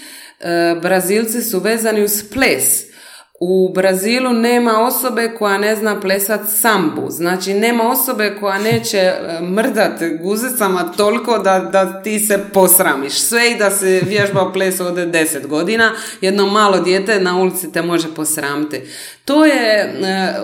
Brazilci 0.82 1.42
su 1.42 1.60
vezani 1.60 2.04
uz 2.04 2.24
ples. 2.34 2.94
U 3.40 3.74
Brazilu 3.74 4.34
nema 4.34 4.82
osobe 4.82 5.32
koja 5.38 5.58
ne 5.58 5.76
zna 5.76 6.00
plesat 6.00 6.42
sambu, 6.48 7.10
znači 7.10 7.54
nema 7.54 7.90
osobe 7.90 8.36
koja 8.40 8.60
neće 8.60 8.98
e, 8.98 9.42
mrdat 9.42 10.02
guzicama 10.22 10.92
toliko 10.98 11.38
da, 11.38 11.60
da 11.60 12.02
ti 12.02 12.20
se 12.20 12.40
posramiš. 12.54 13.14
Sve 13.14 13.52
i 13.52 13.58
da 13.58 13.72
se 13.72 14.02
vježba 14.06 14.52
ples 14.54 14.80
ode 14.80 15.06
deset 15.06 15.48
godina, 15.48 15.92
jedno 16.22 16.46
malo 16.46 16.80
dijete 16.80 17.20
na 17.20 17.38
ulici 17.38 17.72
te 17.72 17.82
može 17.82 18.16
posramiti. 18.16 18.82
To 19.26 19.46
je, 19.46 19.94
e, 20.04 20.36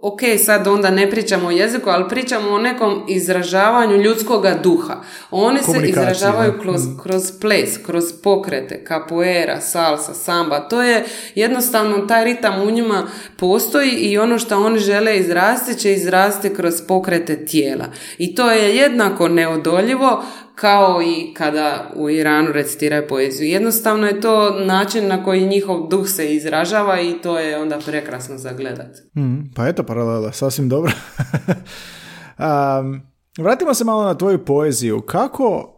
ok, 0.00 0.20
sad 0.44 0.66
onda 0.66 0.90
ne 0.90 1.10
pričamo 1.10 1.48
o 1.48 1.50
jeziku, 1.50 1.90
ali 1.90 2.08
pričamo 2.08 2.50
o 2.50 2.58
nekom 2.58 3.04
izražavanju 3.08 3.96
ljudskoga 3.96 4.58
duha. 4.62 4.96
Oni 5.30 5.62
se 5.62 5.88
izražavaju 5.88 6.52
kroz, 6.62 6.82
kroz 7.02 7.32
ples, 7.40 7.78
kroz 7.86 8.04
pokrete, 8.22 8.84
capoeira, 8.88 9.60
salsa, 9.60 10.14
samba. 10.14 10.68
To 10.68 10.82
je 10.82 11.04
jednostavno, 11.34 12.06
taj 12.06 12.24
ritam 12.24 12.62
u 12.62 12.70
njima 12.70 13.06
postoji 13.36 13.90
i 13.90 14.18
ono 14.18 14.38
što 14.38 14.64
oni 14.64 14.78
žele 14.78 15.16
izrasti 15.16 15.74
će 15.74 15.92
izrasti 15.92 16.54
kroz 16.54 16.74
pokrete 16.88 17.44
tijela. 17.44 17.84
I 18.18 18.34
to 18.34 18.50
je 18.50 18.76
jednako 18.76 19.28
neodoljivo 19.28 20.24
kao 20.60 21.02
i 21.02 21.34
kada 21.34 21.90
u 21.94 22.10
Iranu 22.10 22.52
recitiraju 22.52 23.08
poeziju. 23.08 23.48
Jednostavno 23.48 24.06
je 24.06 24.20
to 24.20 24.50
način 24.50 25.08
na 25.08 25.24
koji 25.24 25.46
njihov 25.46 25.88
duh 25.88 26.08
se 26.08 26.34
izražava 26.34 27.00
i 27.00 27.12
to 27.22 27.38
je 27.38 27.58
onda 27.58 27.78
prekrasno 27.86 28.38
za 28.38 28.52
gledat. 28.52 28.96
Mm, 29.16 29.54
pa 29.56 29.68
eto 29.68 29.82
paralela, 29.82 30.32
sasvim 30.32 30.68
dobro. 30.68 30.92
um, 32.38 33.00
vratimo 33.38 33.74
se 33.74 33.84
malo 33.84 34.04
na 34.04 34.14
tvoju 34.14 34.44
poeziju. 34.44 35.00
Kako 35.00 35.74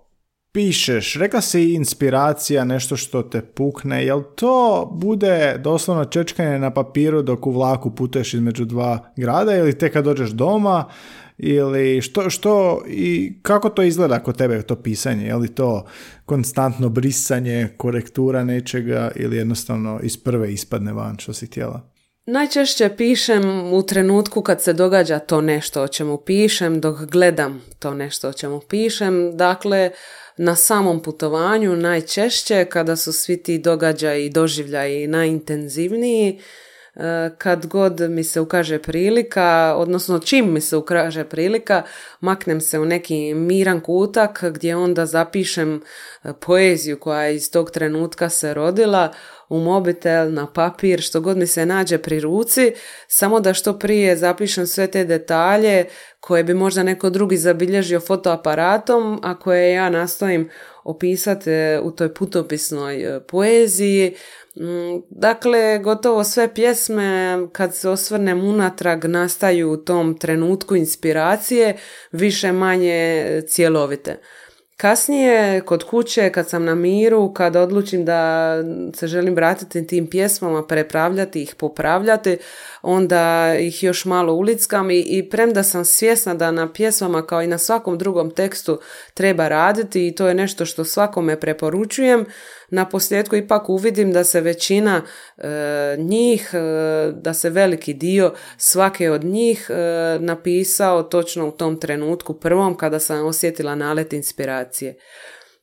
pišeš? 0.52 1.16
Rekla 1.16 1.40
si 1.40 1.74
inspiracija, 1.74 2.64
nešto 2.64 2.96
što 2.96 3.22
te 3.22 3.42
pukne. 3.42 4.04
Jel 4.06 4.22
to 4.34 4.88
bude 4.94 5.58
doslovno 5.58 6.04
čečkanje 6.04 6.58
na 6.58 6.70
papiru 6.70 7.22
dok 7.22 7.46
u 7.46 7.50
vlaku 7.50 7.94
putuješ 7.94 8.34
između 8.34 8.64
dva 8.64 9.12
grada 9.16 9.56
ili 9.56 9.78
tek 9.78 9.92
kad 9.92 10.04
dođeš 10.04 10.30
doma? 10.30 10.84
Ili 11.42 12.02
što, 12.02 12.30
što 12.30 12.82
i 12.88 13.32
kako 13.42 13.68
to 13.68 13.82
izgleda 13.82 14.22
kod 14.22 14.36
tebe 14.36 14.62
to 14.62 14.76
pisanje? 14.76 15.26
Je 15.26 15.34
li 15.34 15.54
to 15.54 15.86
konstantno 16.24 16.88
brisanje, 16.88 17.68
korektura 17.76 18.44
nečega 18.44 19.10
ili 19.16 19.36
jednostavno 19.36 20.00
iz 20.02 20.16
prve 20.16 20.52
ispadne 20.52 20.92
van 20.92 21.18
što 21.18 21.32
si 21.32 21.46
htjela? 21.46 21.90
Najčešće 22.26 22.90
pišem 22.96 23.72
u 23.72 23.82
trenutku 23.82 24.42
kad 24.42 24.62
se 24.62 24.72
događa 24.72 25.18
to 25.18 25.40
nešto 25.40 25.82
o 25.82 25.88
čemu 25.88 26.16
pišem, 26.16 26.80
dok 26.80 27.00
gledam 27.00 27.62
to 27.78 27.94
nešto 27.94 28.28
o 28.28 28.32
čemu 28.32 28.60
pišem. 28.68 29.36
Dakle, 29.36 29.90
na 30.36 30.56
samom 30.56 31.02
putovanju 31.02 31.76
najčešće 31.76 32.64
kada 32.64 32.96
su 32.96 33.12
svi 33.12 33.42
ti 33.42 33.58
događaji 33.58 34.26
i 34.26 34.30
doživljaji 34.30 35.06
najintenzivniji, 35.06 36.40
kad 37.38 37.66
god 37.66 38.00
mi 38.00 38.24
se 38.24 38.40
ukaže 38.40 38.78
prilika, 38.78 39.74
odnosno 39.76 40.18
čim 40.18 40.52
mi 40.52 40.60
se 40.60 40.76
ukaže 40.76 41.24
prilika, 41.24 41.82
maknem 42.20 42.60
se 42.60 42.78
u 42.78 42.84
neki 42.84 43.34
miran 43.34 43.80
kutak 43.80 44.44
gdje 44.44 44.76
onda 44.76 45.06
zapišem 45.06 45.82
e, 46.24 46.32
poeziju 46.40 47.00
koja 47.00 47.22
je 47.22 47.34
iz 47.34 47.50
tog 47.50 47.70
trenutka 47.70 48.28
se 48.28 48.54
rodila 48.54 49.12
u 49.50 49.58
mobitel, 49.58 50.32
na 50.32 50.46
papir, 50.46 51.00
što 51.00 51.20
god 51.20 51.36
mi 51.36 51.46
se 51.46 51.66
nađe 51.66 51.98
pri 51.98 52.20
ruci, 52.20 52.72
samo 53.08 53.40
da 53.40 53.54
što 53.54 53.78
prije 53.78 54.16
zapišem 54.16 54.66
sve 54.66 54.86
te 54.86 55.04
detalje 55.04 55.84
koje 56.20 56.44
bi 56.44 56.54
možda 56.54 56.82
neko 56.82 57.10
drugi 57.10 57.36
zabilježio 57.36 58.00
fotoaparatom, 58.00 59.20
a 59.22 59.38
koje 59.38 59.72
ja 59.72 59.90
nastojim 59.90 60.50
opisati 60.84 61.50
e, 61.50 61.80
u 61.82 61.90
toj 61.90 62.14
putopisnoj 62.14 63.20
poeziji, 63.28 64.14
Mm, 64.56 65.02
dakle, 65.10 65.78
gotovo 65.78 66.24
sve 66.24 66.54
pjesme 66.54 67.38
kad 67.52 67.74
se 67.74 67.88
osvrnem 67.88 68.44
unatrag 68.44 69.04
nastaju 69.04 69.72
u 69.72 69.76
tom 69.76 70.18
trenutku 70.18 70.76
inspiracije, 70.76 71.76
više 72.12 72.52
manje 72.52 73.42
cjelovite. 73.48 74.20
Kasnije, 74.80 75.60
kod 75.60 75.84
kuće, 75.84 76.30
kad 76.30 76.48
sam 76.48 76.64
na 76.64 76.74
miru, 76.74 77.32
kad 77.34 77.56
odlučim 77.56 78.04
da 78.04 78.54
se 78.94 79.06
želim 79.06 79.34
vratiti 79.34 79.86
tim 79.86 80.06
pjesmama, 80.06 80.66
prepravljati 80.66 81.42
ih, 81.42 81.54
popravljati, 81.54 82.38
onda 82.82 83.54
ih 83.58 83.82
još 83.82 84.04
malo 84.04 84.32
ulickam 84.32 84.90
i, 84.90 84.98
i 84.98 85.28
premda 85.30 85.62
sam 85.62 85.84
svjesna 85.84 86.34
da 86.34 86.50
na 86.50 86.72
pjesmama 86.72 87.26
kao 87.26 87.42
i 87.42 87.46
na 87.46 87.58
svakom 87.58 87.98
drugom 87.98 88.30
tekstu 88.30 88.80
treba 89.14 89.48
raditi 89.48 90.06
i 90.06 90.14
to 90.14 90.28
je 90.28 90.34
nešto 90.34 90.66
što 90.66 90.84
svakome 90.84 91.40
preporučujem, 91.40 92.26
na 92.70 92.88
posljedku 92.88 93.36
ipak 93.36 93.68
uvidim 93.68 94.12
da 94.12 94.24
se 94.24 94.40
većina 94.40 95.02
e, 95.38 95.96
njih, 95.98 96.50
e, 96.54 97.12
da 97.12 97.34
se 97.34 97.50
veliki 97.50 97.94
dio 97.94 98.34
svake 98.56 99.10
od 99.10 99.24
njih 99.24 99.70
e, 99.70 100.18
napisao 100.20 101.02
točno 101.02 101.48
u 101.48 101.50
tom 101.50 101.80
trenutku 101.80 102.34
prvom 102.34 102.76
kada 102.76 103.00
sam 103.00 103.26
osjetila 103.26 103.74
nalet 103.74 104.12
inspiracije. 104.12 104.96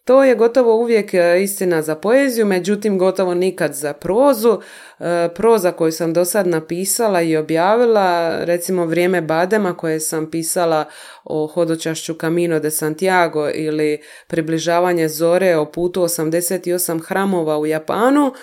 To 0.07 0.23
je 0.23 0.35
gotovo 0.35 0.75
uvijek 0.75 1.13
e, 1.13 1.41
istina 1.43 1.81
za 1.81 1.95
poeziju, 1.95 2.45
međutim 2.45 2.97
gotovo 2.97 3.33
nikad 3.33 3.73
za 3.73 3.93
prozu. 3.93 4.59
E, 4.99 5.29
proza 5.35 5.71
koju 5.71 5.91
sam 5.91 6.13
do 6.13 6.25
sad 6.25 6.47
napisala 6.47 7.21
i 7.21 7.37
objavila, 7.37 8.37
recimo 8.45 8.85
Vrijeme 8.85 9.21
badema 9.21 9.77
koje 9.77 9.99
sam 9.99 10.31
pisala 10.31 10.85
o 11.23 11.47
hodočašću 11.47 12.13
Camino 12.13 12.59
de 12.59 12.71
Santiago 12.71 13.49
ili 13.49 14.01
Približavanje 14.27 15.07
zore 15.07 15.55
o 15.55 15.71
putu 15.71 16.01
88 16.01 17.01
hramova 17.07 17.57
u 17.57 17.65
Japanu, 17.65 18.33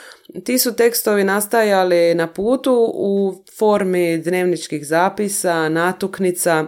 ti 0.45 0.59
su 0.59 0.77
tekstovi 0.77 1.25
nastajali 1.25 2.15
na 2.15 2.27
putu 2.27 2.93
u 2.95 3.35
formi 3.59 4.19
dnevničkih 4.19 4.87
zapisa, 4.87 5.69
natuknica, 5.69 6.67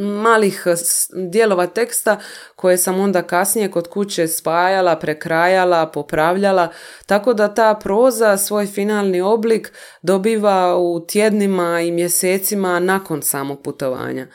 malih 0.00 0.62
eh, 0.66 0.74
dijelova 1.12 1.66
teksta 1.66 2.18
koje 2.56 2.78
sam 2.78 3.00
onda 3.00 3.22
kasnije 3.22 3.70
kod 3.70 3.88
kuće 3.88 4.28
spajala, 4.28 4.96
prekrajala, 4.96 5.86
popravljala, 5.86 6.68
tako 7.06 7.34
da 7.34 7.54
ta 7.54 7.74
proza 7.82 8.36
svoj 8.36 8.66
finalni 8.66 9.20
oblik 9.20 9.72
dobiva 10.02 10.76
u 10.76 11.00
tjednima 11.06 11.80
i 11.80 11.92
mjesecima 11.92 12.80
nakon 12.80 13.22
samog 13.22 13.62
putovanja. 13.62 14.26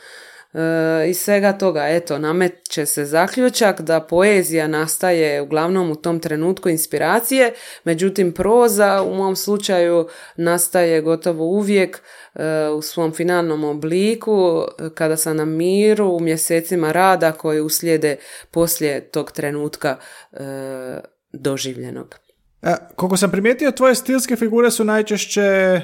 E, 0.56 1.10
iz 1.10 1.20
svega 1.20 1.54
toga, 1.54 1.88
eto, 1.88 2.20
nameće 2.20 2.86
se 2.86 3.06
zaključak 3.06 3.82
da 3.82 4.00
poezija 4.00 4.68
nastaje 4.68 5.42
uglavnom 5.42 5.92
u 5.92 5.96
tom 5.96 6.20
trenutku 6.20 6.70
inspiracije, 6.70 7.54
međutim 7.84 8.32
proza 8.32 9.04
u 9.04 9.16
mom 9.16 9.36
slučaju 9.36 10.08
nastaje 10.38 11.02
gotovo 11.02 11.46
uvijek 11.46 12.02
e, 12.36 12.70
u 12.70 12.82
svom 12.82 13.14
finalnom 13.14 13.64
obliku 13.64 14.64
kada 14.94 15.18
sam 15.18 15.38
na 15.38 15.46
miru 15.46 16.06
u 16.08 16.20
mjesecima 16.20 16.92
rada 16.92 17.32
koji 17.32 17.62
uslijede 17.62 18.16
poslije 18.52 19.10
tog 19.10 19.32
trenutka 19.32 19.98
e, 20.32 20.38
doživljenog. 21.34 22.16
E, 22.62 22.76
koliko 22.96 23.18
sam 23.18 23.32
primijetio, 23.32 23.72
tvoje 23.72 23.96
stilske 23.96 24.36
figure 24.36 24.72
su 24.72 24.84
najčešće 24.84 25.82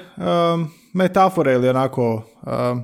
metafore 0.93 1.53
ili 1.53 1.69
onako 1.69 2.23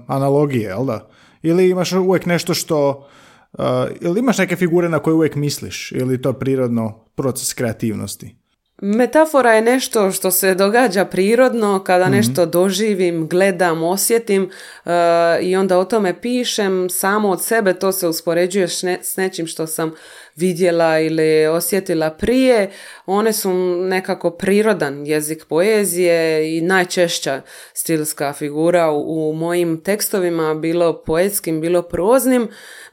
analogije, 0.07 0.67
jel 0.67 0.85
da? 0.85 1.16
Ili 1.41 1.69
imaš 1.69 1.91
uvijek 1.91 2.25
nešto 2.25 2.53
što... 2.53 3.07
Uh, 3.53 3.63
ili 4.01 4.19
imaš 4.19 4.37
neke 4.37 4.55
figure 4.55 4.89
na 4.89 4.99
koje 4.99 5.13
uvijek 5.13 5.35
misliš? 5.35 5.91
Ili 5.91 6.21
to 6.21 6.33
prirodno 6.33 7.05
proces 7.15 7.53
kreativnosti? 7.53 8.35
Metafora 8.81 9.53
je 9.53 9.61
nešto 9.61 10.11
što 10.11 10.31
se 10.31 10.55
događa 10.55 11.05
prirodno 11.05 11.83
kada 11.83 12.05
mhm. 12.05 12.13
nešto 12.13 12.45
doživim, 12.45 13.27
gledam, 13.27 13.83
osjetim 13.83 14.43
uh, 14.43 14.91
i 15.41 15.55
onda 15.55 15.77
o 15.77 15.85
tome 15.85 16.21
pišem 16.21 16.89
samo 16.89 17.29
od 17.29 17.43
sebe, 17.43 17.73
to 17.73 17.91
se 17.91 18.07
uspoređuje 18.07 18.67
s 19.01 19.17
nečim 19.17 19.47
što 19.47 19.67
sam 19.67 19.91
vidjela 20.37 20.99
ili 20.99 21.47
osjetila 21.47 22.09
prije, 22.09 22.71
one 23.05 23.33
su 23.33 23.53
nekako 23.77 24.29
prirodan 24.31 25.07
jezik 25.07 25.45
poezije 25.45 26.57
i 26.57 26.61
najčešća 26.61 27.41
stilska 27.73 28.33
figura 28.33 28.91
u, 28.91 29.29
u 29.29 29.33
mojim 29.33 29.83
tekstovima, 29.83 30.53
bilo 30.53 31.03
poetskim, 31.05 31.61
bilo 31.61 31.81
proznim. 31.81 32.47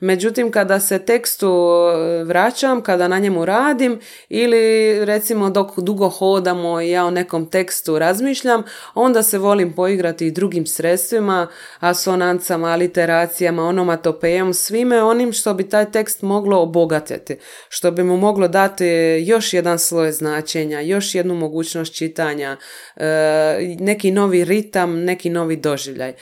Međutim, 0.05 0.50
kada 0.50 0.80
se 0.80 0.98
tekstu 0.98 1.46
e, 1.48 2.24
vraćam, 2.24 2.82
kada 2.82 3.09
na 3.09 3.18
njemu 3.18 3.44
radim 3.44 4.00
ili 4.28 5.05
recimo 5.05 5.50
dok 5.50 5.78
dugo 5.78 6.09
hodamo 6.09 6.80
i 6.80 6.90
ja 6.90 7.05
o 7.05 7.11
nekom 7.11 7.50
tekstu 7.50 7.98
razmišljam, 7.98 8.62
onda 8.94 9.22
se 9.22 9.38
volim 9.38 9.72
poigrati 9.72 10.26
i 10.26 10.30
drugim 10.30 10.66
sredstvima, 10.66 11.46
asonancama, 11.80 12.68
aliteracijama, 12.68 13.62
onomatopejom, 13.62 14.55
svime 14.55 15.02
onim 15.02 15.32
što 15.32 15.55
bi 15.55 15.68
taj 15.68 15.90
tekst 15.90 16.22
moglo 16.22 16.62
obogatiti, 16.62 17.36
što 17.68 17.90
bi 17.90 18.02
mu 18.02 18.16
moglo 18.16 18.48
dati 18.48 18.86
još 19.26 19.52
jedan 19.52 19.78
sloj 19.78 20.12
značenja, 20.12 20.80
još 20.80 21.14
jednu 21.14 21.34
mogućnost 21.34 21.94
čitanja, 21.94 22.57
e, 22.96 23.76
neki 23.78 24.11
novi 24.11 24.44
ritam, 24.44 25.05
neki 25.05 25.30
novi 25.30 25.57
doživljaj. 25.57 26.14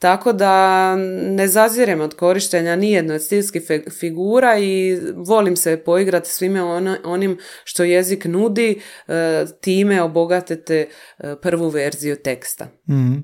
Tako 0.00 0.32
da 0.32 0.96
ne 1.36 1.48
zazirem 1.48 2.00
od 2.00 2.14
korištenja 2.14 2.76
nijedno 2.76 3.14
od 3.14 3.22
stilskih 3.22 3.62
figura 4.00 4.58
i 4.58 4.98
volim 5.16 5.56
se 5.56 5.82
poigrati 5.84 6.28
svime 6.28 6.62
onim 7.04 7.38
što 7.64 7.84
jezik 7.84 8.24
nudi, 8.24 8.80
e, 9.08 9.44
time 9.60 10.02
obogatite 10.02 10.88
e, 11.18 11.36
prvu 11.42 11.68
verziju 11.68 12.16
teksta. 12.24 12.68
mm 12.88 13.16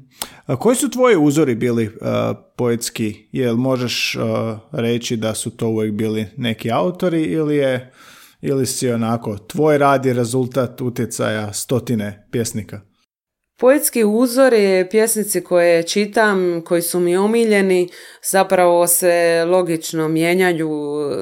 A 0.47 0.57
koji 0.57 0.77
su 0.77 0.91
tvoji 0.91 1.17
uzori 1.17 1.55
bili 1.55 1.87
uh, 1.87 1.93
poetski? 2.57 3.29
Jel 3.33 3.57
možeš 3.57 4.17
reći 4.73 5.17
da 5.17 5.35
su 5.35 5.51
to 5.51 5.69
uvijek 5.69 5.93
bili 5.93 6.27
neki 6.37 6.71
autori 6.73 7.23
ili 7.23 7.57
je 7.57 7.93
ili 8.41 8.67
si 8.67 8.91
onako, 8.91 9.39
tvoj 9.39 9.79
rad 9.79 10.07
je 10.07 10.13
rezultat 10.13 10.81
utjecaja 10.81 11.53
stotine 11.53 12.29
pjesnika? 12.31 12.81
Poetski 13.59 14.05
uzori, 14.05 14.87
pjesnici 14.91 15.45
koje 15.45 15.83
čitam, 15.83 16.63
koji 16.65 16.83
su 16.83 17.01
mi 17.01 17.17
omiljeni, 17.17 17.89
zapravo 18.23 18.87
se 18.87 19.45
logično 19.47 20.09
mijenjaju 20.09 20.71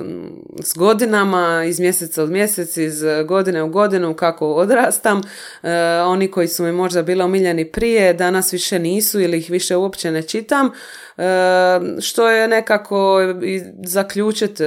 mm, 0.05 0.63
s 0.63 0.75
godinama, 0.75 1.65
iz 1.67 1.81
mjeseca 1.81 2.25
u 2.25 2.27
mjesec, 2.27 2.77
iz 2.77 3.03
godine 3.27 3.63
u 3.63 3.69
godinu 3.69 4.15
kako 4.15 4.55
odrastam. 4.55 5.21
E, 5.63 5.71
oni 6.07 6.31
koji 6.31 6.49
su 6.49 6.65
mi 6.65 6.73
možda 6.73 7.03
bili 7.03 7.23
omiljeni 7.23 7.73
prije, 7.73 8.15
danas 8.15 8.53
više 8.53 8.79
nisu 8.79 9.21
ili 9.21 9.39
ih 9.39 9.51
više 9.51 9.77
uopće 9.77 10.11
ne 10.11 10.23
čitam, 10.23 10.67
e, 10.67 11.23
što 12.01 12.31
je 12.31 12.49
nekako 12.49 13.19
zaključiti 13.85 14.65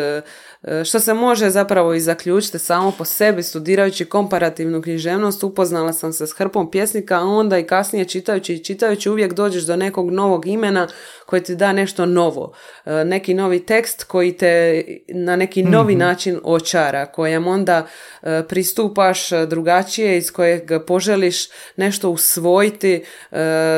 što 0.86 1.00
se 1.00 1.14
može 1.14 1.50
zapravo 1.50 1.94
i 1.94 2.00
zaključiti 2.00 2.60
samo 2.60 2.92
po 2.98 3.06
sebi 3.06 3.44
studirajući 3.44 4.06
komparativnu 4.06 4.82
književnost 4.82 5.44
upoznala 5.44 5.94
sam 5.94 6.14
se 6.14 6.28
s 6.28 6.34
hrpom 6.38 6.72
pjesnika 6.72 7.16
a 7.16 7.24
onda 7.24 7.58
i 7.58 7.64
kasnije 7.64 8.06
čitajući 8.06 8.54
i 8.54 8.64
čitajući 8.64 9.10
uvijek 9.10 9.34
dođeš 9.34 9.64
do 9.64 9.76
nekog 9.76 10.12
novog 10.12 10.48
imena 10.48 10.88
koji 11.26 11.44
ti 11.44 11.56
da 11.56 11.74
nešto 11.74 12.06
novo 12.06 12.54
e, 12.86 13.06
neki 13.06 13.34
novi 13.34 13.66
tekst 13.66 14.04
koji 14.04 14.32
te 14.32 14.84
na 15.08 15.36
neki 15.36 15.64
novi 15.64 15.94
mhm. 15.94 16.00
način 16.00 16.40
očara 16.44 17.06
kojem 17.06 17.48
onda 17.48 17.88
e, 18.22 18.44
pristupaš 18.48 19.30
drugačije 19.30 20.18
iz 20.18 20.32
kojeg 20.32 20.64
poželiš 20.88 21.48
nešto 21.76 22.10
usvojiti 22.10 23.04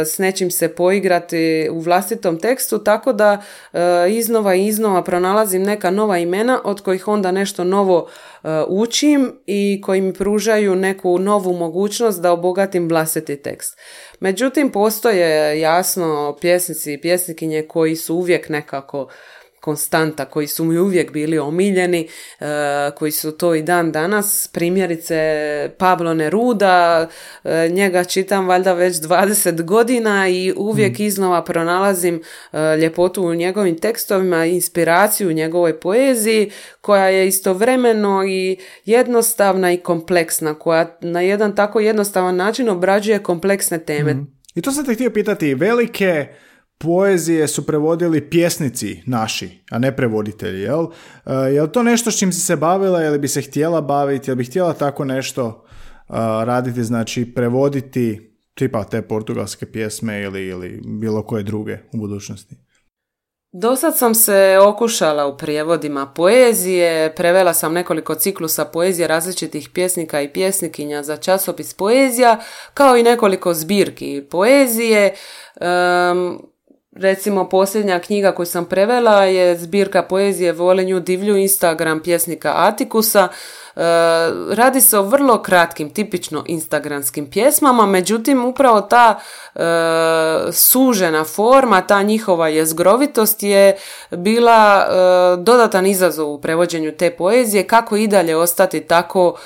s 0.06 0.18
nečim 0.18 0.52
se 0.52 0.68
poigrati 0.68 1.70
u 1.72 1.80
vlastitom 1.80 2.40
tekstu 2.40 2.84
tako 2.84 3.14
da 3.14 3.42
iznova 4.10 4.56
i 4.56 4.66
iznova 4.66 5.04
pronalazim 5.04 5.64
neka 5.64 5.92
nova 5.92 6.18
imena 6.18 6.62
od 6.64 6.79
kojih 6.82 7.08
onda 7.08 7.32
nešto 7.32 7.64
novo 7.64 7.98
uh, 7.98 8.50
učim 8.68 9.40
i 9.46 9.82
koji 9.86 10.02
mi 10.02 10.14
pružaju 10.14 10.76
neku 10.76 11.20
novu 11.20 11.54
mogućnost 11.54 12.22
da 12.22 12.32
obogatim 12.32 12.90
vlastiti 12.90 13.36
tekst. 13.42 13.78
Međutim, 14.20 14.72
postoje 14.72 15.60
jasno 15.60 16.38
pjesnici 16.42 16.94
i 16.94 17.02
pjesnikinje 17.02 17.68
koji 17.68 17.96
su 17.96 18.16
uvijek 18.16 18.50
nekako 18.50 19.08
konstanta 19.60 20.26
koji 20.26 20.48
su 20.48 20.64
mi 20.64 20.78
uvijek 20.78 21.12
bili 21.12 21.40
omiljeni, 21.40 22.08
e, 22.40 22.46
koji 22.96 23.12
su 23.12 23.32
to 23.32 23.56
i 23.56 23.62
dan 23.62 23.92
danas. 23.92 24.50
Primjerice 24.54 25.20
Pablo 25.78 26.14
Neruda, 26.14 27.08
e, 27.44 27.70
njega 27.70 28.04
čitam 28.04 28.48
valjda 28.48 28.74
već 28.74 28.96
20 28.96 29.64
godina 29.64 30.30
i 30.30 30.54
uvijek 30.58 31.00
mm. 31.00 31.04
iznova 31.04 31.44
pronalazim 31.44 32.22
e, 32.52 32.78
ljepotu 32.78 33.24
u 33.24 33.34
njegovim 33.34 33.78
tekstovima, 33.78 34.46
inspiraciju 34.46 35.30
u 35.30 35.34
njegovoj 35.34 35.80
poeziji 35.80 36.52
koja 36.82 37.10
je 37.10 37.28
istovremeno 37.28 38.24
i 38.28 38.58
jednostavna 38.86 39.72
i 39.72 39.78
kompleksna, 39.78 40.54
koja 40.54 40.98
na 41.02 41.22
jedan 41.22 41.56
tako 41.56 41.80
jednostavan 41.80 42.36
način 42.36 42.70
obrađuje 42.70 43.24
kompleksne 43.24 43.80
teme. 43.80 44.14
Mm. 44.14 44.28
I 44.56 44.62
to 44.62 44.72
sam 44.72 44.86
te 44.86 44.94
htio 44.94 45.10
pitati, 45.10 45.54
velike 45.54 46.28
poezije 46.80 47.48
su 47.48 47.66
prevodili 47.66 48.30
pjesnici 48.30 49.04
naši, 49.06 49.64
a 49.72 49.80
ne 49.80 49.96
prevoditelji, 49.96 50.62
jel? 50.62 50.82
Uh, 50.82 50.92
je 51.52 51.62
li 51.62 51.72
to 51.72 51.84
nešto 51.84 52.12
s 52.12 52.20
čim 52.20 52.32
si 52.32 52.40
se 52.40 52.56
bavila 52.56 53.04
ili 53.04 53.20
bi 53.20 53.28
se 53.28 53.42
htjela 53.42 53.82
baviti, 53.82 54.30
jel 54.30 54.36
bi 54.36 54.46
htjela 54.46 54.74
tako 54.74 55.06
nešto 55.06 55.46
uh, 55.48 56.16
raditi, 56.44 56.84
znači 56.84 57.34
prevoditi 57.36 58.36
tipa 58.54 58.84
te 58.84 59.02
portugalske 59.02 59.66
pjesme 59.66 60.22
ili, 60.22 60.48
ili 60.48 60.82
bilo 60.86 61.24
koje 61.24 61.44
druge 61.44 61.78
u 61.94 61.98
budućnosti? 61.98 62.56
Dosad 63.52 63.98
sam 63.98 64.16
se 64.16 64.58
okušala 64.62 65.28
u 65.28 65.38
prijevodima 65.38 66.06
poezije, 66.16 67.16
prevela 67.16 67.54
sam 67.54 67.74
nekoliko 67.74 68.16
ciklusa 68.16 68.66
poezije 68.66 69.08
različitih 69.08 69.70
pjesnika 69.74 70.22
i 70.22 70.34
pjesnikinja 70.34 71.04
za 71.04 71.18
časopis 71.18 71.74
poezija, 71.74 72.40
kao 72.74 72.98
i 72.98 73.04
nekoliko 73.04 73.54
zbirki 73.54 74.24
poezije. 74.32 75.14
Um, 76.12 76.50
Recimo, 76.92 77.50
posljednja 77.50 78.00
knjiga 78.00 78.32
koju 78.32 78.46
sam 78.46 78.66
prevela 78.66 79.24
je 79.24 79.58
zbirka 79.58 80.04
poezije 80.04 80.52
Volenju 80.52 81.00
divlju 81.00 81.38
Instagram 81.38 82.04
pjesnika 82.04 82.54
Atikusa. 82.56 83.28
E, 83.80 83.82
radi 84.56 84.82
se 84.82 84.98
o 84.98 85.04
vrlo 85.04 85.42
kratkim, 85.42 85.90
tipično 85.90 86.44
instagramskim 86.48 87.30
pjesmama, 87.30 87.86
međutim 87.86 88.46
upravo 88.46 88.82
ta 88.82 89.20
e, 89.56 89.60
sužena 90.52 91.24
forma, 91.24 91.82
ta 91.82 92.02
njihova 92.02 92.48
jezgrovitost 92.48 93.44
je 93.44 93.78
bila 94.12 94.88
dodatan 95.38 95.86
izazov 95.86 96.32
u 96.32 96.42
prevođenju 96.42 96.92
te 96.92 97.12
poezije, 97.12 97.68
kako 97.68 97.96
i 97.96 98.08
dalje 98.08 98.38
ostati 98.38 98.82
tako 98.82 99.38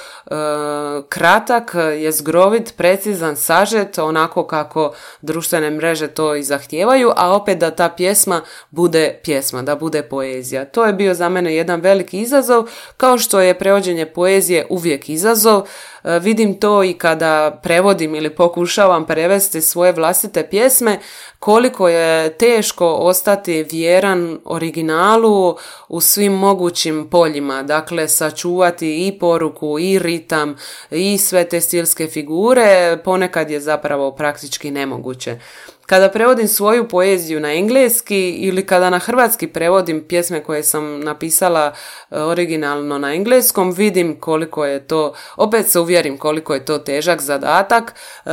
kratak, 1.09 1.75
jezgrovit, 1.97 2.73
precizan, 2.77 3.35
sažet, 3.35 3.97
onako 3.97 4.47
kako 4.47 4.93
društvene 5.21 5.69
mreže 5.69 6.07
to 6.07 6.35
i 6.35 6.43
zahtijevaju, 6.43 7.11
a 7.15 7.35
opet 7.35 7.57
da 7.57 7.71
ta 7.71 7.89
pjesma 7.89 8.41
bude 8.71 9.19
pjesma, 9.23 9.61
da 9.61 9.75
bude 9.75 10.03
poezija. 10.03 10.65
To 10.65 10.85
je 10.85 10.93
bio 10.93 11.13
za 11.13 11.29
mene 11.29 11.55
jedan 11.55 11.81
veliki 11.81 12.19
izazov, 12.19 12.63
kao 12.97 13.17
što 13.17 13.39
je 13.39 13.59
prevođenje 13.59 14.05
poezije 14.05 14.22
uvijek 14.69 15.09
izazov. 15.09 15.67
Vidim 16.03 16.59
to 16.59 16.83
i 16.83 16.93
kada 16.93 17.59
prevodim 17.63 18.15
ili 18.15 18.29
pokušavam 18.29 19.05
prevesti 19.05 19.61
svoje 19.61 19.91
vlastite 19.91 20.47
pjesme, 20.49 20.99
koliko 21.39 21.89
je 21.89 22.37
teško 22.37 22.87
ostati 22.87 23.65
vjeran 23.71 24.39
originalu 24.45 25.57
u 25.87 26.01
svim 26.01 26.33
mogućim 26.33 27.09
poljima. 27.09 27.63
Dakle, 27.63 28.07
sačuvati 28.07 29.07
i 29.07 29.19
poruku, 29.19 29.79
i 29.79 29.99
ritam, 29.99 30.55
i 30.91 31.17
sve 31.17 31.49
te 31.49 31.61
stilske 31.61 32.07
figure, 32.07 32.97
ponekad 33.03 33.51
je 33.51 33.59
zapravo 33.59 34.11
praktički 34.11 34.71
nemoguće. 34.71 35.39
Kada 35.85 36.09
prevodim 36.09 36.47
svoju 36.47 36.87
poeziju 36.87 37.39
na 37.39 37.53
engleski 37.53 38.29
ili 38.31 38.65
kada 38.65 38.89
na 38.89 38.99
hrvatski 38.99 39.47
prevodim 39.47 40.03
pjesme 40.07 40.43
koje 40.43 40.63
sam 40.63 40.99
napisala 40.99 41.73
e, 42.11 42.21
originalno 42.21 42.97
na 42.97 43.13
engleskom, 43.13 43.71
vidim 43.71 44.19
koliko 44.19 44.65
je 44.65 44.87
to, 44.87 45.13
opet 45.35 45.69
se 45.69 45.79
uvjerim 45.93 46.17
koliko 46.17 46.53
je 46.53 46.65
to 46.65 46.77
težak 46.77 47.21
zadatak. 47.21 47.93
E, 48.25 48.29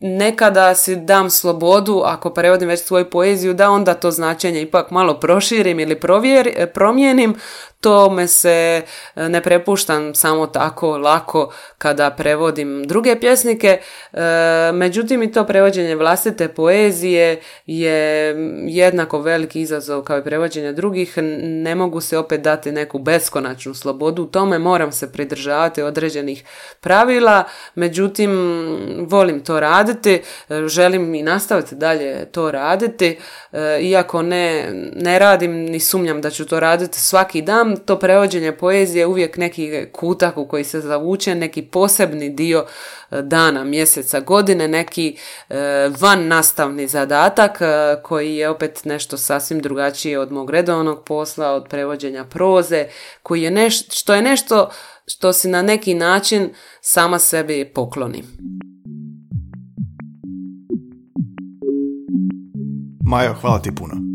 nekada 0.00 0.74
si 0.74 0.96
dam 0.96 1.30
slobodu, 1.30 2.02
ako 2.04 2.30
prevodim 2.30 2.68
već 2.68 2.80
svoju 2.80 3.10
poeziju, 3.10 3.54
da 3.54 3.70
onda 3.70 3.94
to 3.94 4.10
značenje 4.10 4.62
ipak 4.62 4.90
malo 4.90 5.20
proširim 5.20 5.80
ili 5.80 6.00
promijenim, 6.74 7.36
tome 7.80 8.26
se 8.26 8.82
e, 9.16 9.28
ne 9.28 9.42
prepuštam 9.42 10.14
samo 10.14 10.46
tako 10.46 10.98
lako 10.98 11.52
kada 11.78 12.10
prevodim 12.10 12.84
druge 12.84 13.20
pjesnike, 13.20 13.78
e, 14.12 14.20
međutim 14.72 15.22
i 15.22 15.32
to 15.32 15.44
prevođenje 15.46 15.94
vlastite 15.94 16.48
poezije 16.48 17.40
je 17.66 18.34
jednako 18.66 19.18
veliki 19.18 19.60
izazov 19.60 20.02
kao 20.02 20.18
i 20.18 20.24
prevođenje 20.24 20.72
drugih, 20.72 21.18
ne 21.42 21.74
mogu 21.74 22.00
se 22.00 22.18
opet 22.18 22.40
dati 22.40 22.72
neku 22.72 22.98
beskonačnu 22.98 23.74
slobodu 23.74 24.22
u 24.22 24.26
tome, 24.26 24.58
moram 24.58 24.92
se 24.92 25.12
pridržavati 25.12 25.82
određenih 25.86 26.44
pravila, 26.80 27.44
međutim 27.74 28.30
volim 29.08 29.44
to 29.44 29.60
raditi, 29.60 30.22
želim 30.66 31.14
i 31.14 31.22
nastaviti 31.22 31.74
dalje 31.74 32.24
to 32.24 32.50
raditi, 32.50 33.18
e, 33.52 33.78
iako 33.82 34.22
ne, 34.22 34.70
ne 34.94 35.18
radim 35.18 35.52
ni 35.52 35.80
sumnjam 35.80 36.20
da 36.20 36.30
ću 36.30 36.46
to 36.46 36.60
raditi 36.60 37.00
svaki 37.00 37.42
dan, 37.42 37.76
to 37.76 37.98
prevođenje 37.98 38.52
poezije 38.52 39.06
je 39.06 39.06
uvijek 39.06 39.36
neki 39.36 39.86
kutak 39.92 40.36
u 40.36 40.48
koji 40.48 40.64
se 40.64 40.80
zavuče, 40.80 41.34
neki 41.34 41.62
posebni 41.62 42.30
dio 42.30 42.66
e, 43.10 43.22
dana, 43.22 43.64
mjeseca, 43.64 44.20
godine, 44.20 44.68
neki 44.68 45.16
e, 45.48 45.56
van 46.00 46.28
nastavni 46.28 46.88
zadatak 46.88 47.60
e, 47.60 47.66
koji 48.02 48.36
je 48.36 48.48
opet 48.48 48.84
nešto 48.84 49.16
sasvim 49.16 49.60
drugačije 49.60 50.18
od 50.18 50.32
mog 50.32 50.50
redovnog 50.50 51.04
posla, 51.04 51.52
od 51.52 51.68
prevođenja 51.68 52.24
proze, 52.24 52.86
koji 53.22 53.42
je 53.42 53.50
nešto, 53.50 53.94
što 53.94 54.14
je 54.14 54.22
nešto 54.22 54.70
što 55.06 55.32
si 55.32 55.48
na 55.48 55.62
neki 55.62 55.94
način 55.94 56.50
sama 56.80 57.18
sebi 57.18 57.72
pokloni. 57.74 58.22
Majo, 63.04 63.34
hvala 63.40 63.58
ti 63.58 63.74
puno. 63.74 64.05